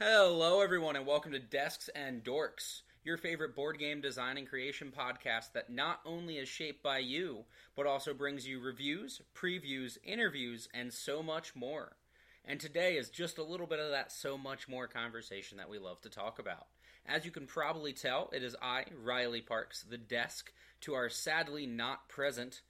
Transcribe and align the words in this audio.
Hello, 0.00 0.60
everyone, 0.60 0.94
and 0.94 1.04
welcome 1.04 1.32
to 1.32 1.40
Desks 1.40 1.90
and 1.92 2.22
Dorks, 2.22 2.82
your 3.02 3.16
favorite 3.16 3.56
board 3.56 3.80
game 3.80 4.00
design 4.00 4.38
and 4.38 4.48
creation 4.48 4.92
podcast 4.96 5.54
that 5.54 5.70
not 5.70 5.98
only 6.06 6.36
is 6.36 6.48
shaped 6.48 6.84
by 6.84 6.98
you, 6.98 7.46
but 7.74 7.84
also 7.84 8.14
brings 8.14 8.46
you 8.46 8.60
reviews, 8.60 9.20
previews, 9.34 9.98
interviews, 10.04 10.68
and 10.72 10.92
so 10.92 11.20
much 11.20 11.56
more. 11.56 11.96
And 12.44 12.60
today 12.60 12.96
is 12.96 13.10
just 13.10 13.38
a 13.38 13.42
little 13.42 13.66
bit 13.66 13.80
of 13.80 13.90
that 13.90 14.12
so 14.12 14.38
much 14.38 14.68
more 14.68 14.86
conversation 14.86 15.58
that 15.58 15.68
we 15.68 15.80
love 15.80 16.00
to 16.02 16.08
talk 16.08 16.38
about. 16.38 16.68
As 17.04 17.24
you 17.24 17.32
can 17.32 17.48
probably 17.48 17.92
tell, 17.92 18.30
it 18.32 18.44
is 18.44 18.54
I, 18.62 18.84
Riley 19.02 19.40
Parks, 19.40 19.82
the 19.82 19.98
desk, 19.98 20.52
to 20.82 20.94
our 20.94 21.08
sadly 21.08 21.66
not 21.66 22.08
present 22.08 22.60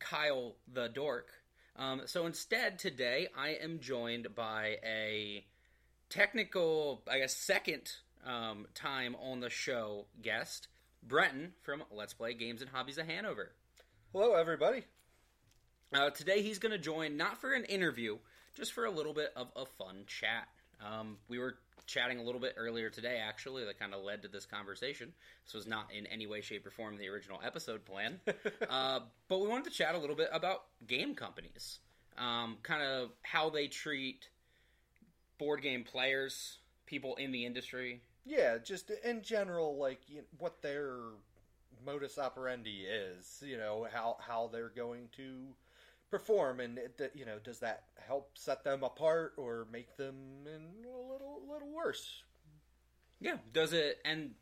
Kyle 0.00 0.56
the 0.66 0.88
Dork. 0.88 1.28
Um, 1.76 2.02
so 2.06 2.26
instead, 2.26 2.80
today 2.80 3.28
I 3.38 3.50
am 3.50 3.78
joined 3.78 4.34
by 4.34 4.78
a 4.84 5.44
technical, 6.12 7.02
I 7.10 7.20
guess, 7.20 7.34
second 7.34 7.90
um, 8.26 8.66
time 8.74 9.16
on 9.16 9.40
the 9.40 9.48
show 9.48 10.04
guest, 10.20 10.68
Brenton 11.02 11.54
from 11.62 11.82
Let's 11.90 12.12
Play 12.12 12.34
Games 12.34 12.60
and 12.60 12.70
Hobbies 12.70 12.98
of 12.98 13.06
Hanover. 13.06 13.52
Hello, 14.12 14.34
everybody. 14.34 14.82
Uh, 15.90 16.10
today 16.10 16.42
he's 16.42 16.58
going 16.58 16.72
to 16.72 16.78
join 16.78 17.16
not 17.16 17.40
for 17.40 17.54
an 17.54 17.64
interview, 17.64 18.18
just 18.54 18.74
for 18.74 18.84
a 18.84 18.90
little 18.90 19.14
bit 19.14 19.32
of 19.36 19.50
a 19.56 19.64
fun 19.64 20.04
chat. 20.06 20.48
Um, 20.86 21.16
we 21.28 21.38
were 21.38 21.56
chatting 21.86 22.18
a 22.18 22.22
little 22.22 22.42
bit 22.42 22.56
earlier 22.58 22.90
today, 22.90 23.18
actually, 23.26 23.64
that 23.64 23.78
kind 23.78 23.94
of 23.94 24.04
led 24.04 24.20
to 24.22 24.28
this 24.28 24.44
conversation. 24.44 25.14
This 25.46 25.54
was 25.54 25.66
not 25.66 25.88
in 25.96 26.06
any 26.06 26.26
way, 26.26 26.42
shape, 26.42 26.66
or 26.66 26.70
form 26.70 26.98
the 26.98 27.08
original 27.08 27.40
episode 27.42 27.86
plan. 27.86 28.20
uh, 28.68 29.00
but 29.28 29.40
we 29.40 29.48
wanted 29.48 29.64
to 29.64 29.70
chat 29.70 29.94
a 29.94 29.98
little 29.98 30.16
bit 30.16 30.28
about 30.30 30.64
game 30.86 31.14
companies, 31.14 31.78
um, 32.18 32.58
kind 32.62 32.82
of 32.82 33.12
how 33.22 33.48
they 33.48 33.66
treat 33.66 34.28
board 35.42 35.60
game 35.60 35.82
players, 35.82 36.58
people 36.86 37.16
in 37.16 37.32
the 37.32 37.44
industry. 37.44 38.00
Yeah, 38.24 38.58
just 38.58 38.90
in 39.04 39.22
general, 39.22 39.76
like 39.76 40.00
you 40.06 40.18
know, 40.18 40.24
what 40.38 40.62
their 40.62 40.94
modus 41.84 42.16
operandi 42.16 42.84
is. 42.84 43.42
You 43.44 43.58
know 43.58 43.88
how 43.92 44.18
how 44.20 44.48
they're 44.52 44.68
going 44.68 45.08
to 45.16 45.48
perform, 46.10 46.60
and 46.60 46.78
it, 46.78 47.12
you 47.14 47.26
know 47.26 47.38
does 47.42 47.58
that 47.58 47.84
help 47.98 48.30
set 48.34 48.62
them 48.62 48.84
apart 48.84 49.32
or 49.36 49.66
make 49.72 49.96
them 49.96 50.14
a 50.46 51.12
little 51.12 51.42
little 51.50 51.72
worse? 51.72 52.22
Yeah, 53.20 53.38
does 53.52 53.72
it? 53.72 53.98
And 54.04 54.34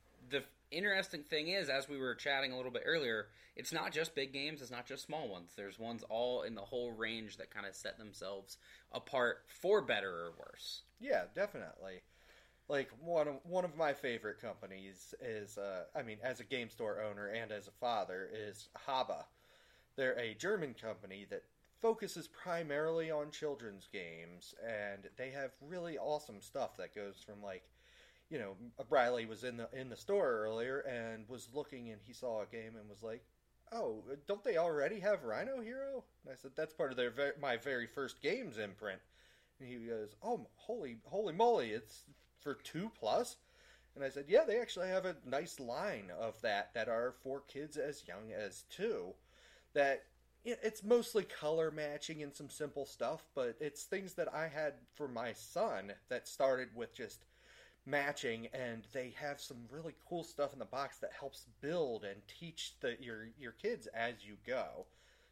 interesting 0.70 1.22
thing 1.22 1.48
is, 1.48 1.68
as 1.68 1.88
we 1.88 1.98
were 1.98 2.14
chatting 2.14 2.52
a 2.52 2.56
little 2.56 2.70
bit 2.70 2.82
earlier, 2.86 3.28
it's 3.56 3.72
not 3.72 3.92
just 3.92 4.14
big 4.14 4.32
games, 4.32 4.62
it's 4.62 4.70
not 4.70 4.86
just 4.86 5.04
small 5.04 5.28
ones. 5.28 5.52
There's 5.56 5.78
ones 5.78 6.04
all 6.08 6.42
in 6.42 6.54
the 6.54 6.60
whole 6.60 6.92
range 6.92 7.36
that 7.36 7.52
kind 7.52 7.66
of 7.66 7.74
set 7.74 7.98
themselves 7.98 8.58
apart 8.92 9.44
for 9.48 9.82
better 9.82 10.10
or 10.10 10.32
worse. 10.38 10.82
Yeah, 11.00 11.24
definitely. 11.34 12.02
Like 12.68 12.90
one 13.00 13.26
of 13.26 13.34
one 13.44 13.64
of 13.64 13.76
my 13.76 13.92
favorite 13.92 14.40
companies 14.40 15.12
is, 15.20 15.58
uh, 15.58 15.84
I 15.94 16.02
mean, 16.02 16.18
as 16.22 16.38
a 16.38 16.44
game 16.44 16.70
store 16.70 17.02
owner 17.02 17.26
and 17.26 17.50
as 17.50 17.66
a 17.66 17.72
father, 17.72 18.30
is 18.32 18.68
Haba. 18.86 19.24
They're 19.96 20.18
a 20.18 20.34
German 20.34 20.74
company 20.74 21.26
that 21.30 21.42
focuses 21.80 22.28
primarily 22.28 23.10
on 23.10 23.30
children's 23.30 23.88
games, 23.92 24.54
and 24.64 25.08
they 25.16 25.30
have 25.30 25.50
really 25.60 25.98
awesome 25.98 26.40
stuff 26.40 26.76
that 26.76 26.94
goes 26.94 27.16
from 27.24 27.42
like 27.42 27.64
you 28.30 28.38
know, 28.38 28.56
Riley 28.88 29.26
was 29.26 29.42
in 29.42 29.56
the 29.56 29.68
in 29.72 29.88
the 29.88 29.96
store 29.96 30.44
earlier 30.44 30.80
and 30.80 31.28
was 31.28 31.48
looking, 31.52 31.90
and 31.90 32.00
he 32.06 32.12
saw 32.12 32.42
a 32.42 32.46
game 32.46 32.76
and 32.78 32.88
was 32.88 33.02
like, 33.02 33.24
"Oh, 33.72 34.04
don't 34.26 34.44
they 34.44 34.56
already 34.56 35.00
have 35.00 35.24
Rhino 35.24 35.60
Hero?" 35.60 36.04
And 36.24 36.32
I 36.32 36.36
said, 36.36 36.52
"That's 36.54 36.72
part 36.72 36.92
of 36.92 36.96
their 36.96 37.34
my 37.40 37.56
very 37.56 37.88
first 37.88 38.22
games 38.22 38.56
imprint." 38.56 39.00
And 39.58 39.68
he 39.68 39.86
goes, 39.86 40.14
"Oh, 40.22 40.46
holy 40.54 40.98
holy 41.06 41.32
moly! 41.32 41.72
It's 41.72 42.04
for 42.40 42.54
two 42.54 42.90
plus." 42.98 43.36
And 43.96 44.04
I 44.04 44.10
said, 44.10 44.26
"Yeah, 44.28 44.44
they 44.44 44.60
actually 44.60 44.88
have 44.88 45.06
a 45.06 45.16
nice 45.26 45.58
line 45.58 46.12
of 46.16 46.40
that 46.42 46.72
that 46.74 46.88
are 46.88 47.16
for 47.24 47.40
kids 47.40 47.76
as 47.76 48.06
young 48.06 48.32
as 48.32 48.62
two. 48.70 49.12
That 49.72 50.04
it's 50.44 50.82
mostly 50.84 51.24
color 51.24 51.70
matching 51.70 52.22
and 52.22 52.34
some 52.34 52.48
simple 52.48 52.86
stuff, 52.86 53.26
but 53.34 53.56
it's 53.60 53.82
things 53.82 54.14
that 54.14 54.32
I 54.32 54.46
had 54.46 54.74
for 54.94 55.08
my 55.08 55.32
son 55.32 55.92
that 56.08 56.28
started 56.28 56.68
with 56.76 56.94
just." 56.94 57.24
Matching 57.86 58.48
and 58.52 58.86
they 58.92 59.14
have 59.20 59.40
some 59.40 59.58
really 59.70 59.94
cool 60.08 60.22
stuff 60.22 60.52
in 60.52 60.58
the 60.58 60.64
box 60.64 60.98
that 60.98 61.10
helps 61.18 61.46
build 61.60 62.04
and 62.04 62.20
teach 62.28 62.74
the, 62.80 62.96
your 63.00 63.28
your 63.38 63.52
kids 63.52 63.88
as 63.88 64.14
you 64.26 64.36
go. 64.46 64.86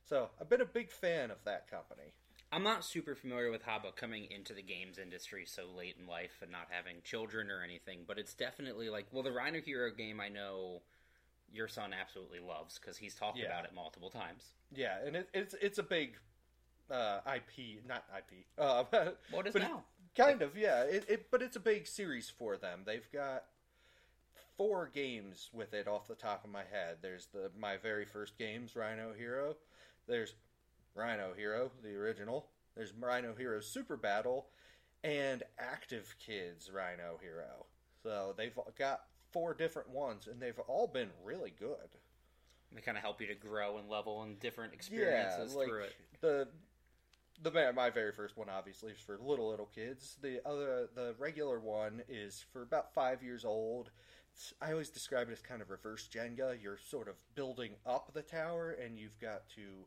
So 0.04 0.30
I've 0.40 0.48
been 0.48 0.60
a 0.60 0.66
big 0.66 0.90
fan 0.90 1.30
of 1.30 1.38
that 1.44 1.70
company. 1.70 2.12
I'm 2.50 2.62
not 2.62 2.82
super 2.82 3.14
familiar 3.14 3.50
with 3.50 3.62
Haba 3.62 3.94
coming 3.94 4.26
into 4.30 4.54
the 4.54 4.62
games 4.62 4.98
industry 4.98 5.44
so 5.46 5.64
late 5.76 5.96
in 6.00 6.06
life 6.06 6.38
and 6.40 6.50
not 6.50 6.68
having 6.70 6.96
children 7.04 7.50
or 7.50 7.62
anything, 7.62 8.00
but 8.06 8.18
it's 8.18 8.34
definitely 8.34 8.88
like 8.88 9.06
well 9.12 9.22
the 9.22 9.32
Rhino 9.32 9.60
Hero 9.60 9.90
game 9.90 10.20
I 10.20 10.28
know 10.28 10.82
your 11.52 11.68
son 11.68 11.92
absolutely 11.98 12.40
loves 12.40 12.78
because 12.78 12.96
he's 12.96 13.14
talked 13.14 13.38
yeah. 13.38 13.46
about 13.46 13.64
it 13.64 13.74
multiple 13.74 14.10
times. 14.10 14.52
Yeah, 14.74 14.96
and 15.04 15.16
it, 15.16 15.28
it's 15.34 15.54
it's 15.60 15.78
a 15.78 15.82
big 15.82 16.16
uh, 16.90 17.20
IP, 17.26 17.84
not 17.86 18.04
IP. 18.16 18.44
Uh, 18.58 18.84
what 19.30 19.46
is 19.46 19.54
now? 19.54 19.84
Kind 20.16 20.42
of, 20.42 20.56
yeah. 20.56 20.82
It, 20.82 21.04
it, 21.08 21.30
but 21.30 21.42
it's 21.42 21.56
a 21.56 21.60
big 21.60 21.86
series 21.86 22.28
for 22.30 22.56
them. 22.56 22.80
They've 22.84 23.10
got 23.12 23.44
four 24.56 24.90
games 24.92 25.48
with 25.52 25.72
it 25.72 25.86
off 25.86 26.08
the 26.08 26.14
top 26.14 26.44
of 26.44 26.50
my 26.50 26.64
head. 26.70 26.96
There's 27.00 27.26
the 27.32 27.50
my 27.58 27.76
very 27.76 28.04
first 28.04 28.36
games, 28.36 28.76
Rhino 28.76 29.12
Hero. 29.16 29.56
There's 30.06 30.34
Rhino 30.94 31.32
Hero, 31.36 31.70
the 31.82 31.94
original. 31.94 32.46
There's 32.76 32.92
Rhino 32.92 33.34
Hero 33.34 33.60
Super 33.60 33.96
Battle, 33.96 34.46
and 35.02 35.42
Active 35.58 36.14
Kids 36.18 36.70
Rhino 36.72 37.18
Hero. 37.20 37.66
So 38.02 38.34
they've 38.36 38.56
got 38.78 39.02
four 39.32 39.54
different 39.54 39.90
ones, 39.90 40.26
and 40.26 40.40
they've 40.40 40.58
all 40.66 40.86
been 40.86 41.10
really 41.24 41.52
good. 41.58 41.76
They 42.72 42.80
kind 42.80 42.96
of 42.96 43.02
help 43.02 43.20
you 43.20 43.26
to 43.28 43.34
grow 43.34 43.78
and 43.78 43.88
level 43.88 44.22
and 44.22 44.38
different 44.40 44.74
experiences 44.74 45.52
yeah, 45.52 45.58
like 45.58 45.68
through 45.68 45.82
it. 45.84 45.94
The 46.20 46.48
the 47.42 47.72
my 47.74 47.90
very 47.90 48.12
first 48.12 48.36
one 48.36 48.48
obviously 48.48 48.92
is 48.92 48.98
for 48.98 49.18
little 49.20 49.50
little 49.50 49.70
kids. 49.74 50.16
The 50.22 50.40
other 50.46 50.88
the 50.94 51.14
regular 51.18 51.60
one 51.60 52.02
is 52.08 52.44
for 52.52 52.62
about 52.62 52.92
five 52.94 53.22
years 53.22 53.44
old. 53.44 53.90
It's, 54.32 54.52
I 54.60 54.72
always 54.72 54.90
describe 54.90 55.28
it 55.28 55.32
as 55.32 55.40
kind 55.40 55.62
of 55.62 55.70
reverse 55.70 56.08
Jenga. 56.12 56.60
You're 56.60 56.78
sort 56.90 57.08
of 57.08 57.14
building 57.34 57.72
up 57.86 58.12
the 58.12 58.22
tower, 58.22 58.76
and 58.82 58.98
you've 58.98 59.18
got 59.20 59.48
to 59.56 59.86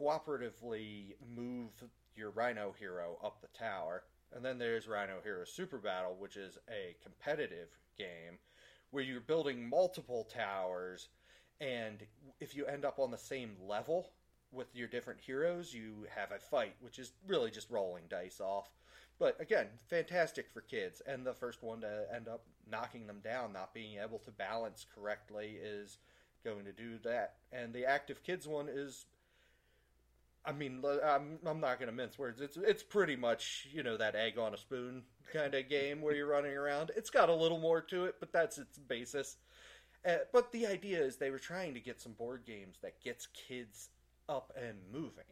cooperatively 0.00 1.14
move 1.34 1.70
your 2.16 2.30
Rhino 2.30 2.74
Hero 2.78 3.18
up 3.24 3.40
the 3.40 3.58
tower. 3.58 4.04
And 4.34 4.44
then 4.44 4.58
there's 4.58 4.88
Rhino 4.88 5.18
Hero 5.22 5.44
Super 5.44 5.78
Battle, 5.78 6.16
which 6.18 6.36
is 6.36 6.58
a 6.70 6.96
competitive 7.02 7.68
game 7.98 8.38
where 8.90 9.02
you're 9.02 9.20
building 9.20 9.68
multiple 9.68 10.28
towers, 10.32 11.08
and 11.60 11.98
if 12.40 12.54
you 12.54 12.66
end 12.66 12.84
up 12.84 12.98
on 12.98 13.10
the 13.10 13.18
same 13.18 13.56
level, 13.66 14.10
with 14.52 14.74
your 14.74 14.88
different 14.88 15.20
heroes, 15.20 15.72
you 15.72 16.06
have 16.14 16.30
a 16.32 16.38
fight, 16.38 16.74
which 16.80 16.98
is 16.98 17.12
really 17.26 17.50
just 17.50 17.70
rolling 17.70 18.04
dice 18.08 18.40
off. 18.40 18.70
But 19.18 19.40
again, 19.40 19.66
fantastic 19.88 20.50
for 20.50 20.60
kids. 20.62 21.00
And 21.06 21.24
the 21.24 21.34
first 21.34 21.62
one 21.62 21.80
to 21.82 22.06
end 22.14 22.28
up 22.28 22.44
knocking 22.70 23.06
them 23.06 23.20
down, 23.22 23.52
not 23.52 23.74
being 23.74 23.98
able 24.02 24.18
to 24.20 24.30
balance 24.30 24.86
correctly, 24.94 25.58
is 25.62 25.98
going 26.44 26.64
to 26.64 26.72
do 26.72 26.98
that. 27.04 27.34
And 27.52 27.72
the 27.72 27.86
active 27.86 28.22
kids 28.22 28.46
one 28.46 28.68
is. 28.68 29.06
I 30.44 30.50
mean, 30.50 30.82
I'm, 31.04 31.38
I'm 31.46 31.60
not 31.60 31.78
going 31.78 31.88
to 31.88 31.94
mince 31.94 32.18
words. 32.18 32.40
It's 32.40 32.56
it's 32.56 32.82
pretty 32.82 33.14
much 33.14 33.68
you 33.72 33.84
know 33.84 33.96
that 33.96 34.16
egg 34.16 34.38
on 34.38 34.54
a 34.54 34.58
spoon 34.58 35.04
kind 35.32 35.54
of 35.54 35.68
game 35.68 36.02
where 36.02 36.16
you're 36.16 36.26
running 36.26 36.56
around. 36.56 36.90
It's 36.96 37.10
got 37.10 37.28
a 37.28 37.34
little 37.34 37.60
more 37.60 37.80
to 37.80 38.06
it, 38.06 38.16
but 38.18 38.32
that's 38.32 38.58
its 38.58 38.76
basis. 38.76 39.36
Uh, 40.04 40.16
but 40.32 40.50
the 40.50 40.66
idea 40.66 41.00
is 41.00 41.16
they 41.16 41.30
were 41.30 41.38
trying 41.38 41.74
to 41.74 41.80
get 41.80 42.00
some 42.00 42.12
board 42.12 42.42
games 42.44 42.78
that 42.82 43.00
gets 43.00 43.28
kids 43.28 43.90
up 44.32 44.52
and 44.56 44.78
moving 44.92 45.24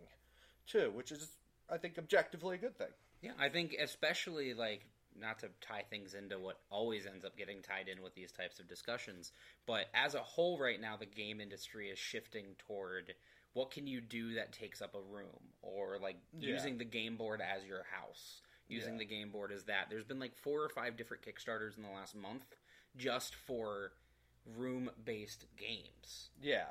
too, 0.66 0.92
which 0.94 1.12
is 1.12 1.28
I 1.68 1.78
think 1.78 1.98
objectively 1.98 2.56
a 2.56 2.58
good 2.58 2.76
thing. 2.76 2.92
Yeah, 3.22 3.32
I 3.38 3.48
think 3.48 3.76
especially 3.80 4.54
like 4.54 4.86
not 5.18 5.40
to 5.40 5.48
tie 5.60 5.84
things 5.90 6.14
into 6.14 6.38
what 6.38 6.60
always 6.70 7.06
ends 7.06 7.24
up 7.24 7.36
getting 7.36 7.62
tied 7.62 7.88
in 7.88 8.02
with 8.02 8.14
these 8.14 8.32
types 8.32 8.60
of 8.60 8.68
discussions, 8.68 9.32
but 9.66 9.86
as 9.94 10.14
a 10.14 10.20
whole 10.20 10.58
right 10.58 10.80
now 10.80 10.96
the 10.96 11.06
game 11.06 11.40
industry 11.40 11.88
is 11.88 11.98
shifting 11.98 12.46
toward 12.66 13.14
what 13.52 13.70
can 13.70 13.86
you 13.86 14.00
do 14.00 14.34
that 14.34 14.52
takes 14.52 14.80
up 14.80 14.94
a 14.94 15.12
room 15.12 15.40
or 15.62 15.98
like 16.00 16.16
yeah. 16.38 16.50
using 16.50 16.78
the 16.78 16.84
game 16.84 17.16
board 17.16 17.40
as 17.40 17.66
your 17.66 17.84
house 17.90 18.42
using 18.68 18.94
yeah. 18.94 18.98
the 18.98 19.04
game 19.04 19.30
board 19.30 19.50
as 19.50 19.64
that 19.64 19.86
there's 19.90 20.04
been 20.04 20.20
like 20.20 20.36
four 20.36 20.62
or 20.62 20.68
five 20.68 20.96
different 20.96 21.22
kickstarters 21.22 21.76
in 21.76 21.82
the 21.82 21.88
last 21.88 22.14
month 22.14 22.44
just 22.96 23.34
for 23.34 23.92
room 24.56 24.88
based 25.04 25.46
games 25.58 26.30
yeah 26.40 26.64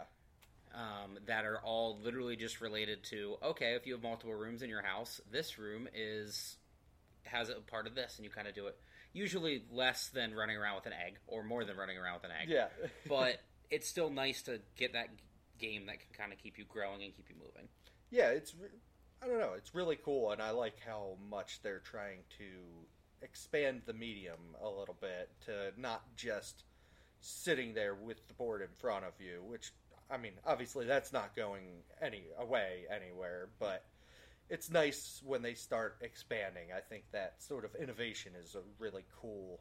um, 0.74 1.18
that 1.26 1.46
are 1.46 1.60
all 1.64 2.00
literally 2.04 2.36
just 2.36 2.62
related 2.62 3.04
to 3.06 3.36
okay, 3.44 3.74
if 3.76 3.86
you 3.86 3.94
have 3.94 4.04
multiple 4.04 4.34
rooms 4.34 4.62
in 4.62 4.70
your 4.70 4.82
house, 4.82 5.22
this 5.32 5.58
room 5.58 5.88
is 5.94 6.58
has 7.24 7.50
a 7.50 7.56
part 7.56 7.88
of 7.88 7.96
this, 7.96 8.18
and 8.18 8.26
you 8.26 8.32
kind 8.32 8.48
of 8.48 8.56
do 8.56 8.68
it. 8.68 8.78
Usually 9.12 9.64
less 9.72 10.10
than 10.10 10.36
running 10.36 10.58
around 10.58 10.76
with 10.76 10.86
an 10.86 10.94
egg, 10.94 11.18
or 11.28 11.44
more 11.44 11.66
than 11.66 11.78
running 11.78 11.98
around 11.98 12.16
with 12.16 12.26
an 12.26 12.32
egg. 12.42 12.50
Yeah, 12.50 12.68
but 13.10 13.42
it's 13.70 13.88
still 13.88 14.10
nice 14.10 14.44
to 14.44 14.60
get 14.78 14.94
that 14.94 15.10
game 15.60 15.88
that 15.88 16.00
can 16.00 16.10
kind 16.18 16.32
of 16.32 16.40
keep 16.40 16.58
you 16.58 16.66
growing 16.66 17.04
and 17.04 17.16
keep 17.16 17.30
you 17.30 17.36
moving. 17.36 17.68
Yeah, 18.12 18.30
it's 18.30 18.54
I 19.22 19.28
don't 19.28 19.40
know, 19.40 19.54
it's 19.58 19.76
really 19.76 19.98
cool, 19.98 20.32
and 20.32 20.42
I 20.42 20.52
like 20.52 20.76
how 20.86 21.18
much 21.30 21.62
they're 21.62 21.80
trying 21.80 22.20
to 22.38 22.46
expand 23.22 23.82
the 23.86 23.94
medium 23.94 24.56
a 24.62 24.70
little 24.70 24.96
bit 25.00 25.30
to 25.46 25.72
not 25.78 26.04
just 26.16 26.64
sitting 27.22 27.74
there 27.74 27.96
with 27.96 28.26
the 28.28 28.34
board 28.34 28.62
in 28.62 28.70
front 28.80 29.04
of 29.04 29.14
you, 29.20 29.42
which 29.46 29.74
I 30.12 30.18
mean, 30.18 30.34
obviously 30.46 30.86
that's 30.86 31.14
not 31.14 31.36
going 31.36 31.84
any 32.02 32.24
away 32.40 32.86
anywhere, 32.90 33.50
but 33.60 33.86
it's 34.50 34.72
nice 34.72 35.22
when 35.24 35.42
they 35.42 35.54
start 35.54 35.98
expanding. 36.02 36.70
I 36.76 36.80
think 36.80 37.04
that 37.12 37.42
sort 37.42 37.66
of 37.66 37.76
innovation 37.76 38.34
is 38.42 38.56
a 38.56 38.62
really 38.80 39.06
cool 39.22 39.60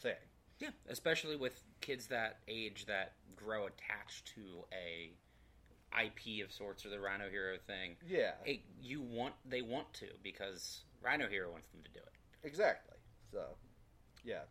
thing. 0.00 0.14
Yeah, 0.58 0.70
especially 0.88 1.36
with 1.36 1.62
kids 1.80 2.06
that 2.08 2.38
age 2.48 2.86
that 2.86 3.14
grow 3.36 3.66
attached 3.66 4.26
to 4.34 4.64
a 4.72 5.12
IP 6.00 6.44
of 6.44 6.52
sorts 6.52 6.84
or 6.84 6.88
the 6.90 7.00
Rhino 7.00 7.28
Hero 7.30 7.56
thing. 7.66 7.96
Yeah, 8.06 8.32
you 8.80 9.00
want 9.00 9.34
they 9.44 9.62
want 9.62 9.92
to 9.94 10.06
because 10.22 10.84
Rhino 11.02 11.28
Hero 11.28 11.50
wants 11.50 11.68
them 11.68 11.82
to 11.84 11.90
do 11.90 12.00
it. 12.00 12.46
exactly. 12.46 12.96
So, 13.32 13.42
yeah, 14.24 14.42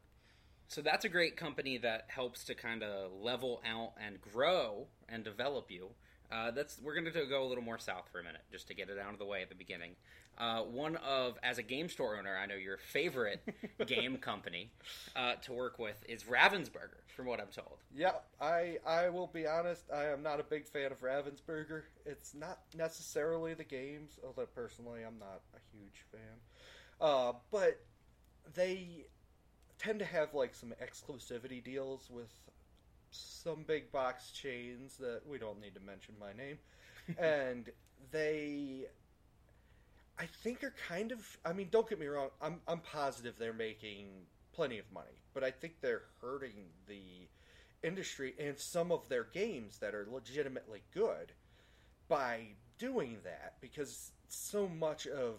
So 0.74 0.82
that's 0.82 1.06
a 1.06 1.10
great 1.10 1.38
company 1.38 1.78
that 1.78 2.06
helps 2.08 2.46
to 2.46 2.56
kind 2.56 2.82
of 2.82 3.12
level 3.22 3.62
out 3.64 3.92
and 4.04 4.20
grow 4.20 4.88
and 5.08 5.24
develop 5.24 5.70
you. 5.70 5.90
Uh, 6.32 6.50
that's 6.50 6.80
we're 6.82 6.96
going 6.96 7.06
to 7.06 7.26
go 7.28 7.44
a 7.44 7.48
little 7.48 7.64
more 7.64 7.78
south 7.78 8.10
for 8.12 8.20
a 8.20 8.24
minute 8.24 8.42
just 8.52 8.68
to 8.70 8.74
get 8.74 8.90
it 8.90 8.98
out 8.98 9.14
of 9.14 9.20
the 9.20 9.26
way 9.26 9.44
at 9.44 9.50
the 9.50 9.56
beginning. 9.56 9.92
Uh, 10.36 10.62
one 10.62 10.96
of 10.96 11.38
as 11.44 11.60
a 11.60 11.62
game 11.62 11.90
store 11.90 12.18
owner, 12.18 12.36
I 12.36 12.48
know 12.48 12.56
your 12.56 12.78
favorite 12.78 13.48
game 13.86 14.18
company 14.18 14.72
uh, 15.16 15.36
to 15.44 15.54
work 15.54 15.78
with 15.78 16.04
is 16.10 16.24
Ravensburger, 16.24 17.06
from 17.16 17.28
what 17.28 17.40
I'm 17.40 17.50
told. 17.56 17.78
Yeah, 17.96 18.14
I 18.42 18.80
I 18.84 19.10
will 19.10 19.28
be 19.28 19.46
honest. 19.46 19.84
I 19.94 20.06
am 20.06 20.24
not 20.24 20.40
a 20.40 20.44
big 20.44 20.66
fan 20.66 20.92
of 20.92 21.02
Ravensburger. 21.02 21.84
It's 22.04 22.34
not 22.34 22.62
necessarily 22.76 23.54
the 23.54 23.64
games, 23.64 24.18
although 24.26 24.48
personally 24.48 25.02
I'm 25.06 25.20
not 25.20 25.42
a 25.54 25.60
huge 25.72 26.04
fan. 26.12 26.40
Uh, 27.00 27.34
but 27.52 27.80
they 28.56 29.06
tend 29.80 30.00
to 30.00 30.06
have 30.06 30.34
like 30.34 30.56
some 30.56 30.74
exclusivity 30.82 31.64
deals 31.64 32.10
with 32.10 32.32
some 33.12 33.64
big 33.64 33.92
box 33.92 34.32
chains 34.32 34.98
that 34.98 35.22
we 35.28 35.38
don't 35.38 35.62
need 35.62 35.76
to 35.76 35.82
mention 35.82 36.16
my 36.20 36.34
name, 36.34 36.58
and 37.18 37.70
they. 38.12 38.88
I 40.18 40.28
think 40.44 40.64
are 40.64 40.76
kind 40.88 41.12
of. 41.12 41.38
I 41.44 41.54
mean, 41.54 41.70
don't 41.72 41.90
get 41.90 42.00
me 42.00 42.08
wrong. 42.08 42.30
I'm 42.42 42.62
I'm 42.68 42.80
positive 42.80 43.36
they're 43.38 43.54
making 43.54 44.08
plenty 44.54 44.78
of 44.78 44.86
money, 44.94 45.18
but 45.34 45.44
I 45.44 45.52
think 45.52 45.82
they're 45.82 46.04
hurting 46.22 46.66
the 46.88 47.28
industry 47.84 48.34
and 48.40 48.58
some 48.58 48.92
of 48.92 49.10
their 49.10 49.26
games 49.26 49.80
that 49.80 49.94
are 49.94 50.08
legitimately 50.10 50.82
good 50.94 51.34
by 52.08 52.48
doing 52.78 53.18
that 53.24 53.56
because 53.62 54.12
so 54.30 54.68
much 54.68 55.06
of 55.06 55.36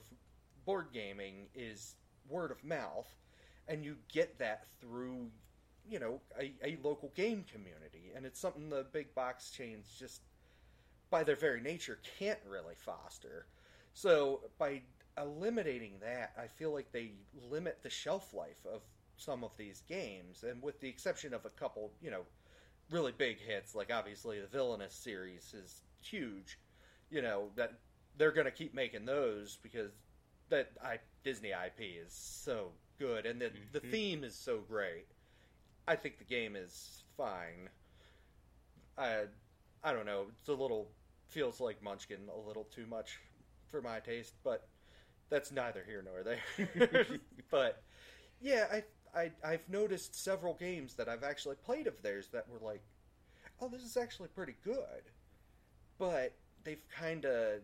board 0.66 0.86
gaming 0.92 1.46
is 1.54 1.94
word 2.28 2.50
of 2.50 2.62
mouth 2.62 3.08
and 3.68 3.84
you 3.84 3.96
get 4.12 4.38
that 4.38 4.66
through 4.80 5.30
you 5.88 5.98
know 5.98 6.20
a, 6.38 6.52
a 6.64 6.78
local 6.82 7.12
game 7.14 7.44
community. 7.50 8.12
And 8.14 8.24
it's 8.24 8.40
something 8.40 8.70
the 8.70 8.86
big 8.92 9.14
box 9.14 9.50
chains 9.50 9.94
just 9.98 10.22
by 11.10 11.24
their 11.24 11.36
very 11.36 11.60
nature 11.60 11.98
can't 12.18 12.40
really 12.48 12.74
foster. 12.76 13.46
So 13.92 14.40
by 14.58 14.82
eliminating 15.16 15.92
that 16.00 16.32
i 16.36 16.44
feel 16.44 16.72
like 16.72 16.90
they 16.90 17.12
limit 17.48 17.78
the 17.84 17.88
shelf 17.88 18.34
life 18.34 18.66
of 18.66 18.80
some 19.16 19.44
of 19.44 19.56
these 19.56 19.82
games. 19.88 20.42
And 20.42 20.60
with 20.60 20.80
the 20.80 20.88
exception 20.88 21.32
of 21.32 21.44
a 21.44 21.50
couple 21.50 21.92
you 22.02 22.10
know 22.10 22.22
really 22.90 23.12
big 23.12 23.38
hits 23.40 23.74
like 23.74 23.90
obviously 23.92 24.40
the 24.40 24.46
villainous 24.46 24.94
series 24.94 25.54
is 25.54 25.82
huge 26.02 26.58
you 27.10 27.22
know 27.22 27.48
that 27.56 27.72
they're 28.18 28.32
going 28.32 28.44
to 28.44 28.50
keep 28.50 28.74
making 28.74 29.06
those 29.06 29.58
because 29.62 29.92
that 30.50 30.70
I, 30.84 30.98
disney 31.22 31.50
ip 31.50 31.80
is 31.80 32.12
so 32.12 32.72
good 32.98 33.26
and 33.26 33.40
the, 33.40 33.50
the 33.72 33.80
Mhm. 33.80 33.90
theme 33.90 34.24
is 34.24 34.34
so 34.36 34.60
great. 34.60 35.06
I 35.86 35.96
think 35.96 36.18
the 36.18 36.24
game 36.24 36.56
is 36.56 37.04
fine. 37.16 37.70
I 38.96 39.24
i 39.82 39.92
don't 39.92 40.06
know. 40.06 40.26
It's 40.40 40.48
a 40.48 40.54
little 40.54 40.88
feels 41.28 41.60
like 41.60 41.82
munchkin 41.82 42.28
a 42.34 42.38
little 42.46 42.64
too 42.64 42.86
much 42.86 43.18
for 43.70 43.82
my 43.82 43.98
taste 43.98 44.34
but 44.44 44.68
that's 45.30 45.50
neither 45.50 45.82
here 45.84 46.02
nor 46.02 46.22
there. 46.22 46.40
But 47.50 47.82
yeah 48.40 48.66
I, 48.72 48.84
I 49.18 49.32
i've 49.44 49.68
noticed 49.68 50.14
several 50.22 50.54
games 50.54 50.94
that 50.94 51.08
i've 51.08 51.22
actually 51.24 51.56
played 51.56 51.86
of 51.86 52.02
theirs 52.02 52.28
that 52.32 52.48
were 52.48 52.58
like 52.60 52.82
oh 53.60 53.68
this 53.68 53.82
is 53.82 53.96
actually 53.96 54.28
pretty 54.28 54.56
good. 54.64 55.04
But 55.98 56.34
they've 56.64 56.84
kind 56.88 57.24
of 57.24 57.60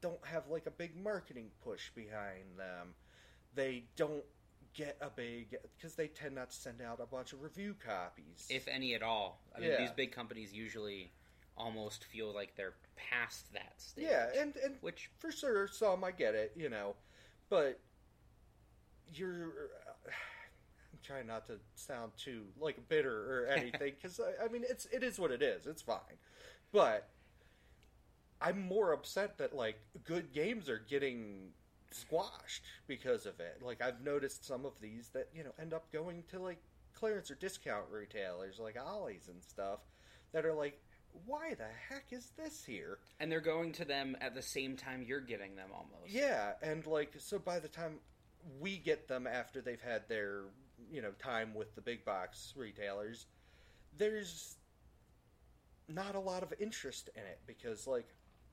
don't 0.00 0.24
have 0.24 0.48
like 0.48 0.66
a 0.66 0.70
big 0.70 0.96
marketing 0.96 1.50
push 1.64 1.90
behind 1.94 2.56
them. 2.58 2.94
They 3.54 3.84
don't 3.96 4.24
get 4.74 4.96
a 5.00 5.10
big 5.10 5.56
because 5.76 5.94
they 5.94 6.06
tend 6.08 6.34
not 6.34 6.50
to 6.50 6.56
send 6.56 6.80
out 6.80 6.98
a 7.02 7.06
bunch 7.06 7.32
of 7.32 7.42
review 7.42 7.74
copies 7.84 8.46
if 8.48 8.66
any 8.68 8.94
at 8.94 9.02
all. 9.02 9.40
I 9.54 9.60
mean, 9.60 9.70
Yeah. 9.70 9.78
these 9.78 9.90
big 9.90 10.12
companies 10.12 10.52
usually 10.52 11.12
almost 11.56 12.04
feel 12.04 12.32
like 12.34 12.54
they're 12.56 12.74
past 12.96 13.52
that 13.52 13.74
stage. 13.78 14.06
yeah 14.08 14.28
and 14.38 14.56
and 14.56 14.76
which 14.80 15.10
for 15.18 15.30
sure 15.30 15.68
some 15.68 16.02
i 16.02 16.10
get 16.10 16.34
it 16.34 16.52
you 16.56 16.70
know 16.70 16.94
but 17.50 17.78
you're 19.14 19.48
uh, 20.06 20.06
i'm 20.92 20.98
trying 21.02 21.26
not 21.26 21.46
to 21.46 21.58
sound 21.74 22.12
too 22.16 22.44
like 22.58 22.88
bitter 22.88 23.42
or 23.42 23.46
anything 23.56 23.92
because 24.00 24.18
I, 24.18 24.44
I 24.46 24.48
mean 24.48 24.62
it's 24.68 24.86
it 24.86 25.02
is 25.02 25.18
what 25.18 25.30
it 25.30 25.42
is 25.42 25.66
it's 25.66 25.82
fine 25.82 26.16
but 26.72 27.08
i'm 28.40 28.66
more 28.66 28.92
upset 28.92 29.36
that 29.38 29.54
like 29.54 29.78
good 30.04 30.32
games 30.32 30.68
are 30.70 30.82
getting 30.88 31.50
squashed 31.94 32.62
because 32.86 33.26
of 33.26 33.38
it 33.40 33.60
like 33.62 33.82
i've 33.82 34.02
noticed 34.02 34.44
some 34.44 34.64
of 34.64 34.72
these 34.80 35.10
that 35.12 35.28
you 35.34 35.42
know 35.44 35.52
end 35.60 35.72
up 35.72 35.90
going 35.92 36.22
to 36.28 36.38
like 36.38 36.58
clearance 36.94 37.30
or 37.30 37.34
discount 37.36 37.84
retailers 37.90 38.58
like 38.58 38.76
ollie's 38.80 39.28
and 39.28 39.42
stuff 39.42 39.80
that 40.32 40.44
are 40.44 40.54
like 40.54 40.80
why 41.26 41.54
the 41.54 41.66
heck 41.88 42.06
is 42.10 42.32
this 42.36 42.64
here 42.64 42.98
and 43.20 43.30
they're 43.30 43.40
going 43.40 43.72
to 43.72 43.84
them 43.84 44.16
at 44.20 44.34
the 44.34 44.42
same 44.42 44.76
time 44.76 45.04
you're 45.06 45.20
getting 45.20 45.54
them 45.56 45.68
almost. 45.72 46.10
yeah, 46.10 46.52
and 46.62 46.86
like 46.86 47.12
so 47.18 47.38
by 47.38 47.58
the 47.58 47.68
time 47.68 47.98
we 48.60 48.76
get 48.76 49.08
them 49.08 49.26
after 49.26 49.60
they've 49.60 49.80
had 49.80 50.08
their, 50.08 50.44
you 50.90 51.00
know, 51.00 51.12
time 51.18 51.54
with 51.54 51.74
the 51.74 51.80
big 51.80 52.04
box 52.04 52.54
retailers, 52.56 53.26
there's 53.98 54.56
not 55.88 56.14
a 56.14 56.20
lot 56.20 56.42
of 56.42 56.52
interest 56.58 57.10
in 57.14 57.22
it 57.22 57.40
because 57.46 57.86
like 57.86 58.08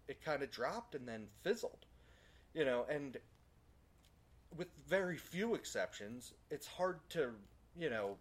it 0.07 0.23
kind 0.23 0.43
of 0.43 0.51
dropped 0.51 0.95
and 0.95 1.07
then 1.07 1.27
fizzled. 1.43 1.85
You 2.53 2.65
know, 2.65 2.85
and 2.89 3.17
with 4.57 4.67
very 4.87 5.17
few 5.17 5.55
exceptions, 5.55 6.33
it's 6.49 6.67
hard 6.67 6.97
to, 7.09 7.31
you 7.77 7.89
know, 7.89 8.17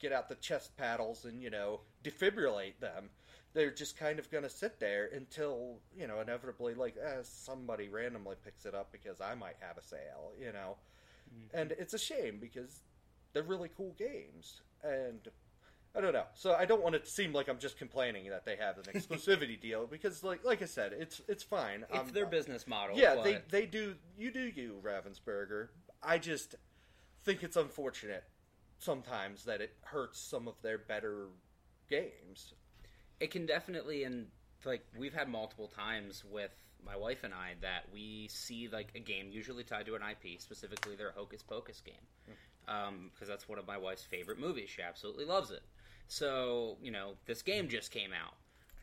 get 0.00 0.12
out 0.12 0.28
the 0.28 0.34
chest 0.36 0.76
paddles 0.76 1.24
and, 1.24 1.42
you 1.42 1.50
know, 1.50 1.80
defibrillate 2.04 2.78
them. 2.80 3.10
They're 3.54 3.70
just 3.70 3.98
kind 3.98 4.18
of 4.18 4.30
going 4.30 4.44
to 4.44 4.50
sit 4.50 4.80
there 4.80 5.10
until 5.14 5.76
you 5.94 6.06
know 6.06 6.20
inevitably 6.20 6.72
like 6.72 6.96
eh, 6.96 7.20
somebody 7.22 7.90
randomly 7.90 8.34
picks 8.42 8.64
it 8.64 8.74
up 8.74 8.90
because 8.92 9.20
i 9.20 9.34
might 9.34 9.56
have 9.60 9.76
a 9.76 9.82
sale 9.82 10.32
you 10.40 10.52
know? 10.52 10.76
And 11.54 11.72
it's 11.72 11.94
a 11.94 11.98
shame 11.98 12.38
because 12.40 12.80
they're 13.32 13.42
really 13.42 13.70
cool 13.76 13.94
games. 13.98 14.60
And 14.82 15.28
i 15.94 16.00
don't 16.00 16.12
know 16.12 16.24
so 16.34 16.54
i 16.54 16.64
don't 16.64 16.82
want 16.82 16.94
it 16.94 17.04
to 17.04 17.10
seem 17.10 17.32
like 17.32 17.48
i'm 17.48 17.58
just 17.58 17.78
complaining 17.78 18.28
that 18.30 18.44
they 18.44 18.56
have 18.56 18.78
an 18.78 18.84
exclusivity 18.94 19.60
deal 19.60 19.86
because 19.86 20.22
like 20.22 20.44
like 20.44 20.62
i 20.62 20.64
said 20.64 20.92
it's 20.92 21.20
it's 21.28 21.42
fine 21.42 21.84
It's 21.90 21.98
I'm- 21.98 22.08
their 22.12 22.26
business 22.26 22.66
model. 22.66 22.98
yeah 22.98 23.14
but 23.16 23.24
they 23.24 23.38
they 23.50 23.66
do 23.66 23.94
you 24.18 24.30
do 24.30 24.40
you 24.54 24.80
ravensburger 24.82 25.68
i 26.02 26.18
just 26.18 26.54
think 27.24 27.42
it's 27.42 27.56
unfortunate 27.56 28.24
sometimes 28.78 29.44
that 29.44 29.60
it 29.60 29.74
hurts 29.82 30.18
some 30.18 30.48
of 30.48 30.54
their 30.62 30.78
better 30.78 31.26
games 31.88 32.54
it 33.20 33.30
can 33.30 33.46
definitely 33.46 34.04
and 34.04 34.26
like 34.64 34.84
we've 34.98 35.14
had 35.14 35.28
multiple 35.28 35.68
times 35.68 36.24
with 36.30 36.52
my 36.84 36.96
wife 36.96 37.24
and 37.24 37.32
I 37.32 37.54
that 37.60 37.84
we 37.92 38.28
see 38.28 38.68
like 38.68 38.88
a 38.94 38.98
game 38.98 39.28
usually 39.30 39.64
tied 39.64 39.86
to 39.86 39.94
an 39.94 40.02
IP, 40.02 40.40
specifically 40.40 40.96
their 40.96 41.12
Hocus 41.12 41.42
Pocus 41.42 41.80
game, 41.80 41.94
hmm. 42.26 42.74
um, 42.74 43.10
because 43.12 43.28
that's 43.28 43.48
one 43.48 43.58
of 43.58 43.66
my 43.66 43.78
wife's 43.78 44.02
favorite 44.02 44.38
movies. 44.38 44.70
She 44.70 44.82
absolutely 44.82 45.24
loves 45.24 45.50
it. 45.50 45.62
So 46.12 46.76
you 46.82 46.90
know, 46.90 47.14
this 47.24 47.40
game 47.40 47.70
just 47.70 47.90
came 47.90 48.10
out. 48.12 48.34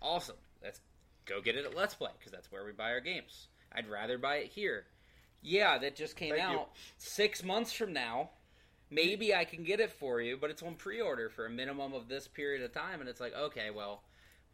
Awesome. 0.02 0.38
Let's 0.64 0.82
go 1.26 1.42
get 1.42 1.56
it 1.56 1.64
at 1.64 1.76
Let's 1.76 1.94
Play 1.94 2.10
because 2.18 2.32
that's 2.32 2.52
where 2.52 2.66
we 2.66 2.72
buy 2.72 2.90
our 2.90 3.00
games. 3.02 3.50
I'd 3.72 3.88
rather 3.88 4.18
buy 4.18 4.38
it 4.38 4.48
here. 4.52 4.86
Yeah, 5.44 5.78
that 5.78 5.96
just 5.96 6.16
came 6.16 6.32
Thank 6.36 6.52
you. 6.52 6.58
out 6.62 6.70
six 6.98 7.44
months 7.44 7.72
from 7.72 7.94
now. 7.94 8.32
Maybe 8.90 9.36
I 9.36 9.46
can 9.46 9.64
get 9.64 9.80
it 9.80 9.92
for 9.92 10.20
you, 10.20 10.38
but 10.42 10.50
it's 10.50 10.64
on 10.64 10.74
pre-order 10.74 11.30
for 11.30 11.46
a 11.46 11.52
minimum 11.52 11.94
of 11.94 12.08
this 12.08 12.28
period 12.28 12.64
of 12.64 12.74
time, 12.74 13.00
and 13.00 13.08
it's 13.08 13.20
like, 13.22 13.36
okay, 13.36 13.70
well, 13.70 14.02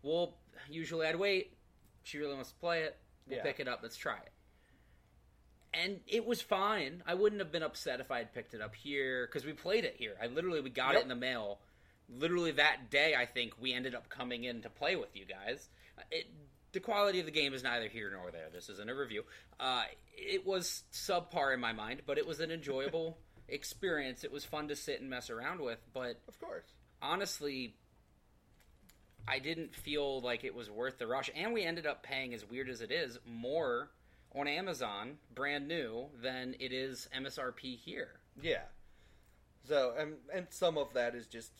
well, 0.03 0.33
usually 0.69 1.07
I'd 1.07 1.15
wait. 1.15 1.55
She 2.03 2.17
really 2.17 2.33
wants 2.35 2.49
to 2.51 2.57
play 2.57 2.81
it. 2.83 2.97
We'll 3.25 3.37
Yeah. 3.37 3.43
pick 3.43 3.61
it 3.61 3.69
up. 3.69 3.79
Let's 3.83 3.95
try 3.95 4.17
it. 4.17 4.31
And 5.73 6.01
it 6.07 6.25
was 6.25 6.41
fine. 6.41 7.03
I 7.07 7.13
wouldn't 7.13 7.39
have 7.41 7.53
been 7.53 7.63
upset 7.63 8.01
if 8.01 8.11
I 8.11 8.17
had 8.17 8.33
picked 8.33 8.53
it 8.53 8.59
up 8.59 8.75
here 8.75 9.27
because 9.27 9.45
we 9.45 9.53
played 9.53 9.85
it 9.85 9.95
here. 9.95 10.17
I 10.21 10.27
literally 10.27 10.59
we 10.59 10.69
got 10.71 10.91
Yep. 10.93 10.99
it 10.99 11.03
in 11.03 11.09
the 11.09 11.15
mail. 11.15 11.61
Literally 12.09 12.51
that 12.51 12.89
day, 12.89 13.15
I 13.17 13.25
think 13.25 13.53
we 13.59 13.73
ended 13.73 13.95
up 13.95 14.09
coming 14.09 14.43
in 14.43 14.61
to 14.61 14.69
play 14.69 14.95
with 14.95 15.15
you 15.15 15.25
guys. 15.25 15.69
It, 16.11 16.27
the 16.71 16.79
quality 16.79 17.19
of 17.19 17.25
the 17.25 17.31
game 17.31 17.53
is 17.53 17.63
neither 17.63 17.87
here 17.87 18.11
nor 18.11 18.31
there. 18.31 18.49
This 18.51 18.69
isn't 18.69 18.89
a 18.89 18.93
review. 18.95 19.23
Uh, 19.59 19.83
it 20.13 20.45
was 20.45 20.83
subpar 20.91 21.53
in 21.53 21.59
my 21.59 21.73
mind, 21.73 22.01
but 22.05 22.17
it 22.17 22.27
was 22.27 22.39
an 22.39 22.51
enjoyable 22.51 23.17
experience. 23.47 24.23
It 24.23 24.31
was 24.31 24.43
fun 24.45 24.67
to 24.67 24.75
sit 24.75 25.01
and 25.01 25.09
mess 25.09 25.29
around 25.29 25.61
with, 25.61 25.79
but 25.93 26.19
Of 26.27 26.39
course. 26.39 26.65
honestly, 27.01 27.75
I 29.27 29.39
didn't 29.39 29.73
feel 29.73 30.21
like 30.21 30.43
it 30.43 30.53
was 30.53 30.69
worth 30.69 30.99
the 30.99 31.07
rush. 31.07 31.31
And 31.35 31.53
we 31.53 31.63
ended 31.63 31.87
up 31.87 32.03
paying, 32.03 32.33
as 32.33 32.47
weird 32.47 32.69
as 32.69 32.81
it 32.81 32.91
is, 32.91 33.17
more 33.25 33.89
on 34.35 34.47
Amazon, 34.47 35.17
brand 35.33 35.67
new, 35.67 36.07
than 36.21 36.55
it 36.59 36.71
is 36.71 37.07
MSRP 37.17 37.77
here. 37.79 38.19
Yeah. 38.41 38.63
So 39.67 39.93
and 39.97 40.15
and 40.31 40.45
some 40.51 40.77
of 40.77 40.93
that 40.93 41.15
is 41.15 41.25
just 41.25 41.51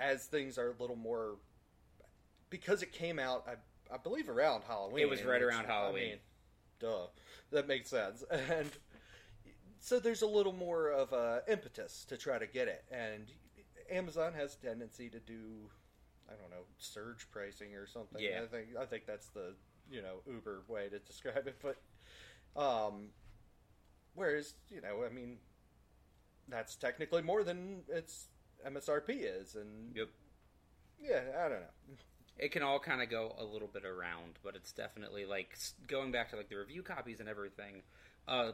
as 0.00 0.24
things 0.24 0.58
are 0.58 0.70
a 0.70 0.80
little 0.80 0.96
more 0.96 1.36
because 2.48 2.82
it 2.82 2.92
came 2.92 3.18
out 3.18 3.46
I 3.46 3.54
I 3.94 3.98
believe 3.98 4.28
around 4.28 4.62
Halloween. 4.66 5.02
It 5.02 5.10
was 5.10 5.24
right 5.24 5.42
around 5.42 5.66
Halloween. 5.66 6.02
I 6.02 6.06
mean, 6.06 6.18
duh. 6.78 7.06
That 7.50 7.68
makes 7.68 7.90
sense. 7.90 8.24
And 8.30 8.70
so 9.82 9.98
there's 9.98 10.22
a 10.22 10.26
little 10.26 10.52
more 10.52 10.90
of 10.90 11.12
a 11.12 11.42
impetus 11.48 12.04
to 12.08 12.16
try 12.16 12.38
to 12.38 12.46
get 12.46 12.68
it 12.68 12.84
and 12.90 13.26
Amazon 13.90 14.34
has 14.34 14.56
a 14.56 14.66
tendency 14.66 15.08
to 15.08 15.18
do 15.20 15.70
I 16.28 16.34
don't 16.40 16.50
know, 16.50 16.64
surge 16.78 17.26
pricing 17.32 17.74
or 17.74 17.86
something. 17.88 18.22
Yeah. 18.22 18.42
I 18.44 18.46
think 18.46 18.68
I 18.80 18.84
think 18.84 19.06
that's 19.06 19.28
the, 19.28 19.54
you 19.90 20.02
know, 20.02 20.20
Uber 20.30 20.62
way 20.68 20.88
to 20.88 20.98
describe 20.98 21.46
it, 21.46 21.62
but 21.62 21.76
um 22.60 23.08
whereas, 24.14 24.54
you 24.70 24.80
know, 24.80 25.04
I 25.04 25.12
mean 25.12 25.38
that's 26.48 26.76
technically 26.76 27.22
more 27.22 27.44
than 27.44 27.82
its 27.88 28.28
MSRP 28.66 29.22
is, 29.22 29.54
and 29.54 29.94
Yep. 29.96 30.08
yeah, 31.00 31.22
I 31.38 31.48
don't 31.48 31.60
know. 31.60 31.96
It 32.38 32.52
can 32.52 32.62
all 32.62 32.80
kind 32.80 33.02
of 33.02 33.10
go 33.10 33.34
a 33.38 33.44
little 33.44 33.68
bit 33.68 33.84
around, 33.84 34.38
but 34.42 34.56
it's 34.56 34.72
definitely 34.72 35.24
like 35.26 35.56
going 35.86 36.10
back 36.10 36.30
to 36.30 36.36
like 36.36 36.48
the 36.48 36.56
review 36.56 36.82
copies 36.82 37.20
and 37.20 37.28
everything. 37.28 37.82
Uh, 38.26 38.52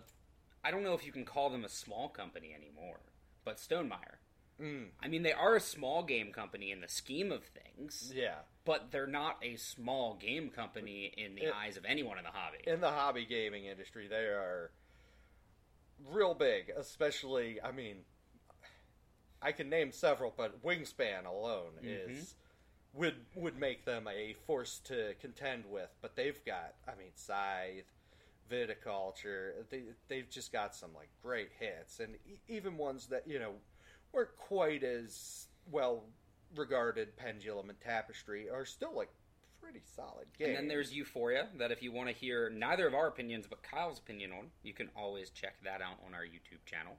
I 0.65 0.71
don't 0.73 0.83
know 0.83 0.95
if 0.95 1.07
you 1.07 1.13
can 1.13 1.25
call 1.25 1.51
them 1.51 1.65
a 1.65 1.69
small 1.69 2.09
company 2.09 2.53
anymore, 2.55 2.99
but 3.45 3.59
Stonemaier. 3.59 4.17
Mm, 4.61 4.87
I 5.01 5.09
mean, 5.09 5.23
they 5.23 5.35
are 5.35 5.55
a 5.55 5.61
small 5.61 6.03
game 6.03 6.33
company 6.33 6.73
in 6.73 6.81
the 6.81 6.89
scheme 6.89 7.31
of 7.31 7.45
things, 7.45 8.11
yeah, 8.15 8.37
but 8.65 8.91
they're 8.91 9.07
not 9.07 9.37
a 9.43 9.57
small 9.57 10.15
game 10.15 10.49
company 10.49 11.13
in 11.17 11.35
the 11.35 11.43
It- 11.45 11.55
eyes 11.55 11.77
of 11.77 11.85
anyone 11.85 12.17
in 12.19 12.25
the 12.25 12.31
hobby. 12.31 12.59
in 12.67 12.81
the 12.81 12.91
hobby 12.91 13.27
gaming 13.27 13.67
industry, 13.67 14.09
they 14.09 14.25
are 14.25 14.73
real 16.07 16.35
big. 16.35 16.71
Especially, 16.71 17.61
I 17.61 17.71
mean, 17.71 18.05
I 19.43 19.53
can 19.53 19.69
name 19.69 19.93
several, 19.93 20.33
but 20.37 20.63
Wingspan 20.63 21.25
alone 21.27 21.73
Mhm. 21.83 22.09
is 22.11 22.35
would 22.95 23.27
would 23.35 23.59
make 23.59 23.85
them 23.85 24.09
a 24.09 24.33
force 24.47 24.79
to 24.81 25.15
contend 25.21 25.67
with. 25.67 25.91
But 26.01 26.17
they've 26.17 26.43
got, 26.45 26.75
I 26.89 26.95
mean, 26.95 27.13
Scythe, 27.15 27.85
Viticulture. 28.51 29.69
They 29.69 29.85
they've 30.09 30.29
just 30.29 30.53
got 30.53 30.75
some 30.75 30.95
like 30.95 31.09
great 31.23 31.51
hits, 31.59 32.01
and 32.01 32.17
e- 32.27 32.39
even 32.49 32.77
ones 32.77 33.09
that 33.09 33.27
you 33.27 33.39
know 33.39 33.55
weren't 34.13 34.37
quite 34.37 34.83
as 34.83 35.49
well 35.71 36.05
regarded. 36.55 37.17
Pendulum 37.17 37.69
and 37.71 37.81
Tapestry 37.81 38.49
are 38.49 38.65
still 38.65 38.95
like 38.95 39.11
pretty 39.61 39.83
solid 39.85 40.27
games. 40.39 40.49
And 40.51 40.57
then 40.57 40.69
there's 40.69 40.93
Euphoria, 40.95 41.49
that 41.57 41.73
if 41.73 41.83
you 41.83 41.91
want 41.91 42.09
to 42.09 42.15
hear 42.15 42.49
neither 42.51 42.87
of 42.87 42.95
our 42.95 43.09
opinions 43.09 43.47
but 43.49 43.63
Kyle's 43.63 43.99
opinion 43.99 44.33
on, 44.33 44.51
you 44.63 44.73
can 44.73 44.89
always 44.95 45.31
check 45.31 45.61
that 45.65 45.83
out 45.83 45.99
on 46.07 46.15
our 46.15 46.23
YouTube 46.23 46.65
channel, 46.67 46.97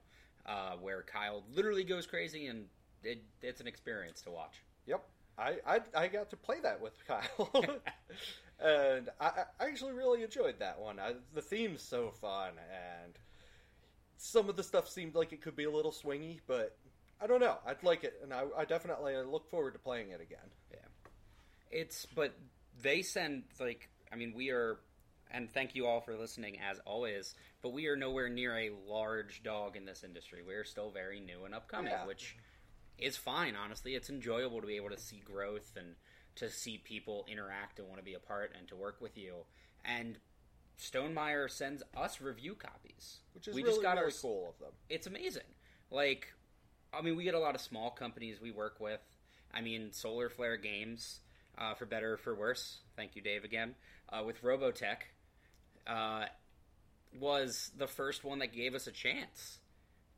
uh, 0.48 0.75
where 0.82 1.04
Kyle 1.04 1.44
literally 1.54 1.84
goes 1.84 2.06
crazy 2.06 2.48
and 2.48 2.66
it, 3.04 3.24
it's 3.42 3.62
an 3.62 3.68
experience 3.68 4.22
to 4.22 4.32
watch. 4.32 4.63
Yep. 4.86 5.04
I, 5.38 5.58
I, 5.66 5.80
I 5.96 6.08
got 6.08 6.30
to 6.32 6.38
play 6.38 6.58
that 6.62 6.82
with 6.82 6.94
Kyle. 7.08 7.50
and 8.60 9.10
I, 9.20 9.32
I 9.60 9.66
actually 9.66 9.94
really 9.94 10.24
enjoyed 10.24 10.60
that 10.60 10.80
one. 10.80 11.00
I, 11.00 11.13
the 11.34 11.42
theme's 11.42 11.84
so 11.84 12.12
fun, 12.22 12.54
and 13.04 13.13
some 14.18 14.50
of 14.50 14.56
the 14.56 14.63
stuff 14.63 14.89
seemed 14.89 15.16
like 15.16 15.32
it 15.32 15.42
could 15.42 15.56
be 15.56 15.66
a 15.66 15.72
little 15.72 15.92
swingy, 15.92 16.39
but 16.48 16.75
I 17.22 17.27
don't 17.27 17.39
know. 17.39 17.58
I'd 17.66 17.84
like 17.84 18.04
it, 18.04 18.16
and 18.24 18.34
I, 18.34 18.46
I 18.58 18.66
definitely 18.66 19.16
look 19.18 19.50
forward 19.50 19.74
to 19.74 19.80
playing 19.80 20.10
it 20.10 20.22
again. 20.22 20.39
Yeah, 20.72 21.10
it's, 21.70 22.08
but 22.16 22.36
they 22.82 23.04
send, 23.04 23.44
like, 23.60 23.89
I 24.12 24.16
mean, 24.16 24.34
we 24.36 24.50
are, 24.50 24.80
and 25.31 25.51
thank 25.51 25.75
you 25.75 25.86
all 25.86 26.01
for 26.01 26.15
listening 26.17 26.60
as 26.60 26.79
always, 26.86 27.36
but 27.62 27.74
we 27.74 27.88
are 27.88 27.96
nowhere 27.96 28.29
near 28.29 28.57
a 28.57 28.72
large 28.88 29.43
dog 29.43 29.75
in 29.75 29.86
this 29.86 30.03
industry. 30.03 30.41
We 30.46 30.53
are 30.55 30.63
still 30.63 30.89
very 30.91 31.19
new 31.19 31.46
and 31.46 31.53
upcoming, 31.55 31.91
Yeah. 31.91 32.05
which 32.05 32.36
is 32.98 33.17
fine, 33.17 33.55
honestly. 33.55 33.96
It's 33.96 34.10
enjoyable 34.10 34.62
to 34.62 34.67
be 34.67 34.75
able 34.75 34.89
to 34.89 34.98
see 34.98 35.19
growth 35.19 35.75
and 35.77 35.96
to 36.36 36.50
see 36.50 36.77
people 36.77 37.25
interact 37.27 37.79
and 37.79 37.88
want 37.88 38.00
to 38.00 38.05
be 38.05 38.13
a 38.13 38.19
part 38.19 38.53
and 38.57 38.67
to 38.69 38.75
work 38.75 39.01
with 39.01 39.17
you. 39.17 39.46
And 39.84 40.19
Stonemaier 40.79 41.50
sends 41.50 41.81
us 41.96 42.22
review 42.22 42.53
copies, 42.55 43.19
Which 43.34 43.48
is 43.48 43.55
we 43.55 43.63
really, 43.63 43.74
just 43.74 43.81
got 43.84 43.98
really 43.98 44.05
our 44.13 44.22
cool 44.22 44.50
of 44.50 44.60
them. 44.60 44.74
it's 44.89 45.07
amazing. 45.07 45.43
Like, 45.89 46.27
I 46.93 47.01
mean, 47.01 47.15
we 47.15 47.24
get 47.24 47.34
a 47.34 47.39
lot 47.39 47.55
of 47.55 47.62
small 47.62 47.89
companies 47.91 48.39
we 48.39 48.51
work 48.51 48.79
with. 48.79 49.01
I 49.53 49.62
mean, 49.62 49.91
Solar 49.91 50.29
Flare 50.29 50.57
Games, 50.57 51.22
uh, 51.57 51.74
for 51.74 51.86
better 51.86 52.13
or 52.13 52.17
for 52.17 52.36
worse. 52.36 52.81
Thank 52.96 53.15
you, 53.15 53.22
Dave, 53.22 53.43
again. 53.43 53.75
Uh, 54.10 54.24
with 54.24 54.41
Robotech, 54.43 54.98
uh, 55.88 56.25
was 57.20 57.72
the 57.77 57.88
first 57.88 58.24
one 58.24 58.39
that 58.39 58.53
gave 58.53 58.75
us 58.75 58.88
a 58.88 58.91
chance 58.91 59.60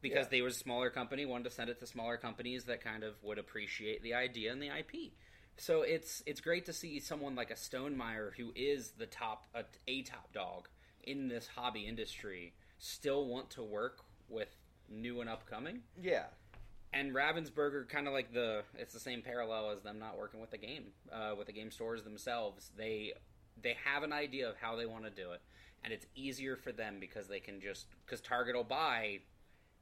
because 0.01 0.25
Yeah. 0.25 0.29
they 0.29 0.41
was 0.41 0.55
a 0.55 0.59
smaller 0.59 0.89
company, 0.89 1.25
wanted 1.25 1.45
to 1.45 1.51
send 1.51 1.69
it 1.69 1.79
to 1.79 1.85
smaller 1.87 2.17
companies 2.17 2.65
that 2.65 2.81
kind 2.81 3.03
of 3.03 3.21
would 3.23 3.37
appreciate 3.37 4.01
the 4.01 4.13
idea 4.13 4.51
and 4.51 4.61
the 4.61 4.69
IP. 4.69 5.13
So 5.57 5.81
it's 5.81 6.23
it's 6.25 6.39
great 6.41 6.65
to 6.65 6.73
see 6.73 6.99
someone 6.99 7.35
like 7.35 7.51
a 7.51 7.55
Stonemaier 7.55 8.33
who 8.37 8.51
is 8.55 8.91
the 8.91 9.05
top 9.05 9.47
a, 9.53 9.65
a 9.87 10.03
top 10.03 10.31
dog 10.33 10.69
in 11.03 11.27
this 11.27 11.47
hobby 11.47 11.85
industry 11.85 12.53
still 12.77 13.27
want 13.27 13.49
to 13.51 13.63
work 13.63 13.99
with 14.29 14.55
new 14.87 15.19
and 15.21 15.29
upcoming. 15.29 15.81
Yeah. 16.01 16.27
And 16.93 17.13
Ravensburger 17.13 17.87
kind 17.87 18.07
of 18.07 18.13
like 18.13 18.33
the 18.33 18.63
it's 18.77 18.93
the 18.93 18.99
same 19.01 19.21
parallel 19.21 19.71
as 19.71 19.81
them 19.81 19.99
not 19.99 20.17
working 20.17 20.39
with 20.39 20.51
the 20.51 20.57
game 20.57 20.85
uh, 21.11 21.35
with 21.37 21.47
the 21.47 21.53
game 21.53 21.71
stores 21.71 22.03
themselves. 22.03 22.71
They 22.77 23.13
they 23.61 23.75
have 23.83 24.03
an 24.03 24.13
idea 24.13 24.49
of 24.49 24.55
how 24.57 24.75
they 24.75 24.85
want 24.85 25.03
to 25.05 25.09
do 25.09 25.31
it, 25.31 25.41
and 25.83 25.93
it's 25.93 26.05
easier 26.15 26.55
for 26.55 26.71
them 26.71 26.97
because 26.99 27.27
they 27.27 27.39
can 27.39 27.59
just 27.61 27.87
because 28.05 28.21
Target 28.21 28.55
will 28.55 28.63
buy 28.63 29.19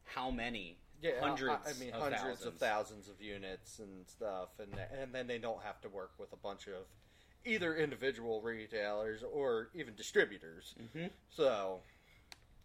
how 0.06 0.32
many 0.32 0.78
Yeah, 1.02 1.20
hundreds 1.20 1.66
I, 1.66 1.70
I 1.70 1.74
mean, 1.80 1.94
of 1.94 2.02
hundreds 2.02 2.22
thousands. 2.22 2.46
of 2.46 2.58
thousands 2.58 3.10
of 3.10 3.22
units 3.22 3.80
and 3.80 4.08
stuff, 4.08 4.50
and 4.60 4.74
and 5.02 5.14
then 5.14 5.28
they 5.28 5.38
don't 5.38 5.62
have 5.64 5.82
to 5.82 5.90
work 5.90 6.12
with 6.18 6.32
a 6.34 6.38
bunch 6.38 6.68
of 6.68 6.86
either 7.46 7.76
individual 7.76 8.42
retailers 8.42 9.24
or 9.24 9.70
even 9.74 9.96
distributors. 9.96 10.76
Mhm. 10.96 11.10
So, 11.30 11.80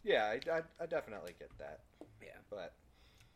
yeah, 0.02 0.24
I, 0.24 0.50
I, 0.50 0.62
I 0.80 0.86
definitely 0.86 1.34
get 1.38 1.50
that. 1.58 1.80
Yeah. 2.20 2.30
But 2.50 2.72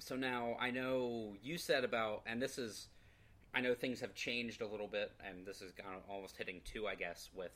So 0.01 0.17
now 0.17 0.57
I 0.59 0.71
know 0.73 1.37
you 1.43 1.57
said 1.57 1.85
about, 1.85 2.23
and 2.27 2.43
this 2.43 2.59
is, 2.59 2.89
I 3.55 3.61
know 3.61 3.75
things 3.75 4.01
have 4.01 4.15
changed 4.15 4.61
a 4.61 4.67
little 4.67 4.89
bit, 4.89 5.13
and 5.25 5.47
this 5.47 5.63
is 5.63 5.73
almost 6.09 6.37
hitting 6.37 6.61
two, 6.65 6.89
I 6.89 6.97
guess, 6.97 7.31
with 7.33 7.53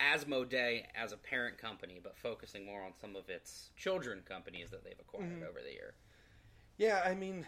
Asmodee 0.00 0.84
as 0.94 1.12
a 1.12 1.16
parent 1.16 1.58
company, 1.58 2.00
but 2.02 2.16
focusing 2.16 2.64
more 2.64 2.82
on 2.82 2.92
some 3.00 3.16
of 3.16 3.28
its 3.28 3.70
children 3.76 4.22
companies 4.26 4.70
that 4.70 4.82
they've 4.84 4.98
acquired 5.00 5.40
Mhm. 5.40 5.48
over 5.48 5.60
the 5.62 5.72
year. 5.72 5.94
yeah, 6.78 7.02
I 7.04 7.14
mean, 7.14 7.46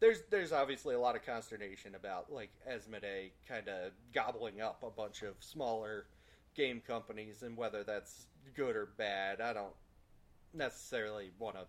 there's 0.00 0.22
there's 0.30 0.52
obviously 0.52 0.94
a 0.94 1.00
lot 1.00 1.16
of 1.16 1.24
consternation 1.24 1.94
about 1.94 2.30
like 2.32 2.50
Asmodee 2.68 3.32
kind 3.48 3.68
of 3.68 3.92
gobbling 4.12 4.60
up 4.60 4.82
a 4.82 4.90
bunch 4.90 5.22
of 5.22 5.34
smaller 5.40 6.06
game 6.54 6.80
companies, 6.80 7.42
and 7.42 7.56
whether 7.56 7.82
that's 7.82 8.26
good 8.54 8.76
or 8.76 8.86
bad. 8.86 9.40
I 9.40 9.52
don't 9.52 9.74
necessarily 10.52 11.32
want 11.38 11.56
to 11.56 11.66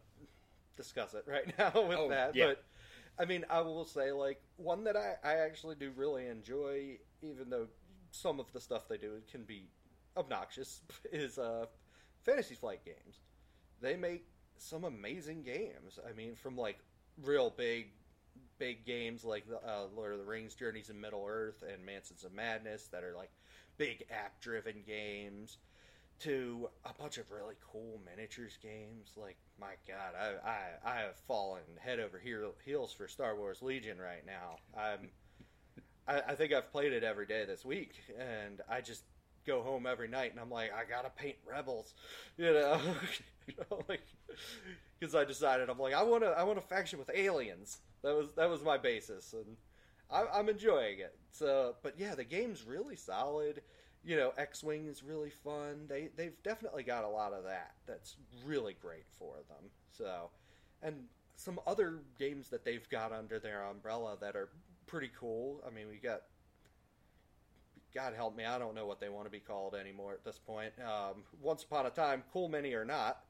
discuss 0.78 1.14
it 1.14 1.24
right 1.28 1.48
now 1.58 1.72
with 1.88 1.98
Oh, 1.98 2.10
that, 2.10 2.36
yeah. 2.36 2.48
but 2.48 2.64
I 3.18 3.26
mean, 3.26 3.46
I 3.50 3.62
will 3.62 3.86
say 3.86 4.12
like 4.12 4.42
one 4.58 4.84
that 4.84 4.96
I, 4.98 5.16
I 5.24 5.34
actually 5.38 5.76
do 5.76 5.92
really 5.96 6.28
enjoy, 6.28 7.00
even 7.22 7.50
though 7.50 7.68
some 8.16 8.40
of 8.40 8.52
the 8.54 8.60
stuff 8.60 8.88
they 8.88 8.98
do 8.98 9.22
can 9.32 9.44
be 9.44 9.70
obnoxious, 10.18 10.82
is 11.12 11.38
uh, 11.38 11.66
Fantasy 12.24 12.56
Flight 12.56 12.84
games. 12.86 13.20
They 13.82 13.96
make 13.96 14.26
some 14.58 14.84
amazing 14.84 15.44
games. 15.44 16.00
I 16.08 16.14
mean, 16.14 16.36
from 16.36 16.58
like 16.58 16.80
real 17.22 17.50
big, 17.56 17.88
big 18.58 18.86
games 18.86 19.24
like 19.24 19.48
the 19.48 19.58
uh, 19.58 19.88
Lord 19.96 20.14
of 20.14 20.20
the 20.20 20.26
Rings, 20.26 20.56
Journeys 20.56 20.90
in 20.90 21.00
Middle 21.00 21.26
Earth, 21.28 21.64
and 21.72 21.86
Mansions 21.86 22.24
of 22.24 22.34
Madness 22.34 22.88
that 22.88 23.04
are 23.04 23.16
like 23.16 23.32
big 23.78 24.06
app-driven 24.10 24.84
games, 24.88 25.58
to 26.20 26.70
a 26.86 26.94
bunch 26.94 27.18
of 27.18 27.30
really 27.30 27.56
cool 27.72 28.00
miniatures 28.06 28.58
games. 28.62 29.12
Like, 29.18 29.38
my 29.60 29.74
God, 29.88 30.14
I 30.18 30.50
I, 30.50 30.94
I 30.94 30.96
have 31.02 31.18
fallen 31.28 31.62
head 31.80 32.00
over 32.00 32.20
heel, 32.20 32.54
heels 32.64 32.94
for 32.94 33.08
Star 33.08 33.36
Wars 33.36 33.62
Legion 33.62 33.98
right 33.98 34.26
now. 34.26 34.58
I'm, 34.78 35.10
I, 36.08 36.22
I 36.30 36.36
think 36.36 36.54
I've 36.54 36.72
played 36.72 36.94
it 36.94 37.04
every 37.04 37.26
day 37.26 37.46
this 37.46 37.66
week, 37.66 37.94
and 38.20 38.62
I 38.70 38.82
just 38.82 39.04
go 39.46 39.62
home 39.62 39.86
every 39.86 40.08
night 40.08 40.32
and 40.32 40.40
I'm 40.40 40.50
like, 40.50 40.72
I 40.74 40.90
gotta 40.90 41.10
paint 41.10 41.38
rebels, 41.48 41.94
you 42.38 42.52
know, 42.52 42.80
you 43.48 43.54
know 43.70 43.84
like 43.88 44.02
because 45.00 45.16
I 45.16 45.24
decided 45.24 45.70
I'm 45.70 45.80
like, 45.80 45.94
I 45.94 46.04
want 46.04 46.24
to 46.24 46.30
I 46.30 46.44
want 46.44 46.58
a 46.58 46.62
faction 46.62 47.00
with 47.00 47.10
aliens. 47.14 47.80
That 48.04 48.16
was 48.16 48.28
that 48.36 48.50
was 48.50 48.64
my 48.64 48.78
basis, 48.78 49.34
and 49.34 49.58
I, 50.12 50.26
I'm 50.34 50.50
enjoying 50.50 51.00
it. 51.00 51.18
So, 51.32 51.76
but 51.84 51.96
yeah, 51.98 52.16
the 52.16 52.24
game's 52.24 52.64
really 52.66 52.96
solid. 52.96 53.62
You 54.04 54.18
know, 54.18 54.34
X 54.38 54.64
Wing 54.64 54.86
is 54.88 55.04
really 55.04 55.32
fun. 55.32 55.86
They 55.88 56.10
they've 56.16 56.42
definitely 56.44 56.84
got 56.84 57.04
a 57.04 57.10
lot 57.10 57.34
of 57.34 57.44
that. 57.46 57.74
That's 57.88 58.16
really 58.46 58.76
great 58.80 59.06
for 59.18 59.36
them. 59.50 59.70
So, 59.92 60.30
and 60.82 61.06
some 61.36 61.60
other 61.68 62.00
games 62.18 62.50
that 62.50 62.64
they've 62.64 62.88
got 62.90 63.12
under 63.12 63.40
their 63.40 63.64
umbrella 63.66 64.18
that 64.22 64.36
are 64.36 64.50
pretty 64.88 65.12
cool. 65.20 65.62
I 65.66 65.74
mean, 65.74 65.88
we 65.90 65.98
got. 65.98 66.22
God 67.94 68.14
help 68.14 68.36
me, 68.36 68.44
I 68.44 68.60
don't 68.60 68.76
know 68.76 68.86
what 68.86 69.00
they 69.00 69.08
want 69.08 69.26
to 69.26 69.32
be 69.32 69.40
called 69.40 69.74
anymore 69.74 70.12
at 70.12 70.26
this 70.26 70.38
point. 70.38 70.74
Um, 70.86 71.24
Once 71.42 71.64
upon 71.64 71.86
a 71.86 71.90
time, 71.90 72.24
Cool 72.34 72.50
Mini 72.50 72.74
or 72.74 72.84
not, 72.84 73.24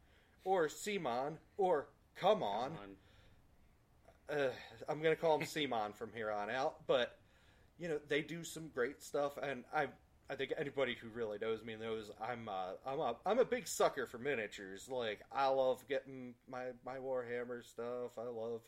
or 0.44 0.70
Simon, 0.70 1.38
or 1.58 1.90
Come 2.16 2.42
On. 2.42 2.72
Come 2.72 2.80
on. 2.80 4.38
Uh, 4.38 4.50
I'm 4.90 5.02
gonna 5.04 5.16
call 5.16 5.40
him 5.40 5.46
Simon 5.46 5.94
from 5.94 6.12
here 6.16 6.32
on 6.32 6.50
out, 6.50 6.88
but 6.88 7.20
you 7.78 7.88
know 7.88 8.00
they 8.08 8.22
do 8.22 8.44
some 8.44 8.70
great 8.70 9.04
stuff, 9.04 9.38
and 9.38 9.64
I 9.72 9.88
I 10.30 10.36
think 10.36 10.54
anybody 10.58 10.96
who 11.00 11.10
really 11.10 11.38
knows 11.38 11.64
me 11.64 11.76
knows 11.76 12.10
I'm 12.20 12.50
uh, 12.50 12.72
I'm 12.86 13.00
a 13.00 13.16
I'm 13.26 13.40
a 13.40 13.46
big 13.46 13.68
sucker 13.68 14.08
for 14.08 14.18
miniatures. 14.18 14.90
Like 14.90 15.22
I 15.32 15.48
love 15.48 15.88
getting 15.88 16.34
my 16.50 16.68
my 16.84 16.98
Warhammer 16.98 17.64
stuff. 17.64 18.18
I 18.18 18.24
love. 18.24 18.62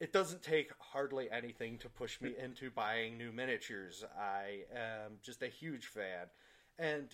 It 0.00 0.12
doesn't 0.12 0.42
take 0.42 0.72
hardly 0.78 1.30
anything 1.30 1.78
to 1.78 1.88
push 1.88 2.20
me 2.20 2.34
into 2.38 2.70
buying 2.70 3.16
new 3.16 3.32
miniatures. 3.32 4.04
I 4.18 4.64
am 4.74 5.18
just 5.22 5.42
a 5.42 5.48
huge 5.48 5.86
fan, 5.86 6.26
and 6.78 7.08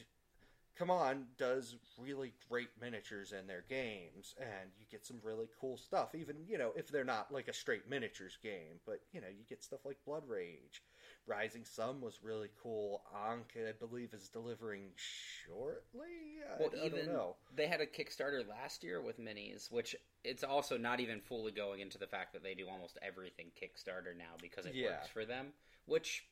Come 0.81 0.91
On 0.91 1.27
does 1.37 1.77
really 1.99 2.33
great 2.49 2.71
miniatures 2.81 3.33
in 3.33 3.47
their 3.47 3.65
games, 3.69 4.35
and 4.41 4.71
you 4.79 4.87
get 4.91 5.05
some 5.05 5.19
really 5.23 5.49
cool 5.61 5.77
stuff. 5.77 6.15
Even 6.15 6.37
you 6.49 6.57
know 6.57 6.73
if 6.75 6.89
they're 6.89 7.05
not 7.05 7.31
like 7.31 7.49
a 7.49 7.53
straight 7.53 7.87
miniatures 7.87 8.39
game, 8.43 8.81
but 8.87 9.01
you 9.13 9.21
know 9.21 9.29
you 9.29 9.45
get 9.47 9.63
stuff 9.63 9.85
like 9.85 9.99
Blood 10.07 10.23
Rage, 10.27 10.83
Rising 11.27 11.65
Sun 11.65 12.01
was 12.01 12.19
really 12.23 12.49
cool. 12.63 13.03
Ankh, 13.15 13.57
I 13.57 13.73
believe, 13.73 14.13
is 14.15 14.29
delivering 14.29 14.91
shortly. 14.97 16.41
Well, 16.59 16.71
I 16.75 16.87
even 16.87 17.07
don't 17.07 17.15
know. 17.15 17.37
they 17.55 17.67
had 17.69 17.81
a 17.81 17.87
Kickstarter 17.87 18.47
last 18.49 18.83
year 18.83 19.01
with 19.01 19.21
minis, 19.21 19.71
which 19.71 19.95
it's 20.25 20.43
also 20.43 20.77
not 20.77 20.99
even 21.01 21.21
fully 21.21 21.53
going 21.53 21.81
into 21.81 21.99
the 21.99 22.07
fact 22.07 22.33
that 22.33 22.43
they 22.43 22.55
do 22.55 22.69
almost 22.69 22.99
everything 23.03 23.47
Kickstarter 23.61 24.17
now 24.17 24.35
because 24.43 24.67
it 24.67 24.75
Yeah. 24.75 24.89
works 24.97 25.09
for 25.09 25.25
them. 25.25 25.53
Which 25.87 26.25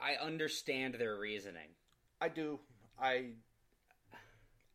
I 0.00 0.14
understand 0.16 0.94
their 0.94 1.16
reasoning. 1.16 1.68
I 2.20 2.28
do. 2.28 2.58
I, 3.00 3.30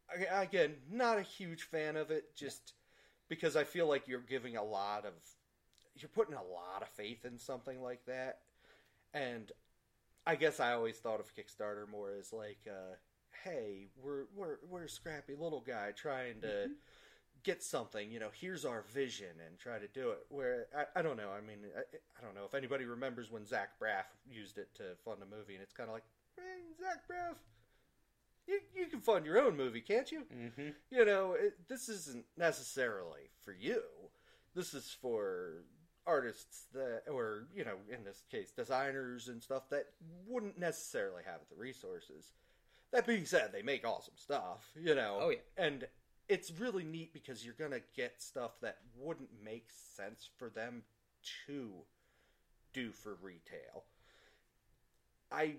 I 0.10 0.44
again 0.44 0.76
not 0.90 1.18
a 1.18 1.22
huge 1.24 1.64
fan 1.64 1.98
of 1.98 2.12
it, 2.12 2.36
just 2.36 2.74
because 3.28 3.56
I 3.56 3.64
feel 3.64 3.88
like 3.88 4.08
you're 4.08 4.20
giving 4.22 4.56
a 4.58 4.64
lot 4.64 5.06
of, 5.06 5.14
you're 5.96 6.10
putting 6.10 6.34
a 6.36 6.44
lot 6.44 6.82
of 6.82 6.88
faith 6.90 7.26
in 7.26 7.38
something 7.38 7.82
like 7.82 8.06
that, 8.08 8.40
and 9.14 9.52
I 10.26 10.36
guess 10.36 10.60
I 10.60 10.74
always 10.74 10.98
thought 10.98 11.20
of 11.20 11.34
Kickstarter 11.36 11.90
more 11.90 12.12
as 12.20 12.34
like, 12.34 12.68
uh, 12.68 12.96
hey, 13.44 13.88
we're 14.02 14.26
we're 14.36 14.58
we're 14.70 14.84
a 14.86 14.90
scrappy 14.90 15.36
little 15.36 15.62
guy 15.62 15.92
trying 15.96 16.42
to. 16.42 16.70
Get 17.44 17.64
something, 17.64 18.12
you 18.12 18.20
know. 18.20 18.28
Here's 18.34 18.66
our 18.66 18.84
vision, 18.94 19.40
and 19.48 19.58
try 19.58 19.80
to 19.80 19.88
do 19.88 20.10
it. 20.10 20.26
Where 20.28 20.66
I, 20.78 21.00
I 21.00 21.02
don't 21.02 21.16
know. 21.16 21.30
I 21.32 21.40
mean, 21.40 21.60
I, 21.74 21.80
I 21.80 22.22
don't 22.22 22.36
know 22.36 22.44
if 22.44 22.54
anybody 22.54 22.84
remembers 22.84 23.32
when 23.32 23.46
Zach 23.46 23.80
Braff 23.82 24.04
used 24.30 24.58
it 24.58 24.68
to 24.76 24.98
fund 25.06 25.20
a 25.24 25.26
movie, 25.38 25.54
and 25.54 25.64
it's 25.64 25.72
kind 25.72 25.88
of 25.88 25.94
like, 25.94 26.04
hey, 26.36 26.74
Zach 26.78 27.08
Braff, 27.10 27.36
you, 28.46 28.60
you 28.76 28.88
can 28.88 29.00
fund 29.00 29.26
your 29.26 29.40
own 29.40 29.56
movie, 29.56 29.80
can't 29.80 30.12
you? 30.12 30.24
Mm-hmm. 30.36 30.70
You 30.92 31.06
know, 31.06 31.38
it, 31.40 31.54
this 31.70 31.88
isn't 31.88 32.26
necessarily 32.38 33.30
for 33.40 33.54
you. 33.54 33.84
This 34.54 34.74
is 34.74 34.94
for 35.02 35.64
artists 36.08 36.66
that, 36.74 37.04
or, 37.12 37.48
you 37.56 37.64
know, 37.64 37.76
in 37.92 38.04
this 38.04 38.24
case, 38.32 38.52
designers 38.52 39.28
and 39.28 39.42
stuff 39.42 39.70
that 39.70 39.86
wouldn't 40.28 40.60
necessarily 40.60 41.24
have 41.26 41.42
the 41.50 41.56
resources. 41.56 42.32
That 42.92 43.06
being 43.06 43.26
said, 43.26 43.52
they 43.52 43.62
make 43.62 43.86
awesome 43.86 44.16
stuff, 44.18 44.66
you 44.76 44.96
know. 44.96 45.20
Oh, 45.22 45.30
yeah. 45.30 45.38
And 45.58 45.88
it's 46.28 46.52
really 46.52 46.84
neat 46.84 47.14
because 47.14 47.46
you're 47.46 47.54
going 47.54 47.72
to 47.72 47.82
get 47.96 48.22
stuff 48.22 48.52
that 48.62 48.78
wouldn't 48.98 49.30
make 49.44 49.68
sense 49.96 50.30
for 50.38 50.50
them 50.50 50.84
to 51.48 51.70
do 52.74 52.92
for 52.92 53.18
retail. 53.22 53.84
I 55.32 55.56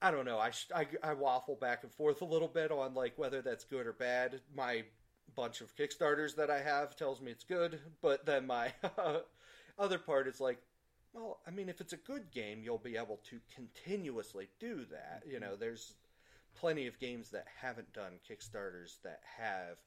I 0.00 0.10
don't 0.10 0.24
know. 0.24 0.38
I, 0.38 0.52
I 0.74 0.86
I 1.02 1.14
waffle 1.14 1.56
back 1.56 1.82
and 1.82 1.92
forth 1.92 2.22
a 2.22 2.26
little 2.26 2.48
bit 2.48 2.70
on 2.70 2.94
like 2.94 3.14
whether 3.16 3.42
that's 3.42 3.64
good 3.64 3.86
or 3.86 3.92
bad. 3.92 4.40
My 4.54 4.84
bunch 5.36 5.60
of 5.60 5.74
Kickstarters 5.76 6.36
that 6.36 6.50
I 6.50 6.60
have 6.60 6.96
tells 6.96 7.20
me 7.20 7.30
it's 7.30 7.44
good, 7.44 7.80
but 8.02 8.26
then 8.26 8.46
my 8.46 8.72
other 9.78 9.98
part 9.98 10.26
is 10.26 10.40
like, 10.40 10.58
well, 11.12 11.38
I 11.46 11.50
mean, 11.50 11.68
if 11.68 11.80
it's 11.80 11.92
a 11.92 11.98
good 11.98 12.30
game, 12.30 12.62
you'll 12.62 12.78
be 12.78 12.96
able 12.96 13.20
to 13.30 13.40
continuously 13.54 14.48
do 14.60 14.84
that. 14.90 15.22
You 15.26 15.40
know, 15.40 15.48
mm-hmm. 15.52 15.60
there's 15.60 15.94
plenty 16.58 16.86
of 16.86 16.98
games 16.98 17.30
that 17.30 17.46
haven't 17.60 17.92
done 17.92 18.12
Kickstarters 18.28 19.00
that 19.02 19.20
have 19.38 19.78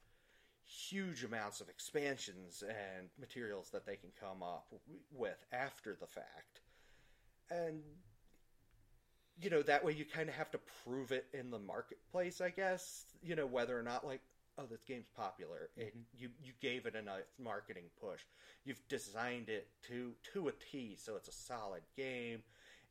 huge 0.66 1.24
amounts 1.24 1.60
of 1.60 1.70
expansions 1.70 2.64
and 2.68 3.10
materials 3.20 3.70
that 3.72 3.86
they 3.86 3.96
can 3.96 4.10
come 4.20 4.42
up 4.42 4.74
with 5.12 5.46
after 5.52 5.96
the 6.00 6.08
fact. 6.08 6.62
And 7.50 7.82
you 9.42 9.50
know, 9.50 9.62
that 9.64 9.84
way 9.84 9.94
you 9.94 10.06
kind 10.06 10.30
of 10.30 10.36
have 10.36 10.52
to 10.52 10.60
prove 10.84 11.12
it 11.12 11.26
in 11.34 11.50
the 11.50 11.60
marketplace, 11.60 12.42
I 12.42 12.50
guess. 12.50 13.06
You 13.24 13.36
know, 13.36 13.46
whether 13.46 13.78
or 13.78 13.84
not 13.84 14.06
like, 14.06 14.22
oh, 14.58 14.66
this 14.70 14.84
game's 14.84 15.08
popular. 15.16 15.70
It, 15.76 15.90
mm-hmm. 15.90 16.00
you 16.18 16.30
you 16.44 16.54
gave 16.62 16.86
it 16.86 16.96
enough 16.96 17.22
marketing 17.40 17.86
push. 18.00 18.22
You've 18.66 18.82
designed 18.88 19.50
it 19.50 19.68
to 19.88 20.14
to 20.34 20.48
a 20.48 20.52
T, 20.72 20.98
so 21.00 21.16
it's 21.16 21.30
a 21.30 21.34
solid 21.34 21.84
game, 21.96 22.44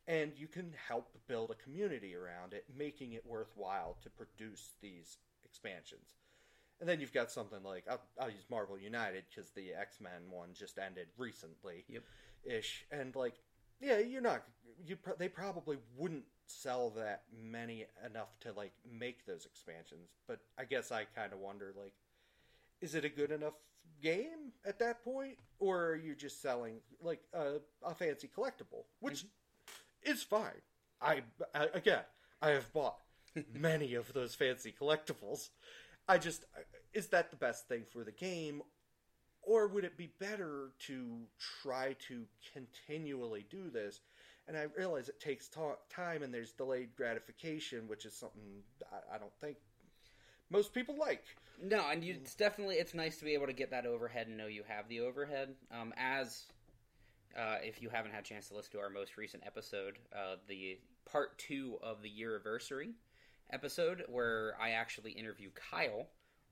and 0.07 0.31
you 0.37 0.47
can 0.47 0.73
help 0.87 1.09
build 1.27 1.51
a 1.51 1.55
community 1.55 2.15
around 2.15 2.53
it, 2.53 2.65
making 2.77 3.13
it 3.13 3.25
worthwhile 3.25 3.97
to 4.03 4.09
produce 4.09 4.71
these 4.81 5.17
expansions. 5.43 6.15
And 6.79 6.89
then 6.89 6.99
you've 6.99 7.13
got 7.13 7.29
something 7.29 7.63
like 7.63 7.85
I'll, 7.89 8.01
I'll 8.19 8.31
use 8.31 8.45
Marvel 8.49 8.77
United 8.77 9.25
because 9.29 9.51
the 9.51 9.73
X 9.73 10.01
Men 10.01 10.29
one 10.29 10.49
just 10.53 10.79
ended 10.79 11.07
recently, 11.17 11.85
Yep. 11.87 12.03
ish, 12.43 12.85
and 12.91 13.15
like 13.15 13.35
yeah, 13.81 13.99
you're 13.99 14.21
not. 14.21 14.43
You 14.85 14.95
pro- 14.95 15.15
they 15.15 15.29
probably 15.29 15.77
wouldn't 15.97 16.25
sell 16.47 16.89
that 16.91 17.23
many 17.41 17.85
enough 18.05 18.39
to 18.41 18.51
like 18.53 18.73
make 18.89 19.25
those 19.25 19.45
expansions. 19.45 20.09
But 20.27 20.39
I 20.57 20.65
guess 20.65 20.91
I 20.91 21.05
kind 21.15 21.33
of 21.33 21.39
wonder 21.39 21.73
like, 21.77 21.93
is 22.81 22.95
it 22.95 23.05
a 23.05 23.09
good 23.09 23.31
enough 23.31 23.53
game 24.01 24.51
at 24.65 24.79
that 24.79 25.03
point, 25.03 25.37
or 25.59 25.85
are 25.85 25.95
you 25.95 26.15
just 26.15 26.41
selling 26.41 26.77
like 27.01 27.21
a, 27.33 27.57
a 27.83 27.93
fancy 27.93 28.29
collectible, 28.35 28.85
which 28.99 29.19
mm-hmm. 29.19 30.11
is 30.11 30.23
fine. 30.23 30.61
I, 31.01 31.21
I 31.55 31.67
again, 31.73 32.03
I 32.41 32.49
have 32.49 32.71
bought 32.73 32.97
many 33.53 33.93
of 33.95 34.13
those 34.13 34.35
fancy 34.35 34.73
collectibles. 34.79 35.49
I 36.07 36.17
just 36.17 36.45
is 36.93 37.07
that 37.07 37.31
the 37.31 37.37
best 37.37 37.67
thing 37.67 37.83
for 37.91 38.03
the 38.03 38.11
game, 38.11 38.61
or 39.43 39.67
would 39.67 39.83
it 39.83 39.97
be 39.97 40.11
better 40.19 40.71
to 40.87 41.21
try 41.61 41.95
to 42.07 42.25
continually 42.53 43.45
do 43.49 43.69
this? 43.69 44.01
And 44.47 44.57
I 44.57 44.67
realize 44.77 45.09
it 45.09 45.19
takes 45.19 45.47
ta- 45.47 45.77
time 45.89 46.23
and 46.23 46.33
there's 46.33 46.51
delayed 46.51 46.95
gratification, 46.95 47.87
which 47.87 48.05
is 48.05 48.13
something 48.13 48.63
I, 48.91 49.15
I 49.15 49.17
don't 49.17 49.33
think 49.39 49.57
most 50.49 50.73
people 50.73 50.97
like. 50.97 51.23
No, 51.63 51.83
and 51.89 52.03
you, 52.03 52.15
it's 52.15 52.35
definitely 52.35 52.75
it's 52.75 52.93
nice 52.93 53.17
to 53.17 53.25
be 53.25 53.33
able 53.33 53.47
to 53.47 53.53
get 53.53 53.71
that 53.71 53.85
overhead 53.85 54.27
and 54.27 54.37
know 54.37 54.47
you 54.47 54.63
have 54.67 54.89
the 54.89 55.01
overhead. 55.01 55.55
Um, 55.71 55.93
as 55.95 56.43
uh, 57.37 57.57
if 57.61 57.81
you 57.81 57.89
haven't 57.89 58.11
had 58.11 58.21
a 58.21 58.27
chance 58.27 58.49
to 58.49 58.55
listen 58.55 58.71
to 58.73 58.79
our 58.79 58.89
most 58.89 59.17
recent 59.17 59.43
episode, 59.45 59.97
uh, 60.13 60.35
the 60.47 60.79
part 61.09 61.37
two 61.37 61.77
of 61.81 62.01
the 62.01 62.09
year 62.09 62.35
anniversary 62.35 62.89
episode, 63.51 64.03
where 64.07 64.55
I 64.59 64.71
actually 64.71 65.11
interview 65.11 65.49
Kyle, 65.71 66.07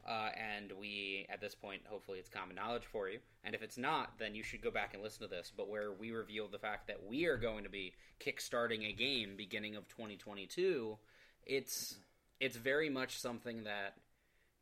uh, 0.09 0.29
and 0.35 0.73
we 0.79 1.27
at 1.29 1.39
this 1.39 1.53
point 1.53 1.83
hopefully 1.87 2.17
it's 2.17 2.29
common 2.29 2.55
knowledge 2.55 2.85
for 2.91 3.07
you, 3.07 3.19
and 3.43 3.53
if 3.53 3.61
it's 3.61 3.77
not, 3.77 4.17
then 4.17 4.33
you 4.33 4.43
should 4.43 4.61
go 4.61 4.71
back 4.71 4.93
and 4.93 5.03
listen 5.03 5.21
to 5.21 5.27
this. 5.27 5.53
But 5.55 5.69
where 5.69 5.91
we 5.91 6.11
reveal 6.11 6.47
the 6.47 6.57
fact 6.57 6.87
that 6.87 7.05
we 7.07 7.25
are 7.25 7.37
going 7.37 7.63
to 7.63 7.69
be 7.69 7.93
kickstarting 8.19 8.89
a 8.89 8.93
game 8.93 9.35
beginning 9.37 9.75
of 9.75 9.87
2022, 9.87 10.97
it's 11.45 11.99
it's 12.39 12.57
very 12.57 12.89
much 12.89 13.19
something 13.19 13.63
that 13.65 13.95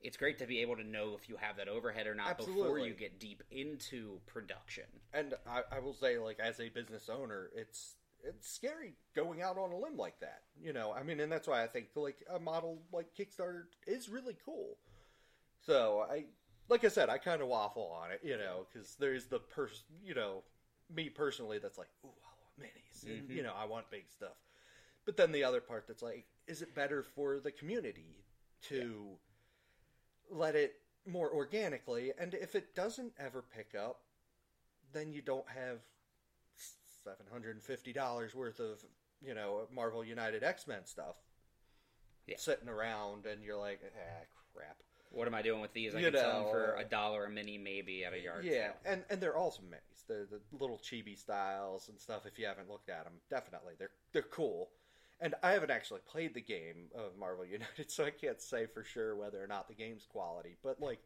it's 0.02 0.18
great 0.18 0.38
to 0.40 0.46
be 0.46 0.60
able 0.60 0.76
to 0.76 0.84
know 0.84 1.16
if 1.20 1.30
you 1.30 1.38
have 1.38 1.58
that 1.58 1.68
overhead 1.68 2.08
or 2.08 2.16
not 2.16 2.38
before 2.38 2.80
you 2.80 2.94
get 2.94 3.20
deep 3.20 3.42
into 3.50 4.20
production. 4.28 4.86
And 5.14 5.34
I, 5.50 5.62
I 5.78 5.80
will 5.80 5.94
say, 5.94 6.18
like 6.18 6.40
as 6.40 6.60
a 6.60 6.70
business 6.70 7.10
owner, 7.10 7.50
it's 7.56 7.96
it's 8.24 8.50
scary 8.50 8.96
going 9.16 9.42
out 9.42 9.58
on 9.58 9.72
a 9.72 9.78
limb 9.78 9.98
like 9.98 10.20
that. 10.20 10.42
You 10.62 10.74
know, 10.74 10.94
I 10.94 11.04
mean, 11.04 11.20
and 11.20 11.32
that's 11.32 11.48
why 11.48 11.64
I 11.64 11.68
think 11.68 11.88
like 11.96 12.18
a 12.34 12.40
model 12.40 12.82
like 12.92 13.08
Kickstarter 13.18 13.64
is 13.86 14.10
really 14.10 14.36
cool. 14.46 14.78
So 15.68 16.06
I, 16.10 16.26
like 16.70 16.86
I 16.86 16.90
said, 16.90 17.10
I 17.10 17.18
kind 17.18 17.42
of 17.42 17.50
waffle 17.50 17.92
on 18.02 18.12
it, 18.12 18.22
you 18.24 18.38
know, 18.38 18.68
because 18.72 18.96
there's 19.00 19.26
the 19.28 19.40
person, 19.40 19.86
you 20.04 20.16
know, 20.16 20.44
me 20.94 21.10
personally 21.10 21.60
that's 21.60 21.78
like, 21.78 21.90
ooh, 22.06 22.10
I 22.10 22.32
want 22.42 22.74
minis, 22.74 23.04
and 23.06 23.30
Mhm. 23.30 23.36
you 23.36 23.44
know, 23.44 23.54
I 23.56 23.66
want 23.66 23.92
big 23.92 24.10
stuff. 24.10 24.38
But 25.06 25.18
then 25.18 25.32
the 25.32 25.44
other 25.44 25.62
part 25.62 25.88
that's 25.88 26.04
like, 26.04 26.28
is 26.48 26.62
it 26.62 26.76
better 26.76 27.04
for 27.04 27.40
the 27.40 27.52
community 27.52 28.26
to 28.64 29.20
let 30.30 30.56
it 30.56 30.82
more 31.06 31.32
organically? 31.32 32.14
And 32.18 32.34
if 32.34 32.56
it 32.56 32.76
doesn't 32.76 33.14
ever 33.20 33.42
pick 33.42 33.76
up, 33.76 34.02
then 34.94 35.12
you 35.14 35.22
don't 35.22 35.50
have 35.50 35.80
seven 37.04 37.26
hundred 37.32 37.56
and 37.56 37.64
fifty 37.64 37.94
dollars 37.94 38.36
worth 38.36 38.60
of 38.60 38.84
you 39.22 39.34
know, 39.34 39.68
Marvel 39.74 40.04
United 40.04 40.44
X 40.44 40.68
Men 40.68 40.86
stuff 40.86 41.16
Yeah. 42.28 42.38
sitting 42.38 42.70
around, 42.70 43.26
and 43.26 43.44
you're 43.44 43.58
like, 43.58 43.82
ah, 43.84 44.26
crap. 44.54 44.84
What 45.12 45.28
am 45.28 45.34
I 45.34 45.42
doing 45.42 45.62
with 45.62 45.74
these? 45.74 45.96
I 45.96 46.00
You 46.00 46.12
can 46.12 46.20
sell 46.20 46.44
them 46.44 46.52
for 46.52 46.76
a 46.76 46.84
dollar 46.84 47.26
a 47.26 47.30
mini, 47.30 47.58
maybe 47.58 48.04
at 48.04 48.14
a 48.14 48.20
yard 48.20 48.46
yeah, 48.46 48.52
sale. 48.52 48.74
and 48.86 49.04
and 49.10 49.22
they're 49.22 49.38
awesome 49.38 49.66
minis. 49.66 50.06
They're 50.08 50.26
the 50.26 50.40
little 50.58 50.78
chibi 50.78 51.18
styles 51.18 51.90
and 51.90 52.00
stuff. 52.00 52.26
If 52.26 52.38
you 52.38 52.46
haven't 52.46 52.70
looked 52.70 52.90
at 52.90 53.04
them, 53.04 53.14
definitely 53.30 53.74
they're 53.78 53.92
they're 54.14 54.22
cool. 54.24 54.70
And 55.20 55.34
I 55.42 55.52
haven't 55.52 55.72
actually 55.72 56.02
played 56.08 56.36
the 56.36 56.42
game 56.42 56.90
of 56.96 57.18
Marvel 57.18 57.46
United, 57.52 57.90
so 57.90 58.06
I 58.06 58.12
can't 58.12 58.42
say 58.42 58.68
for 58.68 58.84
sure 58.84 59.16
whether 59.16 59.44
or 59.44 59.48
not 59.48 59.68
the 59.68 59.74
game's 59.74 60.06
quality. 60.06 60.58
But 60.64 60.80
like, 60.80 61.00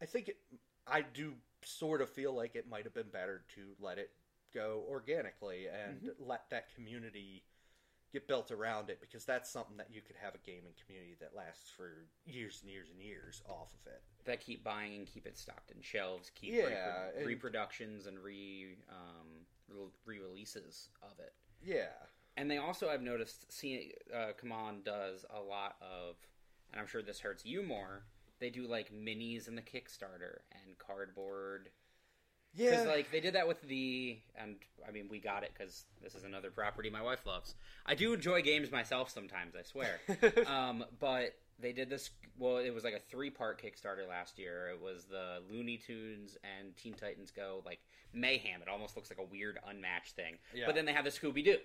I 0.00 0.06
think 0.06 0.28
it, 0.28 0.38
I 0.86 1.02
do 1.02 1.34
sort 1.62 2.00
of 2.00 2.08
feel 2.08 2.34
like 2.34 2.56
it 2.56 2.68
might 2.68 2.84
have 2.84 2.94
been 2.94 3.10
better 3.12 3.42
to 3.56 3.72
let 3.80 3.98
it 3.98 4.10
go 4.54 4.84
organically 4.88 5.66
and 5.66 5.98
mm-hmm. 5.98 6.28
let 6.28 6.48
that 6.50 6.74
community 6.74 7.42
get 8.12 8.26
built 8.26 8.50
around 8.50 8.90
it 8.90 9.00
because 9.00 9.24
that's 9.24 9.48
something 9.50 9.76
that 9.76 9.88
you 9.92 10.00
could 10.00 10.16
have 10.20 10.34
a 10.34 10.38
gaming 10.38 10.72
community 10.84 11.16
that 11.20 11.34
lasts 11.36 11.70
for 11.70 12.06
years 12.26 12.60
and 12.62 12.70
years 12.70 12.88
and 12.92 13.00
years 13.00 13.42
off 13.48 13.72
of 13.74 13.92
it. 13.92 14.02
That 14.24 14.40
keep 14.40 14.64
buying 14.64 14.94
and 14.96 15.06
keep 15.06 15.26
it 15.26 15.38
stocked 15.38 15.70
in 15.70 15.80
shelves, 15.80 16.30
keep 16.34 16.52
Yeah, 16.54 17.10
and- 17.16 17.26
reproductions 17.26 18.06
and 18.06 18.18
re 18.18 18.76
um, 18.88 19.46
re 20.04 20.18
releases 20.18 20.88
of 21.02 21.18
it. 21.20 21.32
Yeah. 21.62 21.92
And 22.36 22.50
they 22.50 22.58
also, 22.58 22.88
I've 22.88 23.02
noticed, 23.02 23.50
see, 23.52 23.92
uh, 24.14 24.28
Come 24.40 24.52
On 24.52 24.82
does 24.82 25.24
a 25.30 25.40
lot 25.40 25.76
of, 25.82 26.16
and 26.72 26.80
I'm 26.80 26.86
sure 26.86 27.02
this 27.02 27.20
hurts 27.20 27.44
you 27.44 27.62
more. 27.62 28.04
They 28.38 28.50
do 28.50 28.66
like 28.66 28.92
minis 28.92 29.46
in 29.48 29.56
the 29.56 29.62
Kickstarter 29.62 30.38
and 30.52 30.78
cardboard. 30.78 31.70
Yeah. 32.54 32.70
Because 32.70 32.86
like 32.86 33.10
they 33.12 33.20
did 33.20 33.34
that 33.34 33.46
with 33.46 33.60
the, 33.62 34.18
and 34.36 34.56
I 34.86 34.90
mean 34.90 35.08
we 35.10 35.18
got 35.18 35.42
it 35.42 35.52
because 35.56 35.84
this 36.02 36.14
is 36.14 36.24
another 36.24 36.50
property 36.50 36.90
my 36.90 37.02
wife 37.02 37.26
loves. 37.26 37.54
I 37.86 37.94
do 37.94 38.12
enjoy 38.12 38.42
games 38.42 38.70
myself 38.70 39.10
sometimes, 39.10 39.54
I 39.54 39.62
swear. 39.62 40.00
um, 40.46 40.84
but 40.98 41.34
they 41.60 41.72
did 41.72 41.90
this. 41.90 42.10
Well, 42.38 42.58
it 42.58 42.74
was 42.74 42.84
like 42.84 42.94
a 42.94 43.00
three-part 43.10 43.62
Kickstarter 43.62 44.08
last 44.08 44.38
year. 44.38 44.68
It 44.68 44.80
was 44.80 45.04
the 45.04 45.42
Looney 45.50 45.76
Tunes 45.76 46.38
and 46.42 46.74
Teen 46.76 46.94
Titans 46.94 47.30
Go, 47.30 47.62
like 47.66 47.80
mayhem. 48.12 48.62
It 48.62 48.68
almost 48.68 48.96
looks 48.96 49.10
like 49.10 49.18
a 49.18 49.30
weird 49.30 49.58
unmatched 49.68 50.16
thing. 50.16 50.38
Yeah. 50.54 50.64
But 50.66 50.74
then 50.74 50.86
they 50.86 50.92
have 50.92 51.04
the 51.04 51.10
Scooby 51.10 51.44
Doo. 51.44 51.58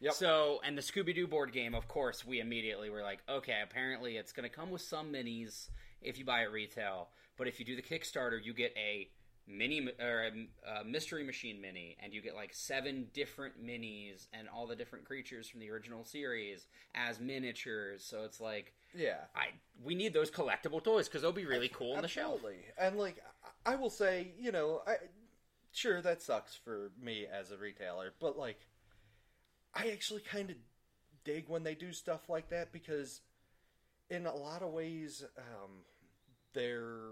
Yep. 0.00 0.14
So, 0.14 0.60
and 0.64 0.76
the 0.76 0.82
Scooby 0.82 1.14
Doo 1.14 1.26
board 1.26 1.52
game, 1.52 1.74
of 1.74 1.86
course, 1.86 2.24
we 2.24 2.40
immediately 2.40 2.88
were 2.88 3.02
like, 3.02 3.20
okay, 3.28 3.60
apparently 3.62 4.16
it's 4.16 4.32
going 4.32 4.48
to 4.48 4.54
come 4.54 4.70
with 4.70 4.80
some 4.80 5.12
minis 5.12 5.68
if 6.00 6.18
you 6.18 6.24
buy 6.24 6.42
it 6.42 6.50
retail. 6.50 7.08
But 7.36 7.48
if 7.48 7.58
you 7.58 7.66
do 7.66 7.76
the 7.76 7.82
Kickstarter, 7.82 8.42
you 8.42 8.54
get 8.54 8.74
a 8.76 9.08
mini 9.46 9.88
or 10.00 10.24
a, 10.24 10.80
a 10.80 10.84
mystery 10.84 11.24
machine 11.24 11.60
mini, 11.60 11.96
and 12.02 12.12
you 12.12 12.22
get 12.22 12.34
like 12.34 12.54
seven 12.54 13.08
different 13.12 13.64
minis 13.64 14.26
and 14.32 14.48
all 14.48 14.66
the 14.66 14.76
different 14.76 15.04
creatures 15.04 15.48
from 15.48 15.60
the 15.60 15.70
original 15.70 16.04
series 16.04 16.66
as 16.94 17.20
miniatures. 17.20 18.04
So 18.04 18.24
it's 18.24 18.40
like, 18.40 18.74
yeah. 18.94 19.24
I 19.34 19.48
we 19.82 19.94
need 19.94 20.14
those 20.14 20.30
collectible 20.30 20.82
toys 20.82 21.08
because 21.08 21.22
they'll 21.22 21.32
be 21.32 21.46
really 21.46 21.68
cool 21.68 21.94
on 21.94 22.02
the 22.02 22.08
shelf. 22.08 22.40
And 22.78 22.96
like 22.96 23.22
I 23.66 23.72
I 23.72 23.76
will 23.76 23.90
say, 23.90 24.32
you 24.38 24.52
know, 24.52 24.82
I 24.86 24.96
sure 25.72 26.02
that 26.02 26.22
sucks 26.22 26.54
for 26.56 26.90
me 27.00 27.26
as 27.30 27.50
a 27.50 27.56
retailer, 27.56 28.12
but 28.20 28.38
like 28.38 28.66
I 29.74 29.90
actually 29.90 30.22
kind 30.22 30.50
of 30.50 30.56
dig 31.24 31.48
when 31.48 31.62
they 31.62 31.74
do 31.74 31.92
stuff 31.92 32.28
like 32.28 32.48
that 32.50 32.72
because 32.72 33.20
in 34.08 34.26
a 34.26 34.34
lot 34.34 34.62
of 34.62 34.72
ways 34.72 35.24
um 35.38 35.84
they're 36.52 37.10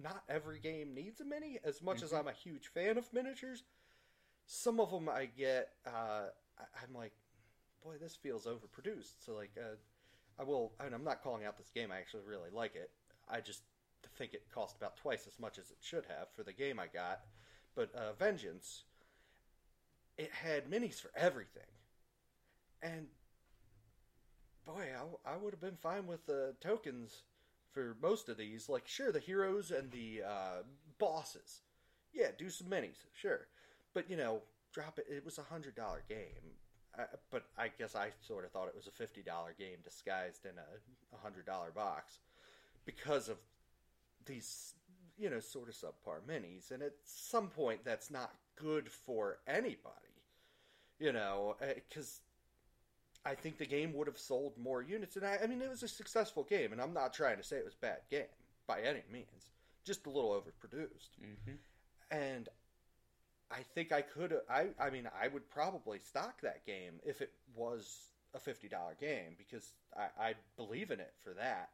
not 0.00 0.22
every 0.28 0.58
game 0.58 0.94
needs 0.94 1.20
a 1.20 1.24
mini 1.24 1.58
as 1.64 1.82
much 1.82 2.02
as 2.02 2.12
I'm 2.12 2.28
a 2.28 2.32
huge 2.32 2.68
fan 2.68 2.98
of 2.98 3.12
miniatures. 3.12 3.62
Some 4.46 4.80
of 4.80 4.90
them 4.90 5.08
I 5.08 5.26
get 5.26 5.70
uh 5.86 6.28
I- 6.58 6.82
I'm 6.82 6.94
like 6.94 7.12
boy 7.82 7.94
this 8.00 8.16
feels 8.16 8.46
overproduced. 8.46 9.24
So 9.24 9.34
like 9.34 9.52
uh 9.58 9.76
I 10.38 10.42
will, 10.42 10.72
and 10.80 10.94
I'm 10.94 11.04
not 11.04 11.22
calling 11.22 11.44
out 11.44 11.56
this 11.56 11.70
game. 11.70 11.92
I 11.92 11.98
actually 11.98 12.24
really 12.26 12.50
like 12.52 12.74
it. 12.74 12.90
I 13.28 13.40
just 13.40 13.62
think 14.18 14.34
it 14.34 14.42
cost 14.52 14.76
about 14.76 14.96
twice 14.96 15.26
as 15.26 15.38
much 15.38 15.58
as 15.58 15.70
it 15.70 15.76
should 15.80 16.04
have 16.06 16.28
for 16.34 16.42
the 16.42 16.52
game 16.52 16.80
I 16.80 16.86
got. 16.86 17.20
But 17.74 17.94
uh, 17.94 18.12
Vengeance, 18.18 18.82
it 20.18 20.30
had 20.32 20.70
minis 20.70 21.00
for 21.00 21.10
everything, 21.16 21.62
and 22.82 23.06
boy, 24.66 24.88
I, 25.26 25.32
I 25.32 25.36
would 25.36 25.52
have 25.52 25.60
been 25.60 25.76
fine 25.76 26.06
with 26.06 26.26
the 26.26 26.54
tokens 26.60 27.22
for 27.74 27.96
most 28.00 28.28
of 28.28 28.38
these. 28.38 28.68
Like, 28.68 28.86
sure, 28.86 29.12
the 29.12 29.18
heroes 29.18 29.70
and 29.70 29.90
the 29.90 30.22
uh, 30.26 30.62
bosses, 30.98 31.60
yeah, 32.14 32.28
do 32.38 32.48
some 32.48 32.68
minis, 32.68 33.04
sure, 33.12 33.48
but 33.92 34.08
you 34.08 34.16
know, 34.16 34.40
drop 34.72 34.98
it. 34.98 35.06
It 35.10 35.24
was 35.24 35.38
a 35.38 35.42
hundred 35.42 35.74
dollar 35.74 36.02
game. 36.08 36.54
I, 36.96 37.04
but 37.30 37.44
I 37.58 37.68
guess 37.76 37.96
I 37.96 38.10
sort 38.26 38.44
of 38.44 38.52
thought 38.52 38.68
it 38.68 38.76
was 38.76 38.86
a 38.86 38.92
fifty 38.92 39.22
dollar 39.22 39.54
game 39.58 39.78
disguised 39.82 40.46
in 40.46 40.52
a 40.52 41.16
hundred 41.22 41.44
dollar 41.44 41.72
box 41.74 42.20
because 42.86 43.28
of 43.28 43.38
these, 44.26 44.74
you 45.18 45.28
know, 45.28 45.40
sort 45.40 45.68
of 45.68 45.74
subpar 45.74 46.20
minis. 46.28 46.70
And 46.70 46.82
at 46.82 46.92
some 47.04 47.48
point, 47.48 47.84
that's 47.84 48.10
not 48.10 48.32
good 48.56 48.88
for 48.88 49.38
anybody, 49.48 50.22
you 51.00 51.12
know, 51.12 51.56
because 51.60 52.20
I 53.26 53.34
think 53.34 53.58
the 53.58 53.66
game 53.66 53.92
would 53.94 54.06
have 54.06 54.18
sold 54.18 54.52
more 54.58 54.82
units. 54.82 55.16
And 55.16 55.24
I, 55.26 55.38
I 55.42 55.46
mean, 55.46 55.62
it 55.62 55.70
was 55.70 55.82
a 55.82 55.88
successful 55.88 56.44
game, 56.44 56.72
and 56.72 56.80
I'm 56.80 56.92
not 56.92 57.12
trying 57.14 57.38
to 57.38 57.42
say 57.42 57.56
it 57.56 57.64
was 57.64 57.74
a 57.74 57.86
bad 57.86 58.00
game 58.10 58.24
by 58.66 58.80
any 58.80 59.02
means, 59.10 59.52
just 59.84 60.06
a 60.06 60.10
little 60.10 60.30
overproduced. 60.30 61.08
hmm 61.18 61.54
And 62.10 62.48
I 63.50 63.62
think 63.74 63.92
I 63.92 64.02
could. 64.02 64.34
I 64.48 64.68
I 64.78 64.90
mean, 64.90 65.08
I 65.20 65.28
would 65.28 65.48
probably 65.50 65.98
stock 65.98 66.40
that 66.42 66.64
game 66.66 66.94
if 67.04 67.20
it 67.20 67.32
was 67.54 68.08
a 68.34 68.38
fifty 68.38 68.68
dollar 68.68 68.94
game 69.00 69.34
because 69.38 69.72
I, 69.96 70.08
I 70.30 70.34
believe 70.56 70.90
in 70.90 71.00
it 71.00 71.12
for 71.22 71.34
that. 71.34 71.70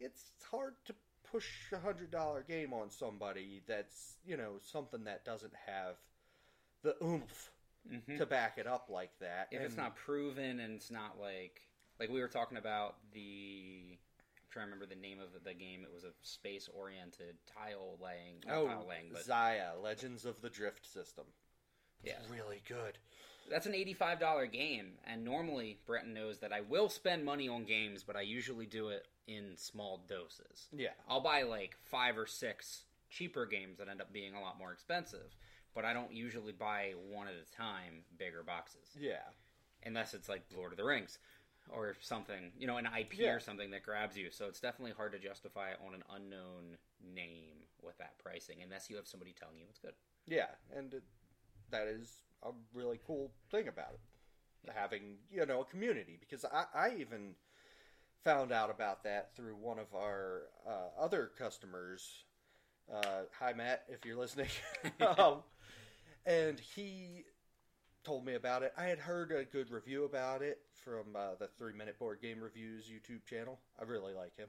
It's 0.00 0.32
hard 0.50 0.74
to 0.86 0.94
push 1.30 1.72
a 1.72 1.78
hundred 1.78 2.10
dollar 2.10 2.42
game 2.42 2.72
on 2.72 2.90
somebody 2.90 3.62
that's 3.66 4.16
you 4.26 4.36
know 4.36 4.54
something 4.60 5.04
that 5.04 5.24
doesn't 5.24 5.54
have 5.66 5.96
the 6.82 6.96
oomph 7.04 7.50
hmm 7.88 8.16
to 8.16 8.26
back 8.26 8.58
it 8.58 8.66
up 8.66 8.88
like 8.90 9.10
that. 9.20 9.48
if 9.50 9.60
it's 9.60 9.76
not 9.76 9.96
proven 9.96 10.60
and 10.60 10.74
it's 10.74 10.90
not 10.90 11.18
like 11.20 11.60
like 12.00 12.10
we 12.10 12.20
were 12.20 12.28
talking 12.28 12.58
about 12.58 12.96
the 13.12 13.98
I'm 13.98 14.50
trying 14.50 14.66
to 14.66 14.72
remember 14.72 14.86
the 14.94 15.00
name 15.00 15.18
of 15.20 15.44
the, 15.44 15.54
game. 15.54 15.82
It 15.82 15.92
was 15.92 16.04
a 16.04 16.12
space 16.22 16.68
oriented 16.74 17.36
tile 17.46 17.96
laying, 18.02 18.36
oh 18.50 18.66
tile 18.66 18.86
laying, 18.88 19.10
but 19.12 19.22
Xia 19.26 19.82
Legends 19.82 20.24
of 20.24 20.40
the 20.42 20.50
Drift 20.50 20.84
System. 20.90 21.24
yeah, 22.04 22.14
Really 22.30 22.60
good. 22.68 22.98
that's 23.50 23.66
an 23.66 23.74
eighty 23.74 23.94
five 23.94 24.20
dollar 24.20 24.46
game. 24.46 24.92
And 25.06 25.24
normally 25.24 25.78
Brenton 25.86 26.12
knows 26.14 26.38
that 26.40 26.52
I 26.52 26.60
will 26.60 26.88
spend 26.88 27.24
money 27.24 27.48
on 27.48 27.64
games, 27.64 28.02
but 28.02 28.14
I 28.16 28.20
usually 28.22 28.66
do 28.66 28.88
it 28.88 29.06
in 29.26 29.56
small 29.56 30.04
doses. 30.08 30.68
Yeah. 30.76 30.90
I'll 31.08 31.20
buy 31.20 31.42
like 31.42 31.76
five 31.84 32.18
or 32.18 32.26
six 32.26 32.84
cheaper 33.10 33.46
games 33.46 33.78
that 33.78 33.88
end 33.88 34.00
up 34.00 34.12
being 34.12 34.34
a 34.34 34.40
lot 34.40 34.58
more 34.58 34.72
expensive, 34.72 35.34
but 35.74 35.84
I 35.84 35.92
don't 35.92 36.12
usually 36.12 36.52
buy 36.52 36.92
one 37.10 37.28
at 37.28 37.34
a 37.34 37.56
time, 37.56 38.04
bigger 38.18 38.42
boxes. 38.42 38.88
Yeah. 38.98 39.22
unless 39.84 40.14
it's 40.14 40.28
like 40.28 40.42
Lord 40.56 40.72
of 40.72 40.78
the 40.78 40.84
Rings 40.84 41.18
or 41.68 41.96
something, 42.00 42.52
you 42.58 42.66
know, 42.66 42.76
an 42.76 42.86
IP 42.86 43.14
Yeah. 43.18 43.32
or 43.32 43.40
something 43.40 43.70
that 43.72 43.82
grabs 43.82 44.16
you. 44.16 44.30
So 44.30 44.46
it's 44.46 44.60
definitely 44.60 44.92
hard 44.92 45.12
to 45.12 45.18
justify 45.18 45.72
on 45.86 45.94
an 45.94 46.02
unknown 46.14 46.76
name 47.14 47.66
with 47.82 47.98
that 47.98 48.16
pricing, 48.18 48.58
unless 48.62 48.88
you 48.90 48.96
have 48.96 49.06
somebody 49.08 49.32
telling 49.32 49.58
you 49.58 49.64
it's 49.68 49.78
good. 49.80 49.94
Yeah, 50.26 50.46
and 50.76 50.94
it, 50.94 51.02
that 51.70 51.88
is 51.88 52.18
a 52.44 52.50
really 52.74 53.00
cool 53.04 53.32
thing 53.50 53.66
about 53.68 53.94
it, 53.94 54.70
having 54.72 55.16
you 55.30 55.44
know 55.46 55.62
a 55.62 55.64
community. 55.64 56.16
Because 56.20 56.44
I, 56.44 56.64
I 56.74 56.94
even 56.98 57.34
found 58.24 58.52
out 58.52 58.70
about 58.70 59.02
that 59.04 59.34
through 59.34 59.56
one 59.56 59.78
of 59.80 59.92
our 59.96 60.42
uh, 60.64 61.00
other 61.00 61.30
customers. 61.36 62.24
Uh, 62.92 63.22
hi, 63.38 63.52
Matt, 63.52 63.82
if 63.88 64.04
you're 64.04 64.16
listening. 64.16 64.48
um, 65.18 65.38
and 66.26 66.58
he 66.60 67.24
told 68.04 68.24
me 68.24 68.34
about 68.34 68.62
it. 68.62 68.72
I 68.76 68.84
had 68.84 68.98
heard 68.98 69.30
a 69.32 69.44
good 69.44 69.70
review 69.70 70.04
about 70.04 70.42
it 70.42 70.58
from 70.84 71.14
uh, 71.16 71.34
the 71.38 71.48
Three 71.58 71.72
Minute 71.72 71.98
Board 71.98 72.20
Game 72.20 72.40
Reviews 72.40 72.86
YouTube 72.86 73.24
channel. 73.26 73.58
I 73.80 73.84
really 73.84 74.12
like 74.14 74.36
him, 74.36 74.48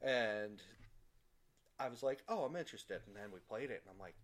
and 0.00 0.62
I 1.78 1.88
was 1.88 2.02
like, 2.02 2.22
"Oh, 2.28 2.44
I'm 2.44 2.56
interested." 2.56 3.00
And 3.06 3.16
then 3.16 3.30
we 3.32 3.40
played 3.40 3.70
it, 3.70 3.82
and 3.84 3.92
I'm 3.92 3.98
like, 4.00 4.14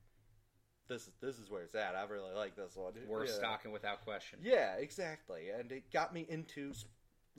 "This 0.89 1.03
is 1.09 1.13
this 1.21 1.39
is 1.39 1.51
where 1.51 1.63
it's 1.63 1.75
at. 1.75 1.95
I 1.97 2.05
really 2.05 2.35
like 2.35 2.55
this 2.57 2.77
one." 2.77 2.93
Worth 3.09 3.29
yeah. 3.29 3.35
stocking 3.35 3.73
without 3.73 4.05
question. 4.05 4.39
Yeah, 4.43 4.75
exactly, 4.77 5.51
and 5.51 5.71
it 5.73 5.93
got 5.93 6.13
me 6.15 6.27
into. 6.29 6.73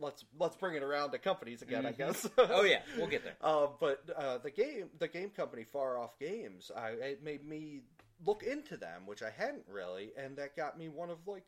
Let's 0.01 0.23
let's 0.39 0.55
bring 0.55 0.75
it 0.75 0.83
around 0.83 1.11
to 1.11 1.17
companies 1.17 1.61
again, 1.61 1.85
I 1.85 1.91
Mhm. 1.91 1.97
guess. 1.97 2.27
Oh 2.37 2.63
yeah, 2.63 2.81
we'll 2.97 3.07
get 3.07 3.23
there. 3.25 3.35
Uh, 3.41 3.67
but 3.81 4.01
uh, 4.15 4.37
the 4.37 4.49
game, 4.49 4.89
the 4.97 5.09
game 5.09 5.29
company, 5.29 5.65
Far 5.65 5.97
Off 5.97 6.17
Games, 6.19 6.71
I, 6.73 6.91
it 6.91 7.21
made 7.23 7.45
me 7.45 7.81
look 8.25 8.43
into 8.43 8.77
them, 8.77 9.03
which 9.05 9.21
I 9.23 9.29
hadn't 9.29 9.65
really, 9.67 10.11
and 10.17 10.37
that 10.37 10.55
got 10.55 10.77
me 10.77 10.89
one 10.89 11.09
of 11.09 11.27
like 11.27 11.45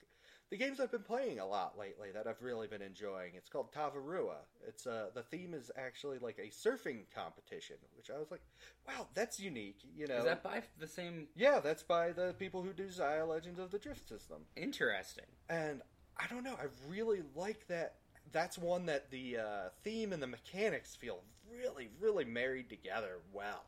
the 0.50 0.58
games 0.58 0.82
I've 0.82 0.92
been 0.92 1.04
playing 1.04 1.40
a 1.40 1.46
lot 1.46 1.78
lately 1.80 2.12
that 2.14 2.28
I've 2.28 2.42
really 2.42 2.68
been 2.68 2.82
enjoying. 2.82 3.32
It's 3.36 3.48
called 3.50 3.72
Tavarua. 3.72 4.40
It's 4.68 4.86
uh, 4.86 5.08
the 5.14 5.24
theme 5.24 5.54
is 5.54 5.72
actually 5.78 6.18
like 6.20 6.38
a 6.40 6.50
surfing 6.50 7.04
competition, 7.16 7.78
which 7.96 8.10
I 8.10 8.18
was 8.20 8.32
like, 8.32 8.42
wow, 8.88 9.08
that's 9.14 9.40
unique. 9.40 9.80
You 9.96 10.08
know, 10.08 10.18
Is 10.18 10.26
that 10.26 10.44
by 10.44 10.64
the 10.78 10.88
same? 10.88 11.28
yeah, 11.36 11.60
that's 11.62 11.84
by 11.84 12.12
the 12.12 12.36
people 12.38 12.62
who 12.62 12.74
do 12.74 12.88
Xia 12.88 13.26
Legends 13.28 13.60
of 13.60 13.72
the 13.72 13.80
Drift 13.80 14.08
System 14.10 14.40
Interesting. 14.58 15.26
and 15.50 15.82
I 16.18 16.28
don't 16.28 16.44
know. 16.44 16.56
I 16.62 16.66
really 16.90 17.22
like 17.36 17.66
that. 17.68 17.96
That's 18.34 18.58
one 18.58 18.86
that 18.88 19.10
the 19.10 19.38
uh, 19.38 19.70
theme 19.84 20.12
and 20.14 20.22
the 20.22 20.28
mechanics 20.28 20.96
feel 20.96 21.22
really, 21.50 21.90
really 22.00 22.26
married 22.26 22.70
together 22.70 23.20
well. 23.34 23.64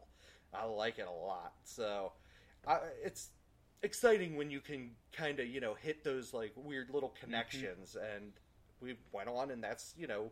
I 0.54 0.66
like 0.66 1.00
it 1.00 1.08
a 1.08 1.12
lot. 1.26 1.54
So 1.64 2.12
I, 2.68 2.80
it's 3.04 3.30
exciting 3.82 4.36
when 4.38 4.50
you 4.50 4.62
can 4.62 4.92
kind 5.12 5.40
of 5.40 5.48
you 5.48 5.60
know 5.60 5.76
hit 5.76 6.04
those 6.04 6.34
like 6.34 6.54
weird 6.56 6.90
little 6.90 7.10
mm-hmm. 7.10 7.26
connections, 7.26 7.96
and 7.96 8.34
we 8.82 8.96
went 9.12 9.30
on, 9.30 9.52
and 9.52 9.64
that's 9.64 9.94
you 9.98 10.08
know 10.08 10.32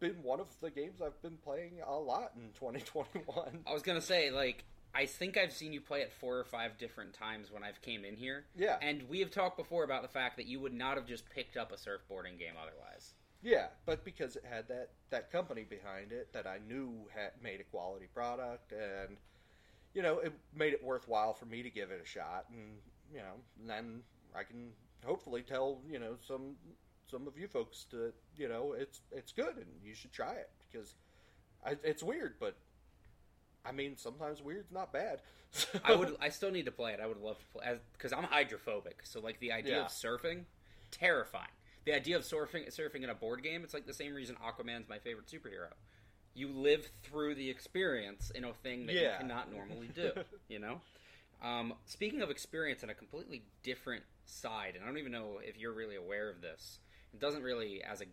been 0.00 0.22
one 0.22 0.40
of 0.40 0.48
the 0.60 0.70
games 0.70 1.00
I've 1.00 1.20
been 1.22 1.38
playing 1.38 1.80
a 1.86 1.94
lot 1.94 2.32
in 2.36 2.50
2021. 2.54 3.64
I 3.66 3.72
was 3.72 3.82
gonna 3.82 4.00
say, 4.00 4.30
like, 4.30 4.64
I 4.94 5.06
think 5.06 5.36
I've 5.36 5.52
seen 5.52 5.72
you 5.72 5.80
play 5.80 6.00
it 6.00 6.12
four 6.12 6.38
or 6.38 6.44
five 6.44 6.78
different 6.78 7.14
times 7.14 7.50
when 7.50 7.62
I've 7.62 7.80
came 7.82 8.04
in 8.04 8.16
here. 8.16 8.44
Yeah. 8.56 8.76
And 8.80 9.08
we 9.08 9.20
have 9.20 9.30
talked 9.30 9.56
before 9.56 9.84
about 9.84 10.02
the 10.02 10.08
fact 10.08 10.36
that 10.36 10.46
you 10.46 10.60
would 10.60 10.74
not 10.74 10.96
have 10.96 11.06
just 11.06 11.28
picked 11.30 11.56
up 11.56 11.72
a 11.72 11.76
surfboarding 11.76 12.38
game 12.38 12.54
otherwise. 12.60 13.14
Yeah, 13.42 13.66
but 13.84 14.04
because 14.04 14.36
it 14.36 14.44
had 14.48 14.68
that 14.68 14.90
that 15.10 15.30
company 15.30 15.64
behind 15.68 16.12
it 16.12 16.32
that 16.32 16.46
I 16.46 16.58
knew 16.66 17.08
had 17.14 17.32
made 17.42 17.60
a 17.60 17.64
quality 17.64 18.06
product, 18.12 18.72
and 18.72 19.18
you 19.94 20.02
know, 20.02 20.18
it 20.18 20.32
made 20.54 20.72
it 20.72 20.82
worthwhile 20.82 21.32
for 21.32 21.46
me 21.46 21.62
to 21.62 21.70
give 21.70 21.90
it 21.90 22.00
a 22.02 22.06
shot, 22.06 22.46
and 22.50 22.78
you 23.12 23.18
know, 23.18 23.34
then 23.66 24.00
I 24.34 24.42
can 24.42 24.70
hopefully 25.04 25.42
tell 25.42 25.80
you 25.88 25.98
know 25.98 26.16
some 26.26 26.56
some 27.10 27.26
of 27.28 27.38
you 27.38 27.46
folks 27.46 27.84
to 27.90 28.12
you 28.36 28.48
know 28.48 28.72
it's 28.76 29.00
it's 29.12 29.32
good 29.32 29.56
and 29.56 29.66
you 29.84 29.94
should 29.94 30.12
try 30.12 30.32
it 30.32 30.50
because 30.70 30.94
I, 31.64 31.76
it's 31.84 32.02
weird, 32.02 32.34
but 32.40 32.56
I 33.64 33.72
mean 33.72 33.96
sometimes 33.96 34.42
weird's 34.42 34.72
not 34.72 34.92
bad. 34.92 35.20
I 35.84 35.94
would. 35.94 36.16
I 36.20 36.28
still 36.30 36.50
need 36.50 36.64
to 36.66 36.72
play 36.72 36.92
it. 36.92 37.00
I 37.00 37.06
would 37.06 37.20
love 37.20 37.38
to 37.38 37.46
play 37.46 37.78
because 37.92 38.12
I'm 38.12 38.24
hydrophobic. 38.24 39.00
So 39.04 39.20
like 39.20 39.38
the 39.40 39.52
idea 39.52 39.76
Yeah. 39.76 39.84
of 39.84 39.88
surfing, 39.92 40.44
terrifying. 40.90 41.46
The 41.84 41.92
idea 41.94 42.16
of 42.16 42.22
surfing 42.22 42.66
surfing 42.74 43.04
in 43.04 43.10
a 43.10 43.14
board 43.14 43.42
game. 43.42 43.62
It's 43.62 43.74
like 43.74 43.86
the 43.86 43.94
same 43.94 44.14
reason 44.14 44.36
Aquaman's 44.44 44.88
my 44.88 44.98
favorite 44.98 45.26
superhero. 45.28 45.68
You 46.34 46.48
live 46.48 46.88
through 47.02 47.36
the 47.36 47.48
experience 47.48 48.30
in 48.30 48.44
a 48.44 48.52
thing 48.52 48.86
that 48.86 48.94
Yeah. 48.94 49.12
you 49.12 49.18
cannot 49.18 49.52
normally 49.52 49.88
do. 49.94 50.12
you 50.48 50.58
know. 50.58 50.80
Um, 51.42 51.74
speaking 51.86 52.22
of 52.22 52.30
experience 52.30 52.82
in 52.82 52.90
a 52.90 52.94
completely 52.94 53.44
different 53.62 54.04
side, 54.24 54.74
and 54.74 54.82
I 54.84 54.86
don't 54.86 54.98
even 54.98 55.12
know 55.12 55.40
if 55.42 55.58
you're 55.58 55.72
really 55.72 55.96
aware 55.96 56.30
of 56.30 56.40
this. 56.40 56.78
It 57.12 57.20
doesn't 57.20 57.42
really, 57.42 57.82
as 57.82 58.00
a 58.00 58.06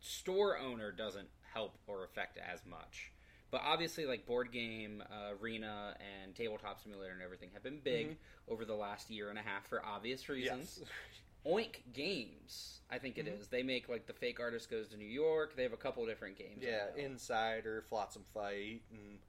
store 0.00 0.58
owner, 0.58 0.92
doesn't 0.92 1.28
help 1.54 1.78
or 1.86 2.04
affect 2.04 2.38
as 2.38 2.64
much. 2.66 3.12
But 3.50 3.62
obviously, 3.64 4.06
like 4.06 4.26
board 4.26 4.50
game 4.52 5.02
uh, 5.10 5.32
arena 5.40 5.96
and 6.00 6.34
tabletop 6.34 6.82
simulator 6.82 7.12
and 7.12 7.22
everything 7.22 7.50
have 7.54 7.62
been 7.62 7.80
big 7.82 8.06
Mm-hmm. 8.06 8.52
over 8.52 8.64
the 8.64 8.74
last 8.74 9.08
year 9.10 9.30
and 9.30 9.38
a 9.38 9.42
half 9.42 9.66
for 9.68 9.84
obvious 9.84 10.28
reasons. 10.28 10.80
yes, 10.80 10.88
Oink 11.46 11.76
Games, 11.92 12.80
I 12.90 12.98
think 12.98 13.18
it 13.18 13.26
Mhm. 13.26 13.38
is. 13.40 13.48
They 13.48 13.62
make 13.62 13.88
like 13.88 14.06
the 14.06 14.12
fake 14.12 14.40
artist 14.40 14.68
goes 14.70 14.88
to 14.88 14.96
New 14.96 15.04
York. 15.06 15.54
They 15.54 15.62
have 15.62 15.72
a 15.72 15.76
couple 15.76 16.04
different 16.06 16.36
games. 16.36 16.62
Yeah. 16.62 16.94
Insider, 16.96 17.82
Flotsam 17.82 18.24
Fight, 18.34 18.82
and 18.90 19.20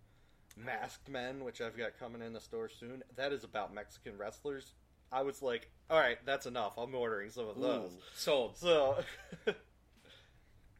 Masked 0.55 1.09
Men, 1.09 1.43
which 1.43 1.61
I've 1.61 1.77
got 1.77 1.97
coming 1.99 2.21
in 2.23 2.33
the 2.33 2.41
store 2.41 2.69
soon. 2.69 3.03
That 3.15 3.31
is 3.31 3.43
about 3.43 3.73
Mexican 3.73 4.17
wrestlers. 4.17 4.73
I 5.11 5.21
was 5.21 5.41
like, 5.41 5.69
all 5.89 5.99
right, 5.99 6.17
that's 6.25 6.45
enough. 6.47 6.77
I'm 6.77 6.93
ordering 6.95 7.29
some 7.29 7.47
of 7.47 7.59
those. 7.59 7.93
Ooh, 7.93 8.01
sold. 8.15 8.57
So, 8.57 9.03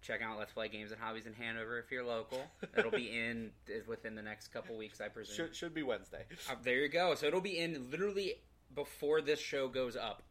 Check 0.02 0.22
out 0.22 0.38
Let's 0.38 0.54
Play 0.54 0.70
Games 0.70 0.92
and 0.92 1.02
Hobbies 1.02 1.26
in 1.26 1.34
Hanover 1.34 1.80
if 1.80 1.92
you're 1.92 2.04
local. 2.06 2.42
It'll 2.78 2.92
be 2.92 3.10
in 3.12 3.52
within 3.88 4.16
the 4.16 4.22
next 4.22 4.50
couple 4.50 4.78
weeks, 4.78 5.02
I 5.02 5.10
presume. 5.10 5.36
should 5.36 5.56
should 5.56 5.74
be 5.74 5.84
Wednesday. 5.84 6.26
Uh, 6.50 6.56
there 6.64 6.78
you 6.78 6.88
go. 6.88 7.14
So 7.16 7.26
it'll 7.26 7.42
be 7.42 7.58
in 7.60 7.90
literally 7.92 8.42
before 8.74 9.22
this 9.22 9.40
show 9.40 9.68
goes 9.68 9.96
up 9.98 10.24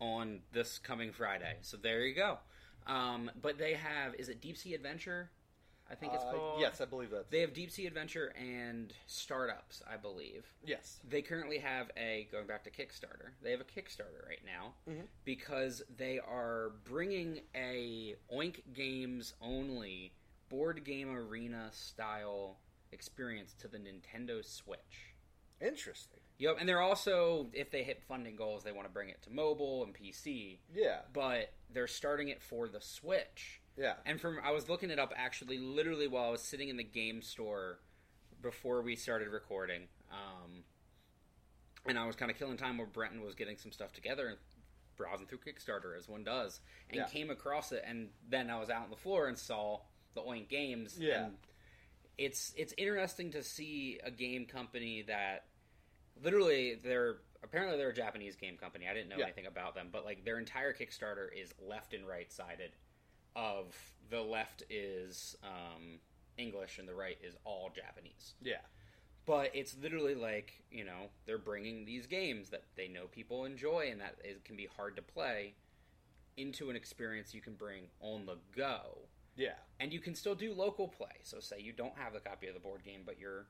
on 0.00 0.40
this 0.52 0.78
coming 0.78 1.12
Friday. 1.12 1.56
So 1.62 1.76
there 1.76 2.02
you 2.02 2.14
go. 2.14 2.38
Um, 2.86 3.30
but 3.40 3.58
they 3.58 3.74
have 3.74 4.14
is 4.16 4.28
it 4.28 4.40
Deep 4.40 4.56
Sea 4.56 4.74
Adventure? 4.74 5.30
I 5.90 5.94
think 5.94 6.14
it's 6.14 6.24
Uh, 6.24 6.32
called. 6.32 6.60
yes, 6.60 6.80
I 6.80 6.86
believe 6.86 7.10
that. 7.10 7.30
They 7.30 7.40
have 7.40 7.52
Deep 7.52 7.70
Sea 7.70 7.86
Adventure 7.86 8.28
and 8.38 8.92
startups, 9.06 9.82
I 9.86 9.96
believe. 9.98 10.46
yes. 10.64 11.00
They 11.04 11.20
currently 11.20 11.58
have 11.58 11.90
a 11.96 12.24
going 12.32 12.46
back 12.46 12.64
to 12.64 12.70
Kickstarter. 12.70 13.32
They 13.42 13.50
have 13.50 13.60
a 13.60 13.64
Kickstarter 13.64 14.26
right 14.26 14.42
now 14.44 14.74
Mhm. 14.88 15.08
because 15.24 15.82
they 15.94 16.18
are 16.18 16.70
bringing 16.84 17.46
a 17.54 18.16
Oink 18.32 18.72
Games 18.72 19.34
only 19.42 20.14
board 20.48 20.84
game 20.84 21.14
arena 21.14 21.70
style 21.72 22.60
experience 22.92 23.52
to 23.54 23.68
the 23.68 23.78
Nintendo 23.78 24.42
Switch. 24.44 25.14
Interesting. 25.60 26.13
Yep, 26.38 26.56
and 26.60 26.68
they're 26.68 26.80
also 26.80 27.48
if 27.52 27.70
they 27.70 27.82
hit 27.84 28.02
funding 28.02 28.34
goals, 28.36 28.64
they 28.64 28.72
want 28.72 28.86
to 28.88 28.92
bring 28.92 29.08
it 29.08 29.22
to 29.22 29.30
mobile 29.30 29.84
and 29.84 29.94
PC, 29.94 30.58
Yeah, 30.74 31.00
but 31.12 31.52
they're 31.70 31.86
starting 31.86 32.28
it 32.28 32.42
for 32.42 32.68
the 32.68 32.80
Switch. 32.80 33.60
yeah. 33.76 33.94
And 34.04 34.20
from 34.20 34.38
I 34.42 34.50
was 34.50 34.68
looking 34.68 34.90
it 34.90 34.98
up 34.98 35.12
actually, 35.16 35.58
literally 35.58 36.08
while 36.08 36.24
I 36.24 36.30
was 36.30 36.42
sitting 36.42 36.68
in 36.68 36.76
the 36.76 36.82
game 36.84 37.22
store 37.22 37.78
before 38.42 38.82
we 38.82 38.96
started 38.96 39.28
recording, 39.28 39.88
um, 40.10 40.64
and 41.86 41.98
I 41.98 42.06
was 42.06 42.16
kind 42.16 42.30
of 42.30 42.36
killing 42.38 42.56
time 42.56 42.78
where 42.78 42.86
Brenton 42.86 43.22
was 43.22 43.34
getting 43.34 43.56
some 43.56 43.72
stuff 43.72 43.92
together 43.92 44.26
and 44.28 44.38
browsing 44.96 45.26
through 45.26 45.38
Kickstarter 45.38 45.96
as 45.96 46.08
one 46.08 46.24
does, 46.24 46.60
and 46.88 46.96
Yeah. 46.98 47.06
came 47.08 47.30
across 47.30 47.72
it, 47.72 47.82
and 47.86 48.10
then 48.28 48.50
I 48.50 48.58
was 48.58 48.70
out 48.70 48.82
on 48.84 48.90
the 48.90 48.96
floor 48.96 49.28
and 49.28 49.38
saw 49.38 49.80
the 50.14 50.20
Oink 50.22 50.48
Games. 50.48 50.98
Yeah. 50.98 51.26
and 51.26 51.38
it's 52.16 52.52
it's 52.56 52.72
interesting 52.78 53.30
to 53.32 53.42
see 53.42 53.98
a 54.04 54.10
game 54.10 54.46
company 54.46 55.02
that 55.02 55.46
literally 56.22 56.76
they're 56.82 57.16
apparently 57.42 57.76
they're 57.76 57.90
a 57.90 57.94
Japanese 57.94 58.36
game 58.36 58.56
company. 58.56 58.86
I 58.88 58.94
didn't 58.94 59.08
know 59.08 59.16
Yeah. 59.18 59.24
anything 59.24 59.46
about 59.46 59.74
them, 59.74 59.88
but 59.92 60.04
like 60.04 60.24
their 60.24 60.38
entire 60.38 60.72
Kickstarter 60.72 61.28
is 61.36 61.52
left 61.60 61.94
and 61.94 62.06
right 62.06 62.30
sided. 62.32 62.72
Of 63.36 63.74
the 64.10 64.20
left 64.20 64.62
is 64.70 65.34
um, 65.42 65.98
English 66.38 66.78
and 66.78 66.88
the 66.88 66.94
right 66.94 67.18
is 67.22 67.36
all 67.44 67.70
Japanese. 67.74 68.34
Yeah. 68.40 68.60
But 69.26 69.50
it's 69.54 69.76
literally 69.76 70.14
like 70.14 70.62
you 70.70 70.84
know 70.84 71.08
they're 71.26 71.38
bringing 71.38 71.84
these 71.84 72.06
games 72.06 72.50
that 72.50 72.64
they 72.76 72.86
know 72.88 73.06
people 73.06 73.44
enjoy 73.44 73.88
and 73.90 74.00
that 74.00 74.16
it 74.22 74.44
can 74.44 74.56
be 74.56 74.66
hard 74.76 74.94
to 74.96 75.02
play 75.02 75.54
into 76.36 76.68
an 76.70 76.76
experience 76.76 77.32
you 77.34 77.40
can 77.40 77.54
bring 77.54 77.84
on 78.00 78.26
the 78.26 78.36
go 78.56 78.98
Yeah. 79.36 79.54
and 79.80 79.92
you 79.92 80.00
can 80.00 80.14
still 80.14 80.34
do 80.34 80.52
local 80.52 80.88
play. 80.88 81.20
So, 81.22 81.38
say 81.40 81.60
you 81.60 81.72
don't 81.72 81.96
have 81.96 82.12
the 82.12 82.18
copy 82.20 82.48
of 82.48 82.54
the 82.54 82.60
board 82.60 82.82
game, 82.84 83.02
but 83.06 83.18
you're 83.18 83.46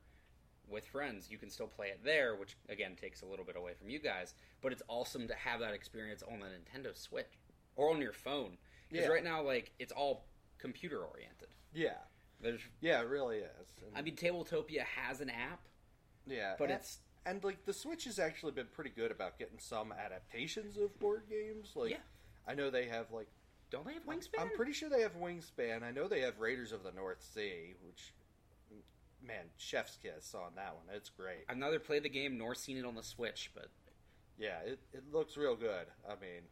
with 0.68 0.87
friends, 0.87 1.31
you 1.31 1.38
can 1.38 1.50
still 1.50 1.66
play 1.66 1.88
it 1.88 2.00
there, 2.05 2.37
which 2.37 2.57
again 2.68 2.96
takes 3.00 3.22
a 3.22 3.27
little 3.27 3.44
bit 3.44 3.57
away 3.57 3.72
from 3.79 3.90
you 3.90 3.98
guys. 3.98 4.35
But 4.62 4.72
it's 4.72 4.83
awesome 4.88 5.29
to 5.29 5.35
have 5.35 5.61
that 5.61 5.74
experience 5.74 6.22
on 6.22 6.40
the 6.40 6.46
Nintendo 6.46 6.96
Switch 6.96 7.38
or 7.77 7.90
on 7.90 8.00
your 8.00 8.12
phone. 8.12 8.57
Because 8.90 9.07
Yeah. 9.07 9.12
right 9.12 9.24
now, 9.24 9.42
like 9.42 9.72
it's 9.79 9.92
all 9.92 10.24
computer 10.59 11.03
oriented. 11.05 11.48
Yeah. 11.72 11.98
There's, 12.40 12.61
Yeah, 12.81 13.00
it 13.00 13.09
really 13.09 13.38
is. 13.38 13.66
And- 13.87 13.96
I 13.96 14.03
mean, 14.03 14.16
Tabletopia 14.16 14.81
has 14.83 15.20
an 15.20 15.31
app, 15.31 15.61
yeah, 16.27 16.57
but 16.59 16.64
and, 16.70 16.74
it's 16.81 16.98
and 17.24 17.42
like 17.44 17.64
the 17.64 17.72
Switch 17.72 18.05
has 18.05 18.18
actually 18.18 18.53
been 18.53 18.66
pretty 18.66 18.90
good 18.90 19.11
about 19.11 19.38
getting 19.38 19.59
some 19.59 19.92
adaptations 19.92 20.77
of 20.77 20.98
board 20.98 21.22
games. 21.29 21.72
Like 21.74 21.92
Yeah. 21.92 21.98
I 22.46 22.55
know 22.55 22.70
they 22.70 22.87
have 22.87 23.11
like 23.12 23.29
don't 23.70 23.87
they 23.87 23.94
have 23.94 24.05
Wingspan? 24.07 24.38
I'm 24.40 24.50
pretty 24.50 24.72
sure 24.72 24.88
they 24.88 25.00
have 25.00 25.16
Wingspan. 25.16 25.83
I 25.83 25.90
know 25.90 26.07
they 26.07 26.20
have 26.20 26.38
Raiders 26.38 26.70
of 26.70 26.83
the 26.85 26.92
North 26.92 27.22
Sea, 27.22 27.74
which 27.83 28.12
man, 29.27 29.47
chef's 29.57 29.97
kiss 30.03 30.35
on 30.35 30.53
that 30.57 30.75
one. 30.75 30.95
It's 30.95 31.11
great. 31.11 31.45
I've 31.49 31.57
neither 31.57 31.79
played 31.79 32.03
the 32.03 32.09
game 32.09 32.39
nor 32.39 32.55
seen 32.55 32.77
it 32.77 32.85
on 32.85 32.95
the 32.95 33.03
Switch, 33.03 33.51
but 33.55 33.69
Yeah, 34.39 34.59
it, 34.65 34.79
it 34.93 35.05
looks 35.13 35.37
real 35.37 35.57
good. 35.57 35.87
I 36.09 36.13
mean, 36.21 36.43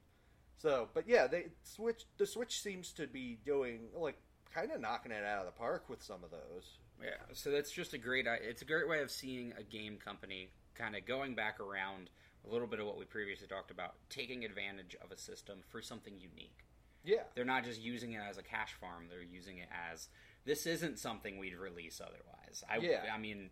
so 0.59 0.89
but 0.95 1.09
yeah, 1.09 1.27
they 1.27 1.47
switch. 1.63 2.05
The 2.19 2.27
Switch 2.27 2.61
seems 2.61 2.93
to 2.95 3.07
be 3.07 3.39
doing 3.45 3.89
like 3.95 4.17
kind 4.55 4.71
of 4.71 4.81
knocking 4.81 5.13
it 5.13 5.25
out 5.25 5.41
of 5.41 5.47
the 5.47 5.59
park 5.59 5.89
with 5.89 6.03
some 6.03 6.23
of 6.25 6.31
those. 6.31 6.79
Yeah, 7.03 7.19
so 7.33 7.51
that's 7.51 7.73
just 7.73 7.95
a 7.95 7.99
great. 7.99 8.27
It's 8.27 8.63
a 8.63 8.67
great 8.67 8.89
way 8.89 9.01
of 9.01 9.11
seeing 9.11 9.53
a 9.59 9.63
game 9.63 9.99
company 10.03 10.51
kind 10.75 10.95
of 10.97 11.05
going 11.05 11.35
back 11.35 11.61
around 11.61 12.11
a 12.49 12.53
little 12.53 12.67
bit 12.67 12.81
of 12.81 12.87
what 12.87 12.99
we 12.99 13.05
previously 13.05 13.47
talked 13.47 13.71
about, 13.71 13.95
taking 14.09 14.45
advantage 14.45 14.97
of 15.03 15.11
a 15.13 15.17
system 15.19 15.59
for 15.69 15.81
something 15.83 16.15
unique. 16.19 16.65
Yeah, 17.05 17.23
They're 17.35 17.45
not 17.45 17.65
just 17.65 17.81
using 17.81 18.13
it 18.13 18.21
as 18.29 18.39
a 18.39 18.43
cash 18.43 18.75
farm; 18.81 19.07
they're 19.11 19.23
using 19.23 19.59
it 19.59 19.69
as 19.93 20.09
this 20.45 20.67
isn't 20.67 20.99
something 20.99 21.39
we'd 21.39 21.55
release 21.57 22.01
otherwise. 22.01 22.65
I, 22.69 22.79
Yeah. 22.79 23.11
I 23.13 23.19
mean, 23.19 23.51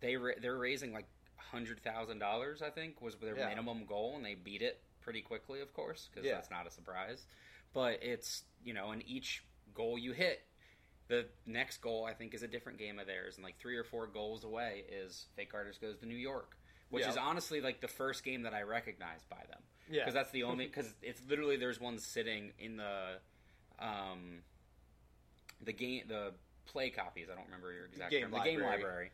they 0.00 0.16
ra- 0.16 0.34
they're 0.40 0.58
raising 0.58 0.92
like 0.92 1.06
hundred 1.36 1.80
thousand 1.82 2.18
dollars. 2.18 2.60
I 2.62 2.70
think 2.70 3.00
was 3.00 3.16
their 3.16 3.36
Yeah. 3.36 3.48
minimum 3.48 3.86
goal, 3.86 4.16
and 4.16 4.24
they 4.24 4.34
beat 4.34 4.62
it 4.62 4.82
pretty 5.00 5.22
quickly, 5.22 5.60
of 5.60 5.72
course, 5.72 6.08
because 6.10 6.26
Yeah. 6.26 6.34
that's 6.34 6.50
not 6.50 6.66
a 6.66 6.70
surprise. 6.70 7.26
But 7.72 8.02
it's 8.02 8.44
you 8.64 8.74
know, 8.74 8.92
in 8.92 9.02
each 9.02 9.42
goal 9.74 9.96
you 9.98 10.12
hit, 10.12 10.42
the 11.08 11.28
next 11.46 11.78
goal 11.78 12.04
I 12.04 12.14
think 12.14 12.34
is 12.34 12.42
a 12.42 12.48
different 12.48 12.78
game 12.78 12.98
of 12.98 13.06
theirs, 13.06 13.36
and 13.36 13.44
like 13.44 13.58
three 13.58 13.76
or 13.76 13.84
four 13.84 14.06
goals 14.06 14.44
away 14.44 14.84
is 14.88 15.26
Fake 15.36 15.54
Artist 15.54 15.80
Goes 15.80 15.96
to 15.98 16.06
New 16.06 16.16
York, 16.16 16.56
which 16.90 17.04
Yeah. 17.04 17.10
is 17.10 17.16
honestly 17.16 17.60
like 17.60 17.80
the 17.80 17.88
first 17.88 18.24
game 18.24 18.42
that 18.42 18.54
I 18.54 18.62
recognized 18.62 19.28
by 19.28 19.44
them 19.48 19.62
yeah, 19.88 20.00
because 20.00 20.14
that's 20.14 20.30
the 20.32 20.42
only 20.50 20.66
because 20.66 20.92
it's 21.00 21.22
literally 21.26 21.56
there's 21.56 21.78
one 21.80 21.98
sitting 21.98 22.52
in 22.58 22.76
the 22.76 23.20
um 23.78 24.42
the 25.62 25.72
game 25.72 26.02
the 26.08 26.32
play 26.66 26.90
copies 26.90 27.28
I 27.30 27.34
don't 27.36 27.44
remember 27.46 27.72
your 27.72 27.86
exact 27.86 28.10
Game 28.10 28.22
term 28.22 28.30
the 28.32 28.40
game 28.40 28.60
library. 28.60 29.10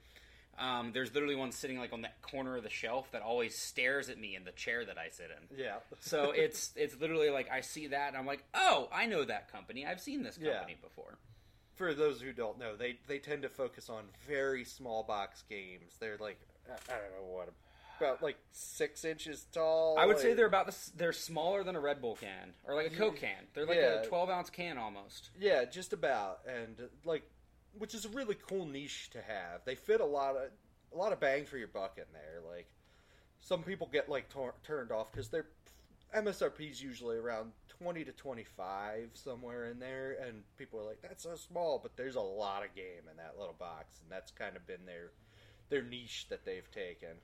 Um, 0.59 0.93
there's 0.93 1.15
literally 1.15 1.35
one 1.35 1.51
sitting 1.51 1.79
like 1.79 1.93
on 1.95 2.03
that 2.03 2.21
corner 2.21 2.57
of 2.59 2.63
the 2.63 2.69
shelf 2.71 3.11
that 3.13 3.23
always 3.23 3.57
stares 3.57 4.11
at 4.11 4.19
me 4.19 4.37
in 4.37 4.45
the 4.45 4.53
chair 4.53 4.85
that 4.85 4.99
I 4.99 5.09
sit 5.09 5.31
in. 5.31 5.57
Yeah. 5.59 5.77
So 6.01 6.31
it's 6.37 6.73
it's 6.77 6.99
literally 7.01 7.31
like 7.31 7.51
I 7.51 7.63
see 7.63 7.87
that 7.89 8.09
and 8.09 8.17
I'm 8.17 8.27
like, 8.27 8.45
oh, 8.55 8.89
I 8.93 9.07
know 9.07 9.25
that 9.25 9.51
company. 9.51 9.87
I've 9.87 10.01
seen 10.01 10.23
this 10.23 10.39
Yeah. 10.41 10.53
company 10.55 10.77
before. 10.83 11.17
For 11.75 11.95
those 11.95 12.21
who 12.21 12.33
don't 12.33 12.59
know, 12.59 12.77
they 12.77 12.99
they 13.07 13.19
tend 13.19 13.43
to 13.43 13.49
focus 13.49 13.89
on 13.89 14.05
very 14.29 14.65
small 14.65 15.03
box 15.03 15.43
games. 15.49 15.97
They're 15.99 16.19
like 16.19 16.39
I 16.69 16.75
I 16.93 16.99
don't 16.99 17.13
know 17.13 17.33
what 17.35 17.49
about 17.99 18.23
like 18.23 18.37
six 18.53 19.05
inches 19.05 19.47
tall. 19.53 19.97
I 19.99 20.07
would 20.07 20.19
say 20.19 20.35
they're 20.35 20.47
about 20.47 20.67
this. 20.67 20.93
They're 20.97 21.13
smaller 21.13 21.63
than 21.65 21.77
a 21.77 21.81
Red 21.81 22.01
Bull 22.01 22.17
can 22.17 22.53
or 22.65 22.75
like 22.75 22.87
a 22.93 22.97
Coke 22.97 23.17
can. 23.19 23.47
They're 23.55 23.67
like 23.67 23.77
Yeah. 23.77 24.01
a 24.03 24.07
12 24.07 24.29
ounce 24.31 24.51
can 24.51 24.79
almost. 24.79 25.31
Yeah, 25.39 25.65
just 25.65 25.93
about, 25.93 26.41
and 26.47 26.89
like, 27.05 27.23
which 27.79 27.95
is 27.95 28.05
a 28.05 28.09
really 28.11 28.37
cool 28.49 28.67
niche 28.67 29.11
to 29.11 29.23
have. 29.23 29.65
They 29.65 29.75
fit 29.75 30.01
a 30.01 30.05
lot 30.07 30.37
of 30.37 30.51
a 30.93 30.97
lot 30.97 31.13
of 31.13 31.21
bang 31.21 31.47
for 31.47 31.57
your 31.57 31.69
buck 31.69 31.97
in 31.97 32.05
there. 32.13 32.41
Like, 32.47 32.67
some 33.41 33.63
people 33.63 33.89
get 33.91 34.09
like 34.09 34.29
tor- 34.29 34.55
turned 34.63 34.93
off 34.93 35.11
because 35.11 35.29
their 35.31 35.47
MSRP 36.15 36.71
is 36.71 36.83
usually 36.83 37.17
around 37.17 37.53
twenty 37.69 38.05
to 38.05 38.13
twenty 38.13 38.45
five 38.45 39.11
somewhere 39.15 39.65
in 39.71 39.79
there, 39.79 40.19
and 40.27 40.43
people 40.59 40.79
are 40.81 40.85
like, 40.85 41.01
"That's 41.01 41.23
so 41.23 41.35
small," 41.37 41.79
but 41.79 41.97
there's 41.97 42.17
a 42.17 42.21
lot 42.21 42.63
of 42.65 42.75
game 42.75 43.09
in 43.11 43.17
that 43.17 43.39
little 43.39 43.55
box, 43.59 44.01
and 44.03 44.11
that's 44.13 44.31
kind 44.31 44.55
of 44.57 44.67
been 44.67 44.85
their 44.85 45.13
their 45.71 45.83
niche 45.83 46.27
that 46.29 46.45
they've 46.45 46.71
taken. 46.71 47.17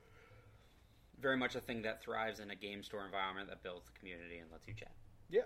Very 1.21 1.37
much 1.37 1.55
a 1.55 1.59
thing 1.59 1.81
that 1.83 2.01
thrives 2.01 2.39
in 2.39 2.49
a 2.51 2.55
game 2.55 2.81
store 2.83 3.05
environment 3.05 3.49
that 3.49 3.61
builds 3.63 3.85
the 3.87 3.91
community 3.99 4.37
and 4.37 4.49
lets 4.51 4.67
you 4.67 4.73
chat. 4.73 4.93
Yeah, 5.29 5.41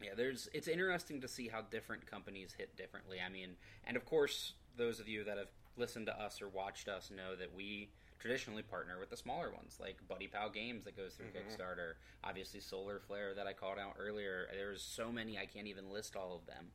Yeah, 0.00 0.14
there's. 0.16 0.48
It's 0.54 0.68
interesting 0.68 1.20
to 1.22 1.28
see 1.28 1.48
how 1.48 1.62
different 1.62 2.06
companies 2.06 2.54
hit 2.56 2.76
differently. 2.76 3.18
I 3.24 3.28
mean, 3.28 3.56
and 3.84 3.96
of 3.96 4.04
course, 4.04 4.52
those 4.76 5.00
of 5.00 5.08
you 5.08 5.24
that 5.24 5.38
have 5.38 5.48
listened 5.76 6.06
to 6.06 6.20
us 6.20 6.40
or 6.40 6.48
watched 6.48 6.88
us 6.88 7.10
know 7.10 7.34
that 7.36 7.52
we 7.54 7.90
traditionally 8.20 8.62
partner 8.62 8.98
with 9.00 9.10
the 9.10 9.16
smaller 9.16 9.50
ones, 9.52 9.76
like 9.80 9.96
Buddy 10.08 10.28
Pal 10.28 10.50
Games 10.50 10.84
that 10.84 10.96
goes 10.96 11.14
through 11.14 11.26
Mhm. 11.26 11.56
Kickstarter. 11.56 11.94
Obviously, 12.24 12.60
Solar 12.60 13.00
Flare 13.00 13.34
that 13.34 13.46
I 13.48 13.52
called 13.52 13.78
out 13.78 13.96
earlier. 13.98 14.48
There's 14.52 14.82
so 14.82 15.10
many 15.12 15.36
I 15.38 15.46
can't 15.46 15.66
even 15.68 15.90
list 15.90 16.14
all 16.16 16.34
of 16.36 16.46
them, 16.46 16.72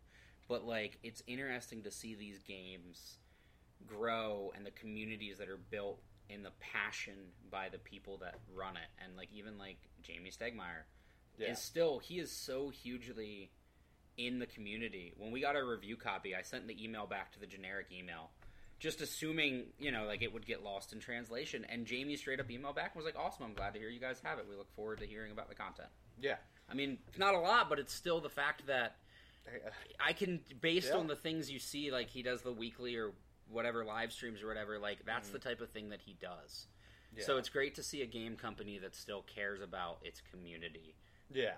but 0.49 0.65
like 0.65 0.99
it's 1.03 1.21
interesting 1.27 1.83
to 1.83 1.91
see 1.91 2.15
these 2.15 2.39
games 2.43 3.19
grow 3.85 4.51
and 4.55 4.65
the 4.65 4.71
communities 4.71 5.37
that 5.37 5.49
are 5.49 5.57
built 5.57 6.01
in 6.33 6.43
the 6.43 6.51
passion 6.59 7.13
by 7.51 7.69
the 7.69 7.77
people 7.77 8.17
that 8.17 8.35
run 8.55 8.75
it, 8.75 8.89
and 9.03 9.15
like 9.15 9.29
even 9.33 9.57
like 9.57 9.77
Jamey 10.03 10.35
Stegmaier 10.35 10.83
yeah, 11.37 11.51
is 11.51 11.59
still 11.59 11.99
he 11.99 12.19
is 12.19 12.31
so 12.31 12.69
hugely 12.69 13.51
in 14.17 14.39
the 14.39 14.45
community. 14.45 15.13
When 15.17 15.31
we 15.31 15.41
got 15.41 15.55
our 15.55 15.65
review 15.65 15.95
copy, 15.95 16.35
I 16.35 16.41
sent 16.41 16.67
the 16.67 16.83
email 16.83 17.05
back 17.05 17.31
to 17.33 17.39
the 17.39 17.47
generic 17.47 17.87
email, 17.91 18.31
just 18.79 19.01
assuming 19.01 19.65
you 19.79 19.91
know 19.91 20.05
like 20.05 20.21
it 20.21 20.33
would 20.33 20.45
get 20.45 20.63
lost 20.63 20.93
in 20.93 20.99
translation. 20.99 21.65
And 21.69 21.85
Jamey 21.85 22.17
straight 22.17 22.39
up 22.39 22.49
emailed 22.49 22.75
back 22.75 22.91
and 22.95 23.03
was 23.03 23.05
like, 23.05 23.17
"Awesome, 23.23 23.45
I'm 23.45 23.53
glad 23.53 23.73
to 23.73 23.79
hear 23.79 23.89
you 23.89 23.99
guys 23.99 24.19
have 24.23 24.39
it. 24.39 24.45
We 24.49 24.55
look 24.55 24.71
forward 24.75 24.99
to 24.99 25.05
hearing 25.05 25.31
about 25.31 25.49
the 25.49 25.55
content." 25.55 25.89
yeah. 26.19 26.35
I 26.69 26.75
mean, 26.75 26.97
not 27.17 27.35
a 27.35 27.39
lot, 27.39 27.67
but 27.69 27.77
it's 27.77 27.93
still 27.93 28.21
the 28.21 28.29
fact 28.29 28.67
that 28.67 28.95
uh, 29.45 29.69
I 29.99 30.13
can, 30.13 30.39
based 30.61 30.87
Yeah. 30.93 30.97
on 30.97 31.07
the 31.07 31.15
things 31.15 31.51
you 31.51 31.59
see, 31.59 31.91
like 31.91 32.09
he 32.09 32.23
does 32.23 32.41
the 32.41 32.53
weekly 32.53 32.95
or 32.95 33.11
whatever 33.53 33.85
live 33.85 34.11
streams 34.11 34.41
or 34.41 34.47
whatever. 34.47 34.79
Like 34.79 35.05
that's 35.05 35.29
the 35.29 35.39
type 35.39 35.61
of 35.61 35.69
thing 35.69 35.89
that 35.89 36.01
he 36.05 36.15
does. 36.19 36.67
Yeah. 37.15 37.23
So 37.25 37.37
it's 37.37 37.49
great 37.49 37.75
to 37.75 37.83
see 37.83 38.01
a 38.01 38.05
game 38.05 38.35
company 38.35 38.79
that 38.79 38.95
still 38.95 39.23
cares 39.23 39.61
about 39.61 39.99
its 40.03 40.21
community, 40.31 40.95
yeah. 41.31 41.51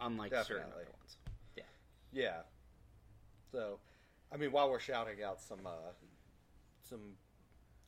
unlike 0.00 0.32
certain 0.32 0.72
other 0.72 0.88
ones. 0.98 1.18
Yeah. 1.56 1.64
Yeah. 2.12 2.40
So, 3.50 3.78
I 4.32 4.38
mean, 4.38 4.52
while 4.52 4.70
we're 4.70 4.80
shouting 4.80 5.22
out 5.22 5.40
some 5.40 5.66
uh, 5.66 5.92
some 6.82 7.00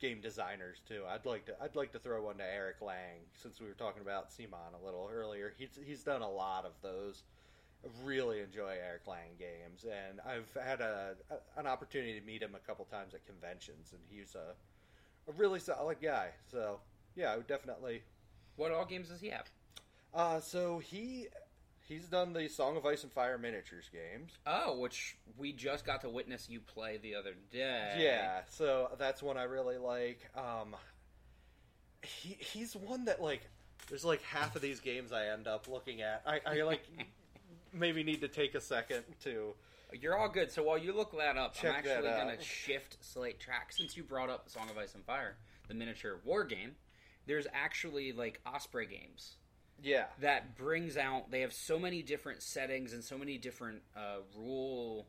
game 0.00 0.20
designers 0.20 0.83
too, 0.87 1.03
I'd 1.09 1.24
like 1.24 1.46
to 1.46 1.55
I'd 1.62 1.77
like 1.77 1.92
to 1.92 1.98
throw 1.98 2.24
one 2.24 2.37
to 2.37 2.44
Eric 2.44 2.83
Lang 2.83 3.20
since 3.40 3.61
we 3.61 3.66
were 3.66 3.74
talking 3.74 4.03
about 4.03 4.31
Simon 4.31 4.74
a 4.79 4.85
little 4.85 5.09
earlier. 5.12 5.55
He's 5.57 5.79
he's 5.85 6.05
done 6.05 6.20
a 6.20 6.31
lot 6.31 6.66
of 6.66 6.72
those. 6.83 7.22
Really 8.02 8.40
enjoy 8.40 8.76
Eric 8.82 9.06
Lang 9.06 9.36
games, 9.38 9.84
and 9.84 10.20
I've 10.20 10.48
had 10.62 10.80
a, 10.80 11.16
a 11.30 11.60
an 11.60 11.66
opportunity 11.66 12.18
to 12.18 12.24
meet 12.24 12.42
him 12.42 12.54
a 12.54 12.58
couple 12.66 12.84
times 12.86 13.14
at 13.14 13.26
conventions, 13.26 13.92
and 13.92 14.00
he's 14.08 14.34
a 14.34 14.54
a 15.28 15.32
really 15.32 15.60
solid 15.60 15.98
guy. 16.00 16.28
So 16.50 16.80
yeah, 17.14 17.32
I 17.32 17.36
would 17.36 17.46
definitely. 17.46 18.02
What 18.56 18.72
all 18.72 18.84
games 18.84 19.08
does 19.08 19.20
he 19.20 19.28
have? 19.28 19.50
Uh, 20.12 20.40
so 20.40 20.78
he 20.78 21.26
he's 21.88 22.06
done 22.06 22.32
the 22.32 22.48
Song 22.48 22.76
of 22.76 22.86
Ice 22.86 23.02
and 23.02 23.12
Fire 23.12 23.38
miniatures 23.38 23.90
games. 23.92 24.32
Oh, 24.46 24.78
which 24.78 25.16
we 25.36 25.52
just 25.52 25.84
got 25.84 26.00
to 26.02 26.08
witness 26.08 26.48
you 26.48 26.60
play 26.60 26.98
the 26.98 27.14
other 27.14 27.34
day. 27.50 27.96
Yeah, 27.98 28.40
so 28.48 28.90
that's 28.98 29.22
one 29.22 29.36
I 29.36 29.44
really 29.44 29.78
like. 29.78 30.20
Um, 30.36 30.76
he 32.02 32.36
he's 32.38 32.74
one 32.76 33.06
that 33.06 33.20
like 33.22 33.42
there's 33.88 34.04
like 34.04 34.22
half 34.22 34.56
of 34.56 34.62
these 34.62 34.80
games 34.80 35.12
I 35.12 35.26
end 35.28 35.46
up 35.46 35.68
looking 35.68 36.02
at. 36.02 36.22
I, 36.26 36.40
I 36.46 36.62
like 36.62 36.84
maybe 37.74 38.02
need 38.02 38.20
to 38.22 38.28
take 38.28 38.54
a 38.54 38.60
second 38.60 39.02
to. 39.24 39.54
You're 39.92 40.16
all 40.16 40.28
good. 40.28 40.50
So 40.50 40.62
while 40.62 40.78
you 40.78 40.92
look 40.92 41.16
that 41.18 41.37
up, 41.37 41.54
Check 41.54 41.70
I'm 41.70 41.76
actually 41.78 42.02
that 42.08 42.16
going 42.16 42.30
out. 42.30 42.38
to 42.40 42.44
shift 42.44 42.96
Slate 43.00 43.38
track. 43.38 43.72
Since 43.72 43.96
you 43.96 44.02
brought 44.02 44.30
up 44.30 44.48
Song 44.48 44.68
of 44.70 44.76
Ice 44.78 44.94
and 44.94 45.04
Fire, 45.04 45.37
the 45.68 45.74
miniature 45.74 46.20
war 46.24 46.44
game, 46.44 46.72
there's 47.26 47.46
actually 47.52 48.12
like 48.12 48.40
Osprey 48.44 48.87
games 48.87 49.37
Yeah, 49.82 50.06
that 50.20 50.56
brings 50.56 50.96
out. 50.96 51.30
They 51.30 51.42
have 51.42 51.52
so 51.52 51.78
many 51.78 52.02
different 52.02 52.42
settings 52.42 52.92
and 52.92 53.04
so 53.04 53.16
many 53.16 53.38
different 53.38 53.82
uh, 53.96 54.18
rule 54.37 55.06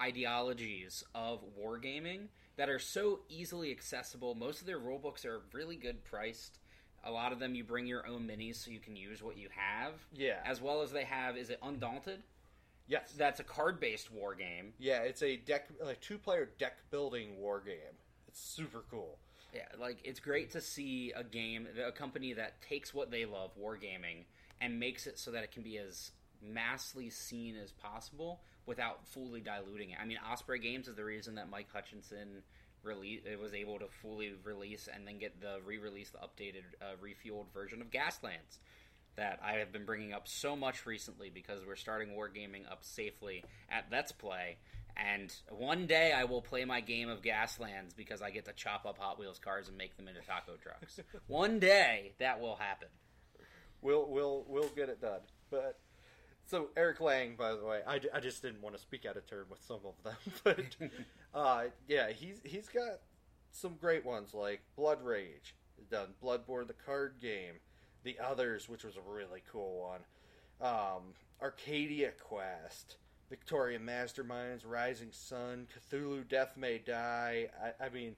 ideologies 0.00 1.04
of 1.14 1.40
wargaming 1.58 2.28
that 2.56 2.68
are 2.68 2.78
so 2.78 3.20
easily 3.28 3.70
accessible. 3.70 4.34
Most 4.34 4.60
of 4.60 4.66
their 4.66 4.78
rule 4.78 4.98
books 4.98 5.24
are 5.24 5.42
really 5.52 5.76
good 5.76 6.04
priced. 6.04 6.58
A 7.06 7.10
lot 7.10 7.32
of 7.32 7.38
them 7.38 7.54
you 7.54 7.62
bring 7.64 7.86
your 7.86 8.06
own 8.06 8.26
minis 8.26 8.56
so 8.56 8.70
you 8.70 8.80
can 8.80 8.96
use 8.96 9.22
what 9.22 9.36
you 9.36 9.48
have. 9.56 9.92
yeah, 10.12 10.40
As 10.44 10.60
well 10.60 10.82
as 10.82 10.90
they 10.92 11.04
have, 11.04 11.36
is 11.36 11.50
it 11.50 11.58
Undaunted? 11.62 12.22
yes, 12.88 13.12
That's 13.16 13.40
a 13.40 13.44
card 13.44 13.80
based 13.80 14.12
war 14.12 14.34
game. 14.34 14.72
yeah. 14.78 15.00
It's 15.02 15.22
a 15.22 15.36
deck 15.36 15.68
like 15.84 16.00
two 16.00 16.18
player 16.18 16.48
deck 16.58 16.74
building 16.90 17.38
war 17.38 17.60
game. 17.64 17.96
It's 18.28 18.40
super 18.40 18.84
cool. 18.90 19.18
Yeah, 19.54 19.62
like 19.80 19.98
it's 20.04 20.20
great 20.20 20.50
to 20.52 20.60
see 20.60 21.12
a 21.16 21.22
game, 21.24 21.66
a 21.86 21.92
company 21.92 22.32
that 22.34 22.60
takes 22.60 22.92
what 22.92 23.10
they 23.10 23.24
love, 23.24 23.52
wargaming, 23.58 24.24
and 24.60 24.78
makes 24.78 25.06
it 25.06 25.18
so 25.18 25.30
that 25.30 25.44
it 25.44 25.52
can 25.52 25.62
be 25.62 25.78
as 25.78 26.10
massively 26.42 27.08
seen 27.08 27.56
as 27.56 27.72
possible 27.72 28.40
without 28.66 29.06
fully 29.06 29.40
diluting 29.40 29.90
it. 29.90 29.98
I 30.00 30.04
mean, 30.04 30.18
Osprey 30.30 30.58
Games 30.58 30.88
is 30.88 30.96
the 30.96 31.04
reason 31.04 31.36
that 31.36 31.48
Mike 31.48 31.68
Hutchinson 31.72 32.42
release 32.82 33.22
it 33.24 33.38
was 33.38 33.54
able 33.54 33.78
to 33.78 33.86
fully 34.02 34.32
release 34.44 34.88
and 34.92 35.06
then 35.06 35.18
get 35.18 35.40
the 35.40 35.58
re-release, 35.64 36.10
the 36.10 36.18
updated, 36.18 36.62
uh, 36.80 36.96
refueled 37.02 37.52
version 37.52 37.80
of 37.80 37.90
Gaslands 37.90 38.58
that 39.16 39.40
I 39.42 39.54
have 39.54 39.72
been 39.72 39.84
bringing 39.84 40.12
up 40.12 40.28
so 40.28 40.54
much 40.54 40.86
recently 40.86 41.30
because 41.30 41.60
we're 41.66 41.76
starting 41.76 42.10
wargaming 42.10 42.70
up 42.70 42.84
safely 42.84 43.44
at 43.70 43.86
Let's 43.90 44.12
Play. 44.12 44.58
And 44.96 45.34
one 45.50 45.86
day 45.86 46.12
I 46.12 46.24
will 46.24 46.40
play 46.40 46.64
my 46.64 46.80
game 46.80 47.08
of 47.08 47.20
Gaslands 47.22 47.94
because 47.96 48.22
I 48.22 48.30
get 48.30 48.46
to 48.46 48.52
chop 48.52 48.86
up 48.86 48.98
Hot 48.98 49.18
Wheels 49.18 49.38
cars 49.38 49.68
and 49.68 49.76
make 49.76 49.96
them 49.96 50.08
into 50.08 50.20
taco 50.20 50.52
trucks. 50.62 51.00
one 51.26 51.58
day 51.58 52.12
that 52.18 52.40
will 52.40 52.56
happen. 52.56 52.88
We'll 53.82 54.06
we'll 54.08 54.44
we'll 54.48 54.68
get 54.68 54.88
it 54.88 55.00
done. 55.02 55.20
But 55.50 55.78
so 56.46 56.68
Eric 56.76 57.00
Lang, 57.00 57.36
by 57.36 57.54
the 57.54 57.64
way, 57.64 57.80
I, 57.86 58.00
I 58.14 58.20
just 58.20 58.40
didn't 58.40 58.62
want 58.62 58.74
to 58.74 58.80
speak 58.80 59.04
out 59.04 59.16
of 59.16 59.26
turn 59.26 59.44
with 59.50 59.62
some 59.62 59.80
of 59.84 60.02
them, 60.02 60.16
but 60.44 60.60
uh, 61.36 61.64
yeah, 61.86 62.10
he's 62.10 62.40
he's 62.44 62.68
got 62.68 63.00
some 63.52 63.76
great 63.78 64.04
ones 64.04 64.32
like 64.34 64.62
Blood 64.74 65.04
Rage. 65.04 65.54
Done 65.90 66.14
Bloodborne, 66.22 66.66
the 66.66 66.72
card 66.72 67.16
game, 67.20 67.54
The 68.02 68.18
Others, 68.18 68.68
which 68.68 68.82
was 68.82 68.96
a 68.96 69.00
really 69.08 69.42
cool 69.52 69.88
one. 69.88 70.00
Um, 70.60 71.14
Arcadia 71.40 72.12
Quest, 72.18 72.96
Victorian 73.28 73.82
Masterminds, 73.86 74.62
Rising 74.64 75.12
Sun, 75.12 75.68
Cthulhu, 75.92 76.26
Death 76.26 76.56
May 76.56 76.78
Die. 76.78 77.46
I, 77.62 77.84
I 77.84 77.88
mean, 77.90 78.16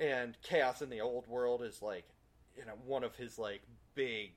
and 0.00 0.36
Chaos 0.42 0.82
in 0.82 0.88
the 0.88 1.02
Old 1.02 1.28
World 1.28 1.62
is 1.62 1.82
like, 1.82 2.08
you 2.56 2.64
know, 2.64 2.72
one 2.86 3.04
of 3.04 3.14
his 3.14 3.38
like 3.38 3.60
big 3.94 4.32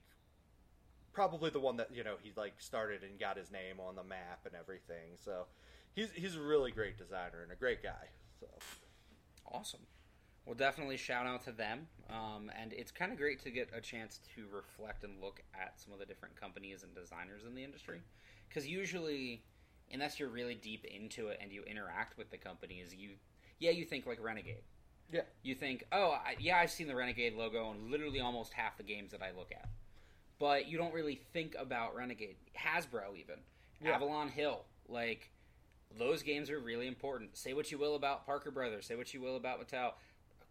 probably 1.12 1.48
the 1.48 1.58
one 1.58 1.78
that 1.78 1.88
you 1.94 2.04
know 2.04 2.16
he 2.22 2.30
like 2.36 2.52
started 2.58 3.02
and 3.02 3.18
got 3.18 3.38
his 3.38 3.50
name 3.50 3.80
on 3.80 3.96
the 3.96 4.04
map 4.04 4.40
and 4.44 4.54
everything. 4.54 5.16
So 5.24 5.46
he's 5.96 6.10
he's 6.12 6.36
a 6.36 6.40
really 6.40 6.70
great 6.70 6.96
designer 6.96 7.42
and 7.42 7.50
a 7.50 7.56
great 7.56 7.82
guy. 7.82 8.10
So 8.38 8.46
Awesome. 9.50 9.80
Well, 10.44 10.54
definitely 10.54 10.96
shout 10.96 11.26
out 11.26 11.42
to 11.44 11.52
them. 11.52 11.88
Um, 12.08 12.52
and 12.60 12.72
it's 12.72 12.92
kind 12.92 13.10
of 13.10 13.18
great 13.18 13.42
to 13.42 13.50
get 13.50 13.68
a 13.76 13.80
chance 13.80 14.20
to 14.36 14.44
reflect 14.54 15.02
and 15.02 15.20
look 15.20 15.42
at 15.54 15.80
some 15.80 15.92
of 15.92 15.98
the 15.98 16.06
different 16.06 16.40
companies 16.40 16.84
and 16.84 16.94
designers 16.94 17.42
in 17.44 17.54
the 17.56 17.64
industry. 17.64 18.00
Because 18.48 18.66
usually, 18.66 19.42
unless 19.92 20.20
you're 20.20 20.28
really 20.28 20.54
deep 20.54 20.84
into 20.84 21.28
it 21.28 21.38
and 21.42 21.50
you 21.50 21.64
interact 21.64 22.16
with 22.16 22.30
the 22.30 22.36
companies, 22.36 22.94
you, 22.94 23.10
yeah, 23.58 23.72
you 23.72 23.84
think 23.84 24.06
like 24.06 24.22
Renegade. 24.22 24.62
Yeah. 25.12 25.22
You 25.42 25.56
think, 25.56 25.84
oh, 25.90 26.12
I, 26.12 26.36
yeah, 26.38 26.58
I've 26.58 26.70
seen 26.70 26.86
the 26.86 26.96
Renegade 26.96 27.34
logo 27.34 27.64
on 27.64 27.90
literally 27.90 28.20
almost 28.20 28.52
half 28.52 28.76
the 28.76 28.84
games 28.84 29.10
that 29.12 29.22
I 29.22 29.36
look 29.36 29.50
at. 29.50 29.68
But 30.38 30.68
you 30.68 30.78
don't 30.78 30.94
really 30.94 31.20
think 31.32 31.56
about 31.58 31.96
Renegade. 31.96 32.36
Hasbro, 32.56 33.16
even. 33.18 33.36
Yeah. 33.82 33.94
Avalon 33.94 34.28
Hill. 34.28 34.60
Like, 34.88 35.30
those 35.98 36.22
games 36.22 36.50
are 36.50 36.58
really 36.58 36.86
important. 36.86 37.36
Say 37.36 37.54
what 37.54 37.70
you 37.70 37.78
will 37.78 37.94
about 37.94 38.26
Parker 38.26 38.50
Brothers, 38.50 38.86
say 38.86 38.96
what 38.96 39.12
you 39.14 39.20
will 39.20 39.36
about 39.36 39.60
Mattel. 39.66 39.92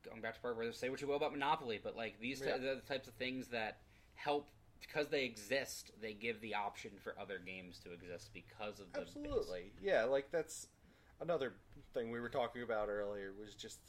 going 0.03 0.21
back 0.21 0.35
to 0.35 0.39
Parker 0.39 0.55
Brothers. 0.55 0.77
say 0.77 0.89
what 0.89 1.01
you 1.01 1.07
will 1.07 1.15
about 1.15 1.31
Monopoly, 1.31 1.79
but 1.83 1.95
like 1.95 2.19
these 2.19 2.39
Yeah. 2.41 2.57
the 2.57 2.81
types 2.87 3.07
of 3.07 3.15
things 3.15 3.47
that 3.49 3.79
help 4.13 4.49
because 4.81 5.07
they 5.09 5.23
exist, 5.25 5.91
they 5.99 6.13
give 6.13 6.39
the 6.41 6.53
option 6.53 6.91
for 6.99 7.17
other 7.19 7.39
games 7.39 7.79
to 7.79 7.91
exist 7.91 8.29
because 8.33 8.79
of 8.79 8.91
the 8.93 8.99
base. 8.99 9.07
Absolutely. 9.15 9.71
Yeah, 9.81 10.03
like 10.03 10.29
that's 10.31 10.67
another 11.21 11.53
thing 11.93 12.11
we 12.11 12.19
were 12.19 12.29
talking 12.29 12.61
about 12.61 12.87
earlier 12.89 13.33
was 13.33 13.55
just 13.55 13.79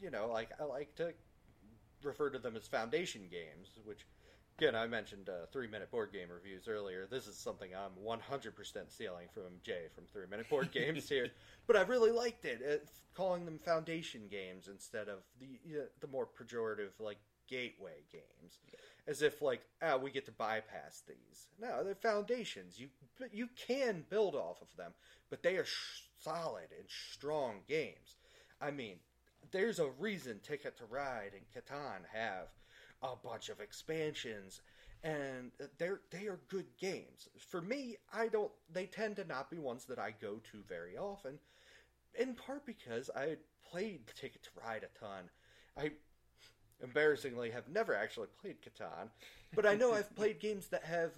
you 0.00 0.10
know, 0.10 0.28
like 0.28 0.50
I 0.60 0.64
like 0.64 0.94
to 0.96 1.12
refer 2.04 2.30
to 2.30 2.38
them 2.38 2.54
as 2.54 2.68
foundation 2.68 3.28
games, 3.28 3.70
which 3.84 4.06
again 4.58 4.74
I 4.74 4.86
mentioned 4.86 5.28
uh, 5.28 5.46
three 5.52 5.68
minute 5.68 5.90
board 5.90 6.12
game 6.12 6.28
reviews 6.30 6.68
earlier. 6.68 7.06
This 7.10 7.26
is 7.26 7.36
something 7.36 7.70
I'm 7.74 7.92
100% 8.04 8.90
stealing 8.90 9.28
from 9.32 9.60
Jay 9.62 9.86
from 9.94 10.04
three 10.04 10.26
minute 10.28 10.48
board 10.48 10.70
games 10.72 11.08
here, 11.08 11.28
but 11.66 11.76
I 11.76 11.82
really 11.82 12.10
liked 12.10 12.44
it, 12.44 12.60
uh, 12.68 12.86
calling 13.14 13.44
them 13.44 13.58
foundation 13.58 14.22
games 14.30 14.68
instead 14.68 15.08
of 15.08 15.18
the 15.40 15.80
uh, 15.80 15.84
the 16.00 16.08
more 16.08 16.26
pejorative 16.26 16.90
like 16.98 17.18
gateway 17.48 18.04
games, 18.12 18.58
as 19.06 19.22
if 19.22 19.40
like 19.40 19.62
ah 19.82 19.96
we 19.96 20.10
get 20.10 20.26
to 20.26 20.32
bypass 20.32 21.02
these. 21.06 21.46
No, 21.60 21.84
they're 21.84 21.94
foundations. 21.94 22.78
You 22.78 22.88
you 23.32 23.48
can 23.56 24.04
build 24.10 24.34
off 24.34 24.60
of 24.60 24.76
them, 24.76 24.92
but 25.30 25.42
they 25.42 25.56
are 25.56 25.64
sh- 25.64 26.02
solid 26.18 26.68
and 26.76 26.88
strong 26.88 27.60
games. 27.68 28.16
I 28.60 28.72
mean, 28.72 28.96
there's 29.52 29.78
a 29.78 29.90
reason 30.00 30.40
Ticket 30.42 30.76
to 30.78 30.84
Ride 30.84 31.30
and 31.32 31.46
Catan 31.54 32.00
have 32.12 32.48
a 33.02 33.14
bunch 33.16 33.48
of 33.48 33.60
expansions, 33.60 34.60
and 35.02 35.52
they're 35.78 36.00
they 36.10 36.26
are 36.26 36.40
good 36.48 36.66
games. 36.78 37.28
For 37.38 37.60
me, 37.60 37.96
I 38.12 38.28
don't. 38.28 38.52
They 38.72 38.86
tend 38.86 39.16
to 39.16 39.24
not 39.24 39.50
be 39.50 39.58
ones 39.58 39.84
that 39.86 39.98
I 39.98 40.12
go 40.20 40.40
to 40.52 40.62
very 40.68 40.96
often, 40.96 41.38
in 42.14 42.34
part 42.34 42.66
because 42.66 43.10
I 43.16 43.36
played 43.70 44.00
Ticket 44.14 44.42
to 44.44 44.50
Ride 44.64 44.84
a 44.84 44.98
ton. 44.98 45.30
I 45.76 45.92
embarrassingly 46.82 47.50
have 47.50 47.68
never 47.68 47.94
actually 47.94 48.28
played 48.40 48.56
Catan, 48.62 49.10
but 49.54 49.66
I 49.66 49.74
know 49.74 49.92
I've 49.94 50.14
played 50.16 50.40
games 50.40 50.68
that 50.68 50.84
have 50.84 51.12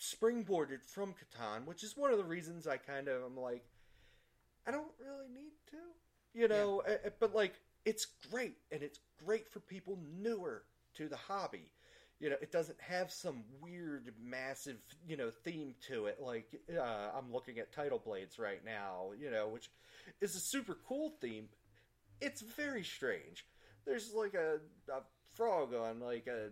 springboarded 0.00 0.82
from 0.82 1.14
Catan, 1.14 1.66
which 1.66 1.82
is 1.82 1.96
one 1.96 2.10
of 2.12 2.18
the 2.18 2.24
reasons 2.24 2.66
I 2.66 2.76
kind 2.78 3.08
of 3.08 3.22
am 3.24 3.36
like, 3.36 3.64
I 4.66 4.70
don't 4.70 4.92
really 4.98 5.28
need 5.28 5.52
to, 5.70 5.76
you 6.40 6.48
know. 6.48 6.80
eh, 6.80 6.96
eh, 7.04 7.10
But 7.18 7.34
like, 7.34 7.54
it's 7.84 8.06
great, 8.30 8.56
and 8.70 8.82
it's 8.82 9.00
great 9.24 9.48
for 9.52 9.60
people 9.60 9.98
newer 10.18 10.64
to 10.96 11.08
the 11.08 11.16
hobby. 11.16 11.72
You 12.18 12.28
know, 12.28 12.36
it 12.42 12.52
doesn't 12.52 12.78
have 12.80 13.10
some 13.10 13.44
weird, 13.62 14.12
massive, 14.22 14.76
you 15.08 15.16
know, 15.16 15.30
theme 15.30 15.74
to 15.88 16.04
it. 16.06 16.18
Like, 16.20 16.60
uh, 16.78 17.10
I'm 17.16 17.32
looking 17.32 17.58
at 17.58 17.72
Tidal 17.72 17.98
Blades 17.98 18.38
right 18.38 18.62
now, 18.62 19.12
you 19.18 19.30
know, 19.30 19.48
which 19.48 19.70
is 20.20 20.34
a 20.36 20.40
super 20.40 20.76
cool 20.86 21.14
theme. 21.20 21.48
It's 22.20 22.42
very 22.42 22.84
strange. 22.84 23.46
There's 23.86 24.12
like 24.12 24.34
a, 24.34 24.56
a 24.92 25.00
frog 25.34 25.72
on 25.74 26.00
like 26.00 26.26
a. 26.26 26.50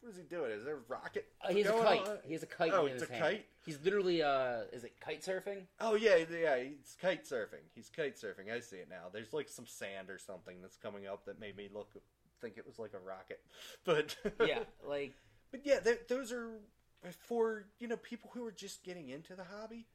What 0.00 0.10
is 0.10 0.16
he 0.16 0.24
doing? 0.24 0.50
Is 0.50 0.64
there 0.64 0.78
a 0.78 0.80
rocket? 0.88 1.26
Uh, 1.40 1.52
he 1.52 1.62
has 1.62 1.70
a 1.70 1.80
kite. 1.84 2.08
on? 2.08 2.18
He 2.26 2.32
has 2.32 2.42
a 2.42 2.46
kite. 2.46 2.72
Oh, 2.74 2.86
in 2.86 2.92
it's 2.94 3.02
his 3.02 3.10
a 3.10 3.12
hand. 3.12 3.24
kite? 3.24 3.46
He's 3.64 3.78
literally 3.84 4.20
uh, 4.20 4.62
is 4.72 4.82
it 4.82 4.94
kite 5.00 5.22
surfing? 5.22 5.66
Oh 5.80 5.94
yeah, 5.94 6.16
yeah, 6.28 6.56
he's 6.58 6.96
kite 7.00 7.24
surfing. 7.24 7.62
He's 7.76 7.88
kite 7.88 8.16
surfing. 8.16 8.52
I 8.52 8.58
see 8.58 8.78
it 8.78 8.88
now. 8.90 9.10
There's 9.12 9.32
like 9.32 9.48
some 9.48 9.68
sand 9.68 10.10
or 10.10 10.18
something 10.18 10.56
that's 10.60 10.76
coming 10.76 11.06
up 11.06 11.26
that 11.26 11.38
made 11.38 11.56
me 11.56 11.68
look 11.72 11.90
think 12.42 12.58
it 12.58 12.66
was 12.66 12.78
like 12.78 12.92
a 12.94 12.98
rocket. 12.98 13.40
But 13.84 14.16
Yeah, 14.46 14.64
like 14.86 15.14
but 15.50 15.60
yeah, 15.64 15.80
th- 15.80 16.00
those 16.08 16.32
are 16.32 16.48
for 17.26 17.64
you 17.78 17.88
know 17.88 17.96
people 17.96 18.30
who 18.34 18.44
are 18.46 18.52
just 18.52 18.82
getting 18.84 19.08
into 19.08 19.34
the 19.34 19.44
hobby. 19.44 19.86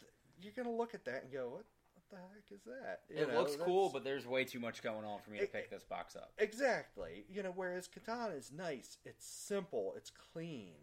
th- 0.00 0.12
You're 0.40 0.52
gonna 0.64 0.76
look 0.76 0.94
at 0.94 1.04
that 1.06 1.24
and 1.24 1.32
go, 1.32 1.48
"What? 1.50 1.64
What 1.94 2.04
the 2.10 2.16
heck 2.16 2.50
is 2.50 2.64
that?" 2.64 3.00
You 3.10 3.22
it 3.22 3.28
know, 3.32 3.40
looks 3.40 3.56
cool, 3.56 3.90
but 3.90 4.04
there's 4.04 4.26
way 4.26 4.44
too 4.44 4.60
much 4.60 4.82
going 4.82 5.04
on 5.04 5.20
for 5.20 5.30
me 5.30 5.38
to 5.38 5.44
It- 5.44 5.52
pick 5.52 5.70
this 5.70 5.84
box 5.84 6.16
up. 6.16 6.32
Exactly. 6.38 7.24
You 7.28 7.42
know, 7.42 7.52
whereas 7.54 7.88
Catan 7.88 8.36
is 8.36 8.50
nice, 8.52 8.98
it's 9.04 9.24
simple, 9.26 9.94
it's 9.96 10.10
clean, 10.10 10.74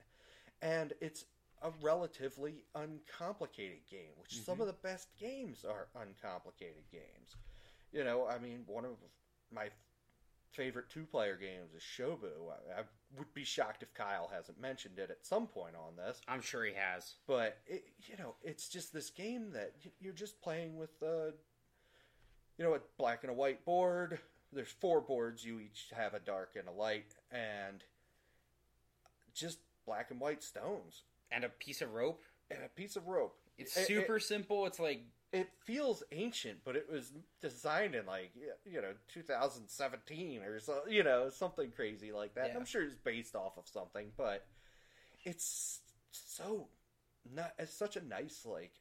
and 0.61 0.93
it's 1.01 1.25
a 1.63 1.71
relatively 1.81 2.63
uncomplicated 2.73 3.85
game, 3.89 4.13
which 4.17 4.39
some 4.41 4.53
Mm-hmm. 4.53 4.61
of 4.61 4.67
the 4.67 4.73
best 4.81 5.09
games 5.19 5.63
are 5.63 5.87
uncomplicated 5.95 6.83
games. 6.91 7.35
You 7.91 8.03
know, 8.03 8.25
I 8.27 8.39
mean, 8.39 8.63
one 8.65 8.85
of 8.85 8.95
my 9.53 9.69
favorite 10.51 10.89
two 10.89 11.05
player 11.05 11.37
games 11.37 11.73
is 11.75 11.81
Shobu. 11.83 12.49
I, 12.49 12.81
I 12.81 12.83
would 13.17 13.33
be 13.33 13.43
shocked 13.43 13.83
if 13.83 13.93
Kyle 13.93 14.29
hasn't 14.33 14.59
mentioned 14.59 14.99
it 14.99 15.09
at 15.09 15.25
some 15.25 15.47
point 15.47 15.75
on 15.75 15.95
this. 15.95 16.21
I'm 16.27 16.41
sure 16.41 16.63
he 16.65 16.73
has. 16.75 17.15
But 17.27 17.57
it, 17.67 17.85
you 18.03 18.17
know, 18.17 18.35
it's 18.43 18.67
just 18.69 18.93
this 18.93 19.09
game 19.09 19.51
that 19.53 19.73
you're 19.99 20.13
just 20.13 20.41
playing 20.41 20.77
with, 20.77 20.91
uh, 21.01 21.31
you 22.57 22.65
know, 22.65 22.73
a 22.75 22.79
black 22.97 23.23
and 23.23 23.31
a 23.31 23.33
white 23.35 23.63
board. 23.65 24.19
There's 24.53 24.71
four 24.79 24.99
boards. 25.01 25.45
You 25.45 25.59
each 25.59 25.87
have 25.95 26.13
a 26.13 26.19
dark 26.19 26.55
and 26.57 26.67
a 26.67 26.71
light, 26.71 27.15
and 27.31 27.83
just 29.33 29.59
black 29.85 30.11
and 30.11 30.19
white 30.19 30.43
stones 30.43 31.03
And 31.31 31.43
a 31.45 31.49
piece 31.49 31.81
of 31.81 31.93
rope. 31.93 32.21
and 32.49 32.59
a 32.63 32.67
piece 32.69 32.95
of 32.97 33.07
rope. 33.07 33.37
It's 33.57 33.75
It- 33.77 33.81
it- 33.81 33.87
super 33.87 34.19
simple. 34.19 34.65
It's 34.65 34.79
like 34.79 35.03
It, 35.34 35.49
feels 35.63 36.03
ancient, 36.11 36.59
but 36.65 36.75
it 36.75 36.88
was 36.91 37.11
designed 37.41 37.95
in 37.95 38.05
like 38.05 38.32
you 38.65 38.82
know 38.82 38.93
2017 39.13 40.41
or 40.41 40.59
so, 40.59 40.82
you 40.89 41.03
know, 41.03 41.29
something 41.29 41.71
crazy 41.71 42.11
like 42.11 42.36
that. 42.36 42.49
Yeah. 42.49 42.57
I'm 42.57 42.65
sure 42.65 42.84
it's 42.84 42.95
based 42.95 43.36
off 43.36 43.57
of 43.57 43.67
something, 43.67 44.07
but 44.17 44.45
it's 45.23 45.79
so 46.11 46.67
not. 47.34 47.53
It's 47.57 47.73
such 47.73 47.95
a 47.95 48.05
nice 48.05 48.45
like 48.45 48.73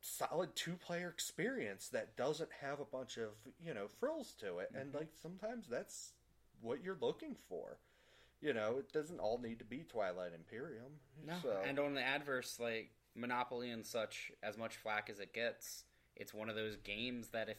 solid 0.00 0.54
two 0.54 0.74
player 0.74 1.08
experience 1.08 1.88
that 1.88 2.16
doesn't 2.16 2.50
have 2.60 2.80
a 2.80 2.84
bunch 2.84 3.16
of 3.16 3.30
you 3.64 3.74
know 3.74 3.88
frills 3.98 4.32
to 4.40 4.58
it 4.58 4.70
and 4.74 4.90
mm-hmm. 4.90 4.98
like 4.98 5.08
sometimes 5.20 5.66
that's 5.68 6.12
what 6.62 6.82
you're 6.82 6.96
looking 7.00 7.36
for 7.48 7.78
you 8.40 8.52
know 8.52 8.76
it 8.78 8.92
doesn't 8.92 9.18
all 9.18 9.38
need 9.38 9.58
to 9.58 9.64
be 9.64 9.84
twilight 9.88 10.32
imperium 10.34 10.92
no. 11.26 11.34
so 11.42 11.56
And 11.66 11.78
on 11.78 11.94
the 11.94 12.02
adverse, 12.02 12.58
like 12.60 12.90
Monopoly 13.18 13.70
and 13.70 13.84
such, 13.86 14.30
as 14.42 14.56
much 14.56 14.76
flack 14.76 15.08
as 15.10 15.18
it 15.18 15.32
gets, 15.32 15.84
it's 16.16 16.32
one 16.34 16.48
of 16.48 16.56
those 16.56 16.76
games 16.76 17.28
that 17.28 17.48
if 17.48 17.56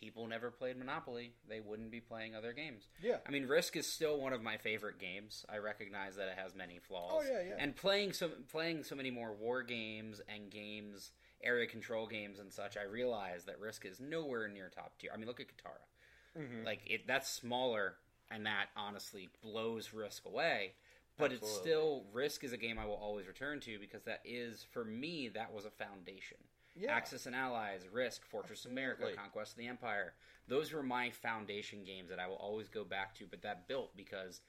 people 0.00 0.26
never 0.26 0.50
played 0.50 0.76
Monopoly, 0.76 1.32
they 1.48 1.60
wouldn't 1.60 1.90
be 1.90 2.00
playing 2.00 2.34
other 2.34 2.52
games. 2.52 2.88
yeah 3.00 3.18
I 3.26 3.30
mean, 3.30 3.46
Risk 3.46 3.76
is 3.76 3.86
still 3.86 4.18
one 4.20 4.32
of 4.32 4.42
my 4.42 4.56
favorite 4.56 4.98
games. 4.98 5.44
I 5.48 5.58
recognize 5.58 6.16
that 6.16 6.28
it 6.28 6.36
has 6.36 6.54
many 6.54 6.78
flaws. 6.80 7.12
Oh, 7.14 7.22
yeah, 7.22 7.42
yeah. 7.48 7.54
And 7.58 7.76
playing 7.76 8.12
so 8.12 8.30
playing 8.50 8.82
so 8.84 8.96
many 8.96 9.10
more 9.10 9.32
war 9.32 9.62
games 9.62 10.20
and 10.28 10.50
games, 10.50 11.12
area 11.42 11.66
control 11.66 12.06
games 12.06 12.38
and 12.40 12.52
such, 12.52 12.76
I 12.76 12.82
realize 12.82 13.44
that 13.44 13.60
Risk 13.60 13.86
is 13.86 14.00
nowhere 14.00 14.48
near 14.48 14.68
top 14.68 14.98
tier. 14.98 15.10
I 15.14 15.16
mean, 15.16 15.26
look 15.26 15.40
at 15.40 15.46
Katara. 15.46 16.40
Mhm. 16.40 16.64
Like 16.64 16.80
it, 16.86 17.06
that's 17.06 17.28
smaller, 17.30 17.94
and 18.30 18.46
that 18.46 18.70
honestly 18.76 19.28
blows 19.40 19.92
Risk 19.92 20.24
away. 20.26 20.72
But 21.18 21.32
it's 21.32 21.50
still 21.50 22.04
Risk 22.12 22.42
is 22.44 22.52
a 22.52 22.56
game 22.56 22.78
I 22.78 22.86
will 22.86 22.94
always 22.94 23.26
return 23.26 23.60
to 23.60 23.78
because 23.78 24.02
that 24.04 24.20
is 24.24 24.64
for 24.72 24.84
me 24.84 25.28
that 25.28 25.52
was 25.52 25.64
a 25.64 25.70
foundation. 25.70 26.38
yeah 26.74 26.92
Axis 26.92 27.26
and 27.26 27.36
Allies, 27.36 27.86
Risk, 27.92 28.24
Fortress 28.24 28.64
of 28.64 28.70
America, 28.72 29.02
Conquest 29.16 29.52
of 29.52 29.58
the 29.58 29.66
Empire. 29.68 30.14
Those 30.48 30.72
were 30.72 30.82
my 30.82 31.10
foundation 31.10 31.84
games 31.84 32.08
that 32.10 32.18
I 32.18 32.26
will 32.26 32.36
always 32.36 32.68
go 32.68 32.84
back 32.84 33.14
to, 33.16 33.26
but 33.26 33.42
that 33.42 33.68
built 33.68 33.96
because 33.96 34.40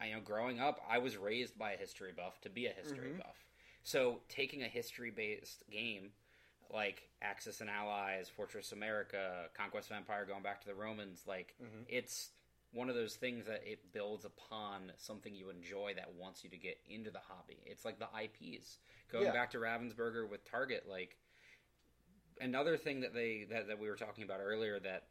I 0.00 0.06
you 0.08 0.14
know 0.14 0.20
growing 0.20 0.60
up 0.60 0.80
I 0.88 0.98
was 0.98 1.16
raised 1.16 1.58
by 1.58 1.72
a 1.72 1.76
history 1.76 2.12
buff 2.12 2.40
to 2.42 2.50
be 2.50 2.66
a 2.66 2.72
history 2.72 3.10
Mhm. 3.10 3.18
buff. 3.18 3.44
So 3.82 4.20
taking 4.28 4.62
a 4.62 4.68
history 4.68 5.10
based 5.10 5.64
game 5.70 6.12
like 6.70 7.08
Axis 7.22 7.62
and 7.62 7.70
Allies, 7.70 8.28
Fortress 8.28 8.72
of 8.72 8.78
America, 8.78 9.48
Conquest 9.54 9.90
of 9.90 9.96
Empire 9.96 10.26
going 10.26 10.42
back 10.42 10.60
to 10.60 10.66
the 10.66 10.74
Romans, 10.74 11.26
like 11.26 11.54
Mhm. 11.58 11.86
it's 11.88 12.30
one 12.78 12.88
of 12.88 12.94
those 12.94 13.16
things 13.16 13.44
that 13.46 13.60
it 13.66 13.92
builds 13.92 14.24
upon 14.24 14.92
something 14.98 15.34
you 15.34 15.50
enjoy 15.50 15.92
that 15.96 16.14
wants 16.16 16.44
you 16.44 16.50
to 16.50 16.56
get 16.56 16.78
into 16.88 17.10
the 17.10 17.18
hobby. 17.18 17.58
It's 17.66 17.84
like 17.84 17.98
the 17.98 18.06
IPs. 18.06 18.78
Going 19.10 19.24
Yeah. 19.26 19.32
back 19.32 19.50
to 19.50 19.58
Ravensburger 19.58 20.28
with 20.28 20.44
Target, 20.44 20.88
like 20.88 21.16
another 22.40 22.76
thing 22.76 23.00
that 23.00 23.12
they 23.12 23.46
that, 23.50 23.66
that 23.66 23.80
we 23.80 23.88
were 23.88 23.96
talking 23.96 24.22
about 24.22 24.38
earlier 24.40 24.78
that 24.78 25.08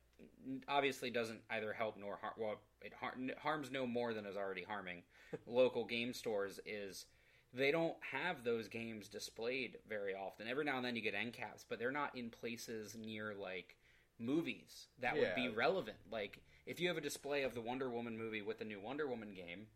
obviously 0.69 1.09
doesn't 1.09 1.41
either 1.49 1.73
help 1.73 1.97
nor 1.97 2.15
harm 2.15 2.33
well 2.37 2.61
it 2.81 2.93
har- 2.93 3.17
harms 3.39 3.69
no 3.69 3.85
more 3.85 4.13
than 4.13 4.25
is 4.25 4.37
already 4.37 4.63
harming 4.63 5.03
local 5.45 5.83
game 5.83 6.13
stores 6.13 6.59
is 6.65 7.05
they 7.53 7.69
don't 7.69 7.97
have 8.11 8.43
those 8.45 8.69
games 8.69 9.09
displayed 9.09 9.77
very 9.89 10.15
often 10.15 10.47
every 10.47 10.63
now 10.63 10.77
and 10.77 10.85
then 10.85 10.95
you 10.95 11.01
get 11.01 11.13
end 11.13 11.33
caps 11.33 11.65
but 11.67 11.77
they're 11.77 11.91
not 11.91 12.15
in 12.17 12.29
places 12.29 12.95
near 12.95 13.35
like 13.35 13.75
movies 14.17 14.87
that 14.99 15.15
would 15.15 15.35
be 15.35 15.49
relevant 15.49 15.97
like 16.09 16.39
if 16.67 16.79
you 16.79 16.87
have 16.89 16.97
a 16.97 17.01
display 17.01 17.43
of 17.43 17.53
the 17.55 17.61
wonder 17.61 17.89
woman 17.89 18.17
movie 18.17 18.41
with 18.41 18.59
the 18.59 18.65
new 18.65 18.79
wonder 18.79 19.07
woman 19.07 19.33
game 19.33 19.67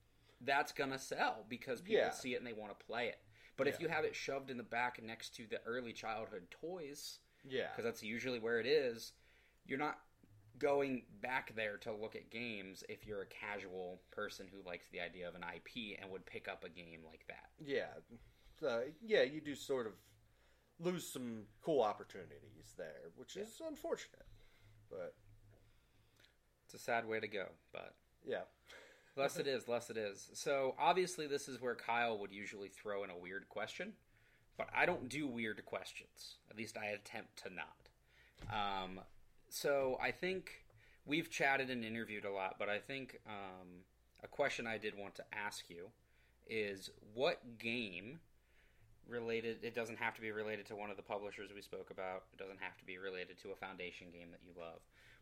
that's 0.42 0.72
gonna 0.72 1.00
sell 1.00 1.46
because 1.50 1.82
people 1.82 2.02
Yeah. 2.04 2.10
see 2.12 2.34
it 2.34 2.38
and 2.38 2.46
they 2.48 2.54
want 2.54 2.78
to 2.78 2.86
play 2.86 3.08
it 3.08 3.20
but 3.58 3.68
if 3.68 3.80
you 3.80 3.88
have 3.90 4.06
it 4.06 4.16
shoved 4.16 4.50
in 4.50 4.58
the 4.58 4.64
back 4.64 5.02
next 5.04 5.36
to 5.36 5.46
the 5.48 5.62
early 5.66 5.94
childhood 5.94 6.48
toys 6.52 7.20
yeah 7.48 7.68
because 7.72 7.84
that's 7.86 8.04
usually 8.04 8.40
where 8.40 8.60
it 8.60 8.66
is. 8.68 9.14
You're 9.66 9.80
not 9.80 10.00
going 10.58 11.04
back 11.22 11.56
there 11.56 11.78
to 11.78 11.92
look 11.92 12.16
at 12.16 12.30
games 12.30 12.84
if 12.90 13.06
you're 13.08 13.22
a 13.22 13.26
casual 13.28 14.02
person 14.12 14.48
who 14.52 14.68
likes 14.68 14.88
the 14.92 15.00
idea 15.02 15.28
of 15.28 15.36
an 15.36 15.44
IP 15.44 15.98
and 16.02 16.10
would 16.12 16.26
pick 16.26 16.48
up 16.48 16.64
a 16.64 16.70
game 16.70 17.02
like 17.06 17.26
that. 17.28 17.50
Yeah. 17.64 17.94
So, 18.60 18.84
yeah, 19.02 19.22
you 19.24 19.42
do 19.42 19.56
sort 19.56 19.88
of 19.88 19.94
lose 20.80 21.08
some 21.08 21.44
cool 21.62 21.82
opportunities 21.82 22.74
there, 22.78 23.10
which 23.16 23.38
is 23.38 23.62
unfortunate. 23.68 24.26
It's 26.74 26.82
a 26.82 26.86
sad 26.86 27.06
way 27.06 27.20
to 27.20 27.28
go, 27.28 27.48
but 27.74 27.96
Yeah. 28.26 28.44
less 29.18 29.36
it 29.36 29.46
is, 29.46 29.68
less 29.68 29.90
it 29.90 29.98
is. 29.98 30.30
So 30.34 30.74
obviously, 30.80 31.28
this 31.28 31.50
is 31.50 31.60
where 31.60 31.76
Kyle 31.76 32.18
would 32.20 32.32
usually 32.32 32.70
throw 32.70 33.04
in 33.04 33.10
a 33.10 33.18
weird 33.18 33.50
question, 33.50 33.92
but 34.58 34.70
I 34.74 34.86
don't 34.86 35.10
do 35.10 35.28
weird 35.28 35.66
questions. 35.66 36.38
At 36.50 36.56
least 36.56 36.78
I 36.78 36.86
attempt 36.86 37.44
to 37.44 37.50
not. 37.54 37.90
Um, 38.54 39.02
so 39.50 39.98
I 40.02 40.12
think 40.12 40.64
we've 41.06 41.30
chatted 41.30 41.70
and 41.70 41.84
interviewed 41.84 42.24
a 42.24 42.32
lot, 42.32 42.56
but 42.58 42.70
I 42.70 42.80
think 42.80 43.20
um, 43.28 43.84
a 44.24 44.28
question 44.28 44.66
I 44.66 44.78
did 44.78 44.98
want 44.98 45.16
to 45.16 45.24
ask 45.34 45.70
you 45.70 45.90
is 46.48 46.90
what 47.14 47.58
game 47.60 48.22
related 49.10 49.58
it 49.62 49.76
doesn't 49.76 49.98
have 49.98 50.16
to 50.16 50.22
be 50.22 50.32
related 50.32 50.66
to 50.68 50.76
one 50.76 50.90
of 50.90 50.96
the 50.96 51.04
publishers 51.04 51.50
we 51.54 51.62
spoke 51.62 51.90
about 51.90 52.24
it 52.32 52.38
doesn't 52.38 52.60
have 52.62 52.78
to 52.78 52.86
be 52.86 52.98
related 52.98 53.38
to 53.38 53.50
a 53.50 53.56
foundation 53.56 54.08
game 54.14 54.30
that 54.32 54.40
you 54.46 54.54
love 54.58 54.80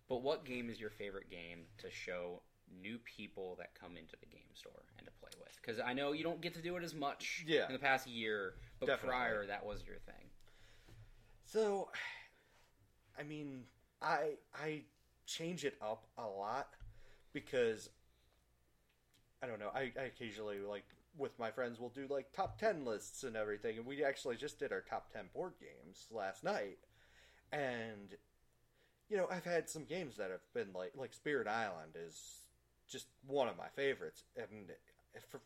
but 0.10 0.22
what 0.22 0.44
game 0.44 0.70
is 0.70 0.80
your 0.80 0.90
favorite 0.90 1.30
game 1.30 1.60
to 1.78 1.90
show 1.90 2.42
new 2.82 2.98
people 3.00 3.56
that 3.60 3.70
come 3.80 3.96
into 3.98 4.16
the 4.20 4.26
game 4.28 4.52
store 4.54 4.84
and 4.98 5.08
to 5.08 5.14
play 5.20 5.30
with 5.40 5.58
because 5.62 5.80
i 5.84 5.92
know 5.94 6.12
you 6.12 6.24
don't 6.24 6.42
get 6.42 6.54
to 6.54 6.62
do 6.62 6.76
it 6.76 6.84
as 6.84 6.94
much 6.94 7.44
Yeah. 7.48 7.66
in 7.68 7.74
the 7.74 7.80
past 7.80 8.06
year 8.08 8.56
but 8.80 8.86
Definitely. 8.88 9.10
prior 9.10 9.46
that 9.48 9.66
was 9.66 9.84
your 9.88 9.98
thing 10.00 10.26
So, 11.46 11.90
I 13.20 13.24
mean, 13.24 13.64
I 14.02 14.34
I 14.54 14.84
change 15.26 15.66
it 15.66 15.76
up 15.82 16.06
a 16.18 16.26
lot 16.28 16.68
because 17.34 17.90
I 19.42 19.48
don't 19.48 19.60
know. 19.60 19.72
I, 19.74 19.92
I 20.00 20.04
occasionally 20.04 20.60
like 20.60 20.86
with 21.18 21.38
my 21.40 21.50
friends 21.50 21.80
we'll 21.80 21.90
do 21.90 22.06
like 22.10 22.32
top 22.34 22.60
ten 22.60 22.86
lists 22.86 23.24
and 23.24 23.36
everything, 23.36 23.78
and 23.78 23.86
we 23.86 24.04
actually 24.04 24.36
just 24.36 24.60
did 24.60 24.72
our 24.72 24.82
top 24.82 25.12
ten 25.12 25.26
board 25.34 25.54
games 25.60 26.06
last 26.12 26.44
night, 26.44 26.78
and 27.52 28.16
you 29.10 29.18
know 29.18 29.28
I've 29.32 29.46
had 29.46 29.70
some 29.70 29.84
games 29.84 30.18
that 30.18 30.32
have 30.32 30.42
been 30.54 30.74
like 30.74 30.94
like 30.96 31.14
Spirit 31.14 31.48
Island 31.48 31.94
is 31.96 32.42
just 32.88 33.08
one 33.28 33.48
of 33.48 33.58
my 33.58 33.68
favorites, 33.76 34.24
and 34.38 34.72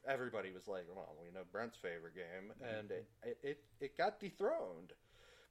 everybody 0.08 0.52
was 0.52 0.68
like, 0.68 0.86
well, 0.94 1.16
we 1.22 1.32
know 1.32 1.46
Brent's 1.52 1.78
favorite 1.78 2.16
game, 2.16 2.54
and 2.62 2.92
it 2.92 3.08
it, 3.44 3.60
it, 3.80 3.98
got 3.98 4.20
dethroned 4.20 4.94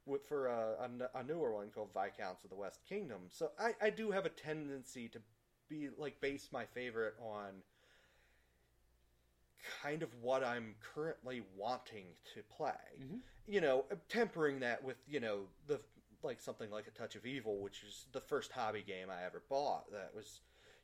with, 0.06 0.26
for 0.26 0.46
a 0.46 1.22
newer 1.26 1.52
one 1.52 1.68
called 1.68 1.90
Viscounts 1.94 2.44
of 2.44 2.50
the 2.50 2.56
West 2.56 2.80
Kingdom. 2.88 3.22
So 3.30 3.50
I, 3.58 3.74
I 3.80 3.90
do 3.90 4.10
have 4.10 4.26
a 4.26 4.30
tendency 4.30 5.08
to 5.08 5.20
be 5.68 5.88
like 5.96 6.20
base 6.20 6.48
my 6.52 6.64
favorite 6.64 7.14
on 7.20 7.62
kind 9.82 10.02
of 10.02 10.08
what 10.20 10.44
I'm 10.44 10.74
currently 10.94 11.42
wanting 11.56 12.06
to 12.34 12.42
play. 12.42 12.72
Mhm. 13.00 13.20
You 13.46 13.60
know, 13.60 13.84
tempering 14.08 14.60
that 14.60 14.82
with 14.82 14.96
you 15.06 15.20
know 15.20 15.46
the 15.66 15.80
like 16.24 16.40
something 16.40 16.70
like 16.70 16.86
a 16.86 16.90
Touch 16.90 17.14
of 17.14 17.26
Evil, 17.26 17.60
which 17.60 17.82
is 17.82 18.06
the 18.12 18.20
first 18.20 18.52
hobby 18.52 18.84
game 18.86 19.08
I 19.10 19.24
ever 19.24 19.42
bought. 19.48 19.90
That 19.92 20.12
was 20.14 20.40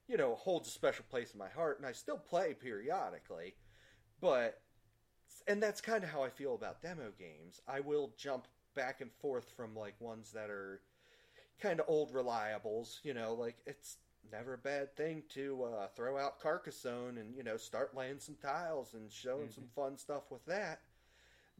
you 0.08 0.16
know 0.16 0.34
holds 0.36 0.68
a 0.68 0.72
special 0.72 1.04
place 1.10 1.32
in 1.32 1.38
my 1.38 1.48
heart, 1.48 1.78
and 1.78 1.86
I 1.86 1.92
still 1.92 2.18
play 2.18 2.54
periodically, 2.54 3.54
but. 4.20 4.60
And 5.46 5.62
that's 5.62 5.80
kind 5.80 6.04
of 6.04 6.10
how 6.10 6.22
I 6.22 6.28
feel 6.28 6.54
about 6.54 6.82
demo 6.82 7.10
games. 7.18 7.62
I 7.66 7.80
will 7.80 8.12
jump 8.18 8.48
back 8.74 9.00
and 9.00 9.10
forth 9.12 9.50
from 9.56 9.74
like 9.74 9.94
ones 9.98 10.30
that 10.32 10.50
are 10.50 10.82
kind 11.60 11.80
of 11.80 11.86
old 11.88 12.12
reliables. 12.12 12.98
You 13.02 13.14
know, 13.14 13.34
like 13.34 13.56
it's 13.66 13.96
never 14.30 14.54
a 14.54 14.58
bad 14.58 14.96
thing 14.96 15.22
to 15.30 15.64
uh, 15.64 15.86
throw 15.96 16.18
out 16.18 16.40
Carcassonne 16.40 17.18
and 17.18 17.34
you 17.36 17.42
know 17.42 17.56
start 17.56 17.96
laying 17.96 18.20
some 18.20 18.36
tiles 18.40 18.94
and 18.94 19.10
showing 19.10 19.50
some 19.50 19.68
fun 19.74 19.96
stuff 19.96 20.30
with 20.30 20.44
that. 20.46 20.80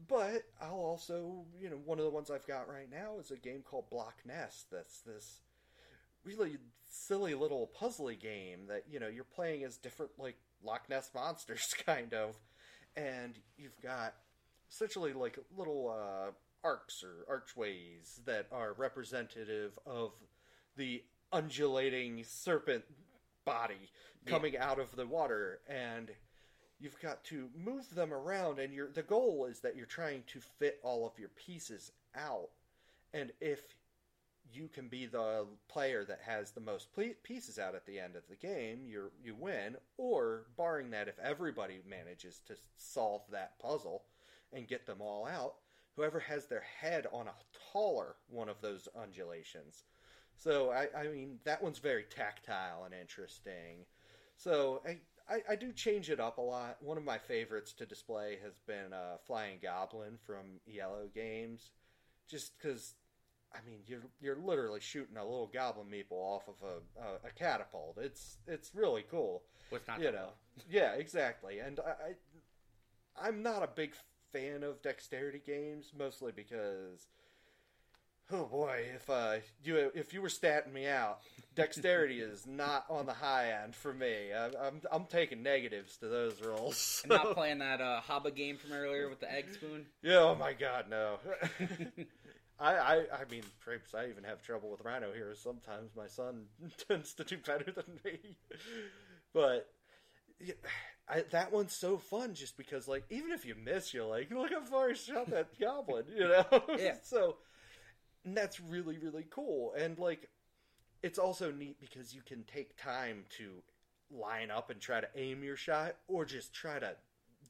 But 0.07 0.43
I'll 0.61 0.73
also, 0.75 1.45
you 1.59 1.69
know, 1.69 1.79
one 1.83 1.99
of 1.99 2.05
the 2.05 2.11
ones 2.11 2.31
I've 2.31 2.47
got 2.47 2.69
right 2.69 2.89
now 2.89 3.19
is 3.19 3.31
a 3.31 3.35
game 3.35 3.61
called 3.61 3.89
Block 3.89 4.15
Ness. 4.25 4.65
That's 4.71 5.01
this 5.01 5.41
really 6.23 6.57
silly 6.89 7.33
little 7.33 7.69
puzzly 7.79 8.19
game 8.19 8.67
that 8.67 8.83
you 8.89 8.99
know 8.99 9.07
you're 9.07 9.23
playing 9.23 9.63
as 9.63 9.77
different 9.77 10.11
like 10.17 10.37
Loch 10.63 10.89
Ness 10.89 11.11
monsters, 11.15 11.75
kind 11.85 12.13
of, 12.13 12.35
and 12.95 13.37
you've 13.57 13.79
got 13.81 14.15
essentially 14.71 15.13
like 15.13 15.37
little 15.57 15.89
uh, 15.89 16.31
arcs 16.63 17.03
or 17.03 17.25
archways 17.27 18.21
that 18.25 18.47
are 18.51 18.73
representative 18.73 19.77
of 19.85 20.11
the 20.75 21.03
undulating 21.31 22.23
serpent 22.23 22.83
body 23.45 23.91
coming 24.25 24.57
out 24.57 24.79
of 24.79 24.95
the 24.95 25.05
water. 25.05 25.59
And 25.67 26.11
you've 26.79 26.99
got 27.01 27.23
to 27.25 27.49
move 27.57 27.93
them 27.93 28.13
around 28.13 28.59
and 28.59 28.73
your 28.73 28.89
the 28.89 29.03
goal 29.03 29.47
is 29.49 29.59
that 29.59 29.75
you're 29.75 29.85
trying 29.85 30.23
to 30.27 30.39
fit 30.39 30.79
all 30.83 31.05
of 31.05 31.19
your 31.19 31.29
pieces 31.29 31.91
out. 32.15 32.49
And 33.13 33.31
if 33.41 33.61
you 34.51 34.67
can 34.67 34.87
be 34.87 35.05
the 35.05 35.45
player 35.67 36.03
that 36.05 36.21
has 36.25 36.51
the 36.51 36.61
most 36.61 36.87
pieces 37.23 37.59
out 37.59 37.75
at 37.75 37.85
the 37.85 37.99
end 37.99 38.15
of 38.15 38.23
the 38.29 38.35
game 38.35 38.79
you 38.87 39.11
you 39.23 39.35
win. 39.35 39.75
Or 39.97 40.45
barring 40.57 40.89
that 40.91 41.07
if 41.07 41.19
everybody 41.19 41.81
manages 41.87 42.39
to 42.47 42.55
solve 42.75 43.21
that 43.31 43.59
puzzle 43.59 44.03
and 44.53 44.67
get 44.67 44.85
them 44.85 45.01
all 45.01 45.25
out 45.25 45.55
whoever 45.99 46.19
has 46.19 46.45
their 46.45 46.63
head 46.79 47.07
on 47.11 47.27
a 47.27 47.33
taller 47.73 48.15
one 48.29 48.47
of 48.47 48.61
those 48.61 48.87
undulations. 49.01 49.83
So 50.37 50.71
I, 50.71 50.87
I 50.97 51.07
mean 51.09 51.39
that 51.43 51.61
one's 51.61 51.79
very 51.79 52.03
tactile 52.03 52.85
and 52.85 52.93
interesting. 52.93 53.85
So 54.37 54.81
I, 54.87 54.99
I, 55.29 55.53
I 55.53 55.55
do 55.55 55.71
change 55.71 56.09
it 56.09 56.19
up 56.19 56.37
a 56.37 56.41
lot. 56.41 56.77
One 56.81 56.97
of 56.97 57.03
my 57.03 57.17
favorites 57.17 57.73
to 57.73 57.85
display 57.85 58.37
has 58.43 58.53
been 58.65 58.93
uh, 58.93 59.17
Flying 59.25 59.59
Goblin 59.61 60.17
from 60.25 60.59
Yellow 60.65 61.07
Games, 61.13 61.71
just 62.27 62.53
because 62.57 62.95
I 63.53 63.59
mean 63.67 63.79
you're 63.85 64.07
you're 64.19 64.37
literally 64.37 64.79
shooting 64.79 65.17
a 65.17 65.23
little 65.23 65.49
goblin 65.53 65.87
meeple 65.87 66.17
off 66.17 66.47
of 66.47 66.55
a, 66.63 67.01
a, 67.01 67.27
a 67.27 67.31
catapult. 67.35 67.97
It's 68.01 68.37
it's 68.47 68.71
really 68.73 69.05
cool 69.09 69.43
what's 69.69 69.87
not 69.87 70.01
you 70.01 70.11
know 70.11 70.29
yeah 70.69 70.93
exactly 70.93 71.59
and 71.59 71.79
I, 71.79 71.89
I 71.89 73.27
i'm 73.27 73.41
not 73.41 73.63
a 73.63 73.67
big 73.67 73.93
fan 74.31 74.63
of 74.63 74.81
dexterity 74.81 75.41
games 75.45 75.91
mostly 75.97 76.31
because 76.31 77.07
oh 78.31 78.45
boy 78.45 78.83
if 78.95 79.09
uh 79.09 79.35
you 79.63 79.91
if 79.93 80.13
you 80.13 80.21
were 80.21 80.29
statting 80.29 80.73
me 80.73 80.87
out 80.87 81.19
dexterity 81.55 82.19
is 82.19 82.45
not 82.45 82.85
on 82.89 83.05
the 83.05 83.13
high 83.13 83.51
end 83.63 83.75
for 83.75 83.93
me 83.93 84.31
I, 84.33 84.45
i'm 84.67 84.81
i'm 84.91 85.05
taking 85.05 85.43
negatives 85.43 85.97
to 85.97 86.07
those 86.07 86.41
rolls 86.41 87.01
and 87.03 87.09
not 87.09 87.33
playing 87.33 87.59
that 87.59 87.81
uh, 87.81 88.01
Haba 88.07 88.35
game 88.35 88.57
from 88.57 88.73
earlier 88.73 89.09
with 89.09 89.19
the 89.19 89.31
egg 89.31 89.45
spoon 89.53 89.85
yeah 90.01 90.19
oh 90.19 90.35
my 90.35 90.53
god 90.53 90.85
no 90.89 91.17
I, 92.61 92.73
I 92.75 92.95
I 92.95 93.31
mean, 93.31 93.43
perhaps 93.63 93.95
I 93.95 94.07
even 94.09 94.25
have 94.25 94.41
trouble 94.41 94.69
with 94.69 94.81
Rhino 94.81 95.13
Hero. 95.13 95.33
Sometimes 95.33 95.91
my 95.95 96.07
son 96.07 96.47
tends 96.89 97.13
to 97.13 97.23
do 97.23 97.37
better 97.37 97.71
than 97.71 97.85
me, 98.03 98.35
but 99.33 99.69
yeah, 100.41 100.55
I, 101.07 101.23
that 101.31 101.51
one's 101.51 101.73
so 101.73 101.97
fun 101.97 102.33
just 102.33 102.57
because, 102.57 102.87
like, 102.87 103.05
even 103.09 103.31
if 103.31 103.45
you 103.45 103.55
miss, 103.55 103.93
you're 103.93 104.05
like, 104.05 104.29
look 104.31 104.51
how 104.51 104.61
far 104.61 104.89
he 104.89 104.95
shot 104.95 105.29
that 105.31 105.57
goblin, 105.59 106.05
you 106.13 106.27
know? 106.27 106.45
Yeah. 106.77 106.95
so 107.01 107.37
and 108.25 108.35
that's 108.35 108.59
really 108.59 108.97
really 108.97 109.25
cool, 109.29 109.73
and 109.77 109.97
like, 109.97 110.29
it's 111.03 111.19
also 111.19 111.51
neat 111.51 111.79
because 111.79 112.13
you 112.13 112.21
can 112.21 112.43
take 112.43 112.75
time 112.81 113.25
to 113.37 113.63
line 114.11 114.49
up 114.51 114.69
and 114.69 114.81
try 114.81 114.99
to 114.99 115.07
aim 115.15 115.43
your 115.43 115.55
shot, 115.55 115.95
or 116.07 116.25
just 116.25 116.53
try 116.53 116.79
to 116.79 116.95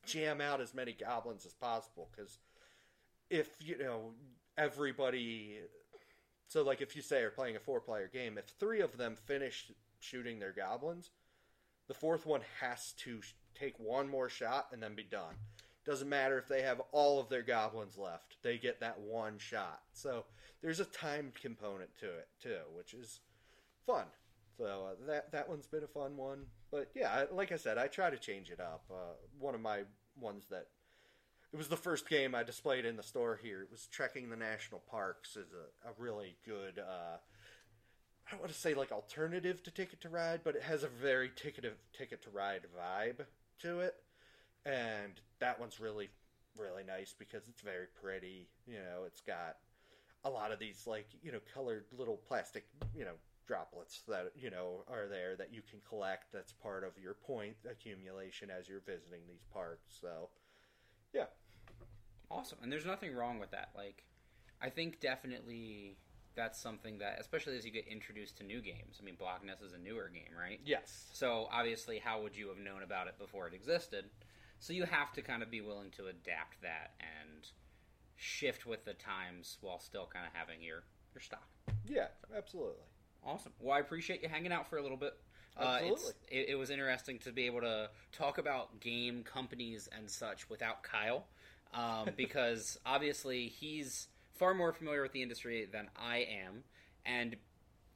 jam 0.05 0.41
out 0.41 0.61
as 0.61 0.73
many 0.73 0.93
goblins 0.93 1.45
as 1.45 1.53
possible. 1.53 2.09
Because 2.15 2.37
if 3.29 3.49
you 3.59 3.77
know 3.77 4.11
everybody 4.57 5.57
so 6.47 6.63
like 6.63 6.81
if 6.81 6.95
you 6.95 7.01
say 7.01 7.21
are 7.21 7.29
playing 7.29 7.55
a 7.55 7.59
four 7.59 7.79
player 7.79 8.09
game 8.11 8.37
if 8.37 8.45
three 8.59 8.81
of 8.81 8.97
them 8.97 9.15
finish 9.15 9.71
shooting 9.99 10.39
their 10.39 10.51
goblins 10.51 11.11
the 11.87 11.93
fourth 11.93 12.25
one 12.25 12.41
has 12.59 12.93
to 12.97 13.21
take 13.55 13.79
one 13.79 14.09
more 14.09 14.29
shot 14.29 14.67
and 14.71 14.81
then 14.81 14.95
be 14.95 15.03
done 15.03 15.35
doesn't 15.85 16.09
matter 16.09 16.37
if 16.37 16.47
they 16.47 16.61
have 16.61 16.81
all 16.91 17.19
of 17.19 17.29
their 17.29 17.41
goblins 17.41 17.97
left. 17.97 18.37
They 18.41 18.57
get 18.57 18.79
that 18.81 18.99
one 18.99 19.37
shot. 19.37 19.81
So 19.93 20.25
there's 20.61 20.79
a 20.79 20.85
timed 20.85 21.35
component 21.35 21.89
to 21.99 22.05
it 22.05 22.27
too 22.41 22.59
which 22.75 22.93
is 22.93 23.19
fun. 23.85 24.05
So 24.57 24.89
uh, 24.91 25.07
that 25.07 25.31
that 25.31 25.49
one's 25.49 25.67
been 25.67 25.83
a 25.83 25.87
fun 25.87 26.17
one. 26.17 26.45
But 26.71 26.91
yeah 26.95 27.25
like 27.31 27.51
i 27.51 27.57
said 27.57 27.77
i 27.77 27.87
try 27.87 28.09
to 28.09 28.17
change 28.17 28.49
it 28.49 28.59
up. 28.59 28.83
Uh, 28.91 29.13
one 29.39 29.55
of 29.55 29.61
my 29.61 29.83
ones 30.19 30.45
that 30.49 30.67
it 31.51 31.57
was 31.57 31.67
the 31.67 31.77
first 31.77 32.07
game 32.07 32.35
I 32.35 32.43
displayed 32.43 32.85
in 32.85 32.95
the 32.95 33.01
store 33.01 33.39
here. 33.41 33.63
It 33.63 33.71
was 33.71 33.87
Trekking 33.87 34.29
the 34.29 34.35
National 34.35 34.81
Parks 34.91 35.35
is 35.35 35.47
a, 35.51 35.89
a 35.89 35.93
really 35.97 36.35
good 36.45 36.77
uh, 36.77 37.17
I 38.29 38.31
don't 38.31 38.41
want 38.41 38.53
to 38.53 38.59
say 38.59 38.75
like 38.75 38.91
alternative 38.91 39.63
to 39.63 39.71
Ticket 39.71 40.01
to 40.01 40.09
Ride, 40.09 40.41
but 40.43 40.55
it 40.55 40.61
has 40.61 40.83
a 40.83 40.87
very 40.87 41.31
ticket 41.35 41.65
of 41.65 41.73
Ticket 41.97 42.21
to 42.23 42.29
Ride 42.29 42.61
vibe 42.77 43.25
to 43.61 43.79
it. 43.79 43.95
And 44.65 45.19
that 45.39 45.59
one's 45.59 45.79
really 45.79 46.09
really 46.57 46.83
nice 46.83 47.13
because 47.17 47.47
it's 47.47 47.61
very 47.61 47.87
pretty. 48.01 48.47
You 48.67 48.75
know, 48.75 49.03
it's 49.05 49.21
got 49.21 49.57
a 50.25 50.29
lot 50.29 50.51
of 50.51 50.59
these 50.59 50.85
like, 50.85 51.07
you 51.23 51.31
know, 51.31 51.39
colored 51.53 51.85
little 51.97 52.17
plastic, 52.17 52.65
you 52.95 53.05
know, 53.05 53.13
droplets 53.47 54.01
that, 54.07 54.31
you 54.35 54.51
know, 54.51 54.83
are 54.91 55.07
there 55.07 55.35
that 55.37 55.53
you 55.53 55.61
can 55.67 55.79
collect 55.87 56.31
that's 56.31 56.51
part 56.51 56.83
of 56.83 56.91
your 57.01 57.13
point 57.13 57.55
accumulation 57.69 58.49
as 58.49 58.67
you're 58.67 58.81
visiting 58.81 59.21
these 59.27 59.43
parks. 59.53 59.97
So, 59.99 60.29
yeah. 61.13 61.25
Awesome. 62.29 62.59
And 62.61 62.71
there's 62.71 62.85
nothing 62.85 63.15
wrong 63.15 63.39
with 63.39 63.51
that. 63.51 63.69
Like, 63.75 64.03
I 64.61 64.69
think 64.69 64.99
definitely 64.99 65.97
that's 66.35 66.59
something 66.59 66.99
that, 66.99 67.17
especially 67.19 67.57
as 67.57 67.65
you 67.65 67.71
get 67.71 67.87
introduced 67.87 68.37
to 68.37 68.43
new 68.43 68.61
games. 68.61 68.99
I 69.01 69.03
mean, 69.03 69.15
Block 69.15 69.43
Ness 69.43 69.61
is 69.61 69.73
a 69.73 69.79
newer 69.79 70.11
game, 70.13 70.37
right? 70.39 70.59
Yes. 70.63 71.07
So 71.11 71.47
obviously, 71.51 71.97
how 71.97 72.21
would 72.21 72.35
you 72.35 72.49
have 72.49 72.59
known 72.59 72.83
about 72.83 73.07
it 73.07 73.17
before 73.17 73.47
it 73.47 73.53
existed? 73.53 74.05
So 74.59 74.73
you 74.73 74.83
have 74.83 75.13
to 75.13 75.21
kind 75.21 75.41
of 75.41 75.49
be 75.49 75.61
willing 75.61 75.91
to 75.91 76.07
adapt 76.07 76.61
that 76.61 76.91
and 76.99 77.47
shift 78.15 78.65
with 78.65 78.83
the 78.85 78.93
times 78.93 79.57
while 79.61 79.79
still 79.79 80.07
kind 80.11 80.25
of 80.25 80.33
having 80.33 80.61
your 80.61 80.83
your 81.13 81.21
stock. 81.21 81.47
Yeah, 81.87 82.07
absolutely. 82.35 82.83
Awesome. 83.23 83.53
Well, 83.59 83.75
I 83.75 83.79
appreciate 83.79 84.21
you 84.21 84.29
hanging 84.29 84.51
out 84.51 84.69
for 84.69 84.77
a 84.77 84.81
little 84.81 84.97
bit. 84.97 85.13
Uh, 85.57 85.79
Absolutely. 85.81 86.13
it, 86.29 86.49
it 86.49 86.55
was 86.55 86.69
interesting 86.69 87.19
to 87.19 87.31
be 87.31 87.45
able 87.45 87.61
to 87.61 87.89
talk 88.11 88.37
about 88.37 88.79
game 88.79 89.23
companies 89.23 89.89
and 89.97 90.09
such 90.09 90.49
without 90.49 90.83
Kyle, 90.83 91.25
um, 91.73 92.09
because 92.17 92.79
obviously 92.85 93.47
he's 93.47 94.07
far 94.37 94.53
more 94.53 94.71
familiar 94.71 95.01
with 95.01 95.11
the 95.11 95.21
industry 95.21 95.67
than 95.69 95.89
I 95.97 96.19
am, 96.45 96.63
and 97.05 97.35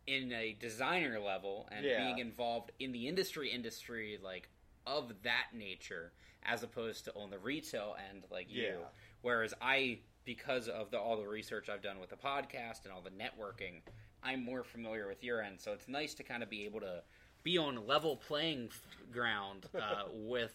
in 0.08 0.34
a 0.34 0.54
designer 0.60 1.20
level 1.20 1.70
and 1.72 1.86
Yeah. 1.86 1.98
being 1.98 2.20
involved 2.20 2.72
in 2.80 2.92
the 2.92 3.08
industry 3.08 3.50
industry 3.50 4.20
like 4.22 4.50
of 4.86 5.12
that 5.24 5.48
nature 5.54 6.12
as 6.44 6.64
opposed 6.64 7.06
to 7.06 7.16
on 7.16 7.30
the 7.30 7.40
retail 7.40 7.96
end 8.12 8.24
like 8.32 8.48
you 8.50 8.74
whereas 9.22 9.54
i 9.62 9.98
because 10.26 10.68
of 10.68 10.92
the, 10.92 11.00
all 11.00 11.18
the 11.18 11.28
research 11.28 11.70
i've 11.70 11.82
done 11.82 12.00
with 12.00 12.10
the 12.10 12.16
podcast 12.16 12.84
and 12.84 12.94
all 12.94 13.02
the 13.02 13.10
networking 13.10 13.82
i'm 14.24 14.44
more 14.44 14.64
familiar 14.64 15.08
with 15.08 15.24
your 15.24 15.42
end 15.42 15.60
so 15.60 15.72
it's 15.72 15.88
nice 15.88 16.14
to 16.14 16.24
kind 16.24 16.44
of 16.44 16.50
be 16.50 16.66
able 16.66 16.80
to 16.80 17.02
be 17.44 17.58
on 17.58 17.78
a 17.78 17.82
level 17.82 18.16
playing 18.16 18.70
ground 19.12 19.68
uh, 19.76 20.04
with 20.14 20.54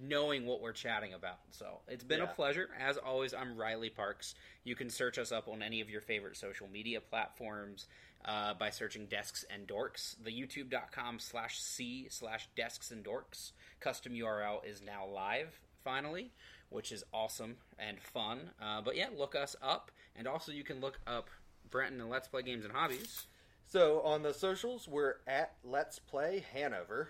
knowing 0.00 0.46
what 0.46 0.60
we're 0.60 0.72
chatting 0.72 1.14
about. 1.14 1.38
So 1.50 1.80
it's 1.88 2.04
been 2.04 2.20
a 2.20 2.26
pleasure. 2.26 2.68
As 2.80 2.96
always, 2.96 3.34
I'm 3.34 3.56
Riley 3.56 3.90
Parks. 3.90 4.34
You 4.64 4.74
can 4.74 4.90
search 4.90 5.18
us 5.18 5.32
up 5.32 5.48
on 5.48 5.62
any 5.62 5.80
of 5.80 5.90
your 5.90 6.00
favorite 6.00 6.36
social 6.36 6.68
media 6.68 7.00
platforms 7.00 7.86
uh, 8.24 8.54
by 8.54 8.70
searching 8.70 9.06
Desks 9.06 9.44
and 9.50 9.66
Dorks. 9.66 10.16
The 10.22 10.30
youtube.com 10.30 11.18
slash 11.18 11.60
C 11.60 12.06
slash 12.10 12.48
Desks 12.56 12.90
and 12.90 13.04
Dorks 13.04 13.52
custom 13.80 14.12
URL 14.12 14.64
is 14.64 14.82
now 14.82 15.06
live, 15.06 15.60
finally, 15.84 16.32
which 16.70 16.92
is 16.92 17.04
awesome 17.12 17.56
and 17.78 18.00
fun. 18.00 18.50
Uh, 18.60 18.80
but 18.80 18.96
yeah, 18.96 19.08
look 19.16 19.34
us 19.34 19.56
up. 19.62 19.90
And 20.16 20.28
also, 20.28 20.52
you 20.52 20.64
can 20.64 20.80
look 20.80 21.00
up 21.06 21.30
Brenton 21.70 22.00
and 22.00 22.10
Let's 22.10 22.28
Play 22.28 22.42
Games 22.42 22.64
and 22.64 22.72
Hobbies. 22.72 23.26
So 23.66 24.02
on 24.02 24.22
the 24.22 24.34
socials, 24.34 24.86
we're 24.86 25.16
at 25.26 25.54
Let's 25.64 25.98
Play 25.98 26.44
Hanover, 26.52 27.08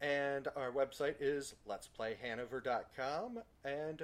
and 0.00 0.48
our 0.56 0.72
website 0.72 1.14
is 1.20 1.54
letsplayhanover.com. 1.68 3.38
And 3.64 4.02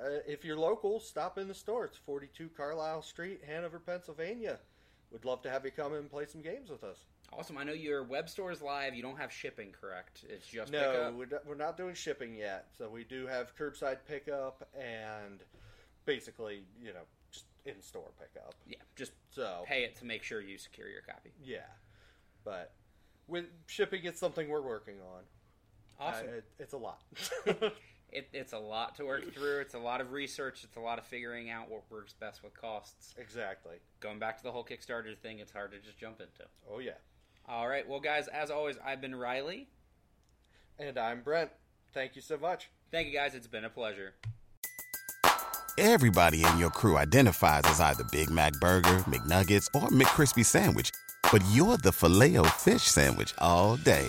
uh, 0.00 0.20
if 0.28 0.44
you're 0.44 0.56
local, 0.56 1.00
stop 1.00 1.36
in 1.36 1.48
the 1.48 1.54
store. 1.54 1.86
It's 1.86 1.96
42 1.96 2.50
Carlisle 2.56 3.02
Street, 3.02 3.40
Hanover, 3.46 3.80
Pennsylvania. 3.80 4.60
We'd 5.10 5.24
love 5.24 5.42
to 5.42 5.50
have 5.50 5.64
you 5.64 5.70
come 5.70 5.94
and 5.94 6.10
play 6.10 6.26
some 6.26 6.40
games 6.42 6.70
with 6.70 6.82
us. 6.84 6.96
Awesome. 7.32 7.56
I 7.58 7.64
know 7.64 7.72
your 7.72 8.02
web 8.04 8.28
store 8.28 8.50
is 8.52 8.60
live. 8.62 8.94
You 8.94 9.02
don't 9.02 9.16
have 9.18 9.32
shipping, 9.32 9.72
correct? 9.72 10.24
It's 10.28 10.46
just 10.46 10.72
No, 10.72 11.12
we're 11.16 11.26
not- 11.26 11.46
we're 11.46 11.54
not 11.54 11.76
doing 11.76 11.94
shipping 11.94 12.34
yet. 12.34 12.68
So 12.76 12.88
we 12.88 13.04
do 13.04 13.26
have 13.26 13.56
curbside 13.56 13.98
pickup 14.06 14.68
and 14.74 15.40
basically, 16.04 16.64
you 16.80 16.92
know, 16.92 17.02
just 17.32 17.46
in 17.64 17.80
store 17.80 18.10
pickup. 18.20 18.54
Yeah, 18.66 18.78
just 18.96 19.12
So 19.30 19.64
pay 19.66 19.84
it 19.84 19.96
to 19.96 20.04
make 20.04 20.22
sure 20.22 20.40
you 20.40 20.58
secure 20.58 20.88
your 20.88 21.02
copy. 21.02 21.32
yeah, 21.42 21.66
but 22.44 22.72
with 23.26 23.46
shipping, 23.66 24.04
it's 24.04 24.20
something 24.20 24.48
we're 24.48 24.60
working 24.60 25.00
on. 25.00 25.22
Awesome. 25.98 26.28
Uh, 26.28 26.32
it, 26.32 26.44
it's 26.58 26.72
a 26.74 26.78
lot. 26.78 27.02
it, 28.14 28.28
it's 28.32 28.52
a 28.52 28.58
lot 28.58 28.94
to 28.96 29.04
work 29.04 29.34
through. 29.34 29.58
It's 29.60 29.74
a 29.74 29.78
lot 29.78 30.00
of 30.00 30.12
research. 30.12 30.64
It's 30.64 30.76
a 30.76 30.80
lot 30.80 30.98
of 30.98 31.04
figuring 31.04 31.50
out 31.50 31.68
what 31.68 31.82
works 31.90 32.14
best 32.14 32.42
with 32.42 32.54
costs. 32.58 33.14
exactly. 33.18 33.76
Going 34.00 34.18
back 34.18 34.38
to 34.38 34.42
the 34.42 34.52
whole 34.52 34.64
Kickstarter 34.64 35.16
thing, 35.18 35.40
it's 35.40 35.52
hard 35.52 35.72
to 35.72 35.78
just 35.78 35.98
jump 35.98 36.20
into. 36.20 36.48
Oh 36.70 36.78
yeah. 36.78 36.92
All 37.46 37.68
right, 37.68 37.86
well, 37.86 38.00
guys, 38.00 38.26
as 38.28 38.50
always, 38.50 38.76
I've 38.84 39.02
been 39.02 39.14
Riley. 39.14 39.68
And 40.78 40.96
I'm 40.96 41.20
Brent. 41.20 41.50
Thank 41.92 42.16
you 42.16 42.22
so 42.22 42.38
much. 42.38 42.70
Thank 42.90 43.08
you, 43.08 43.12
guys. 43.12 43.34
It's 43.34 43.46
been 43.46 43.64
a 43.64 43.70
pleasure. 43.70 44.14
Everybody 45.76 46.44
in 46.44 46.58
your 46.58 46.70
crew 46.70 46.96
identifies 46.96 47.62
as 47.64 47.80
either 47.80 48.04
Big 48.12 48.30
Mac 48.30 48.52
Burger, 48.60 48.98
McNuggets, 49.08 49.68
or 49.74 49.88
McCrispy 49.88 50.44
Sandwich. 50.44 50.90
But 51.30 51.42
you're 51.50 51.76
the 51.76 51.92
filet 51.92 52.36
fish 52.58 52.82
Sandwich 52.82 53.34
all 53.38 53.76
day. 53.76 54.08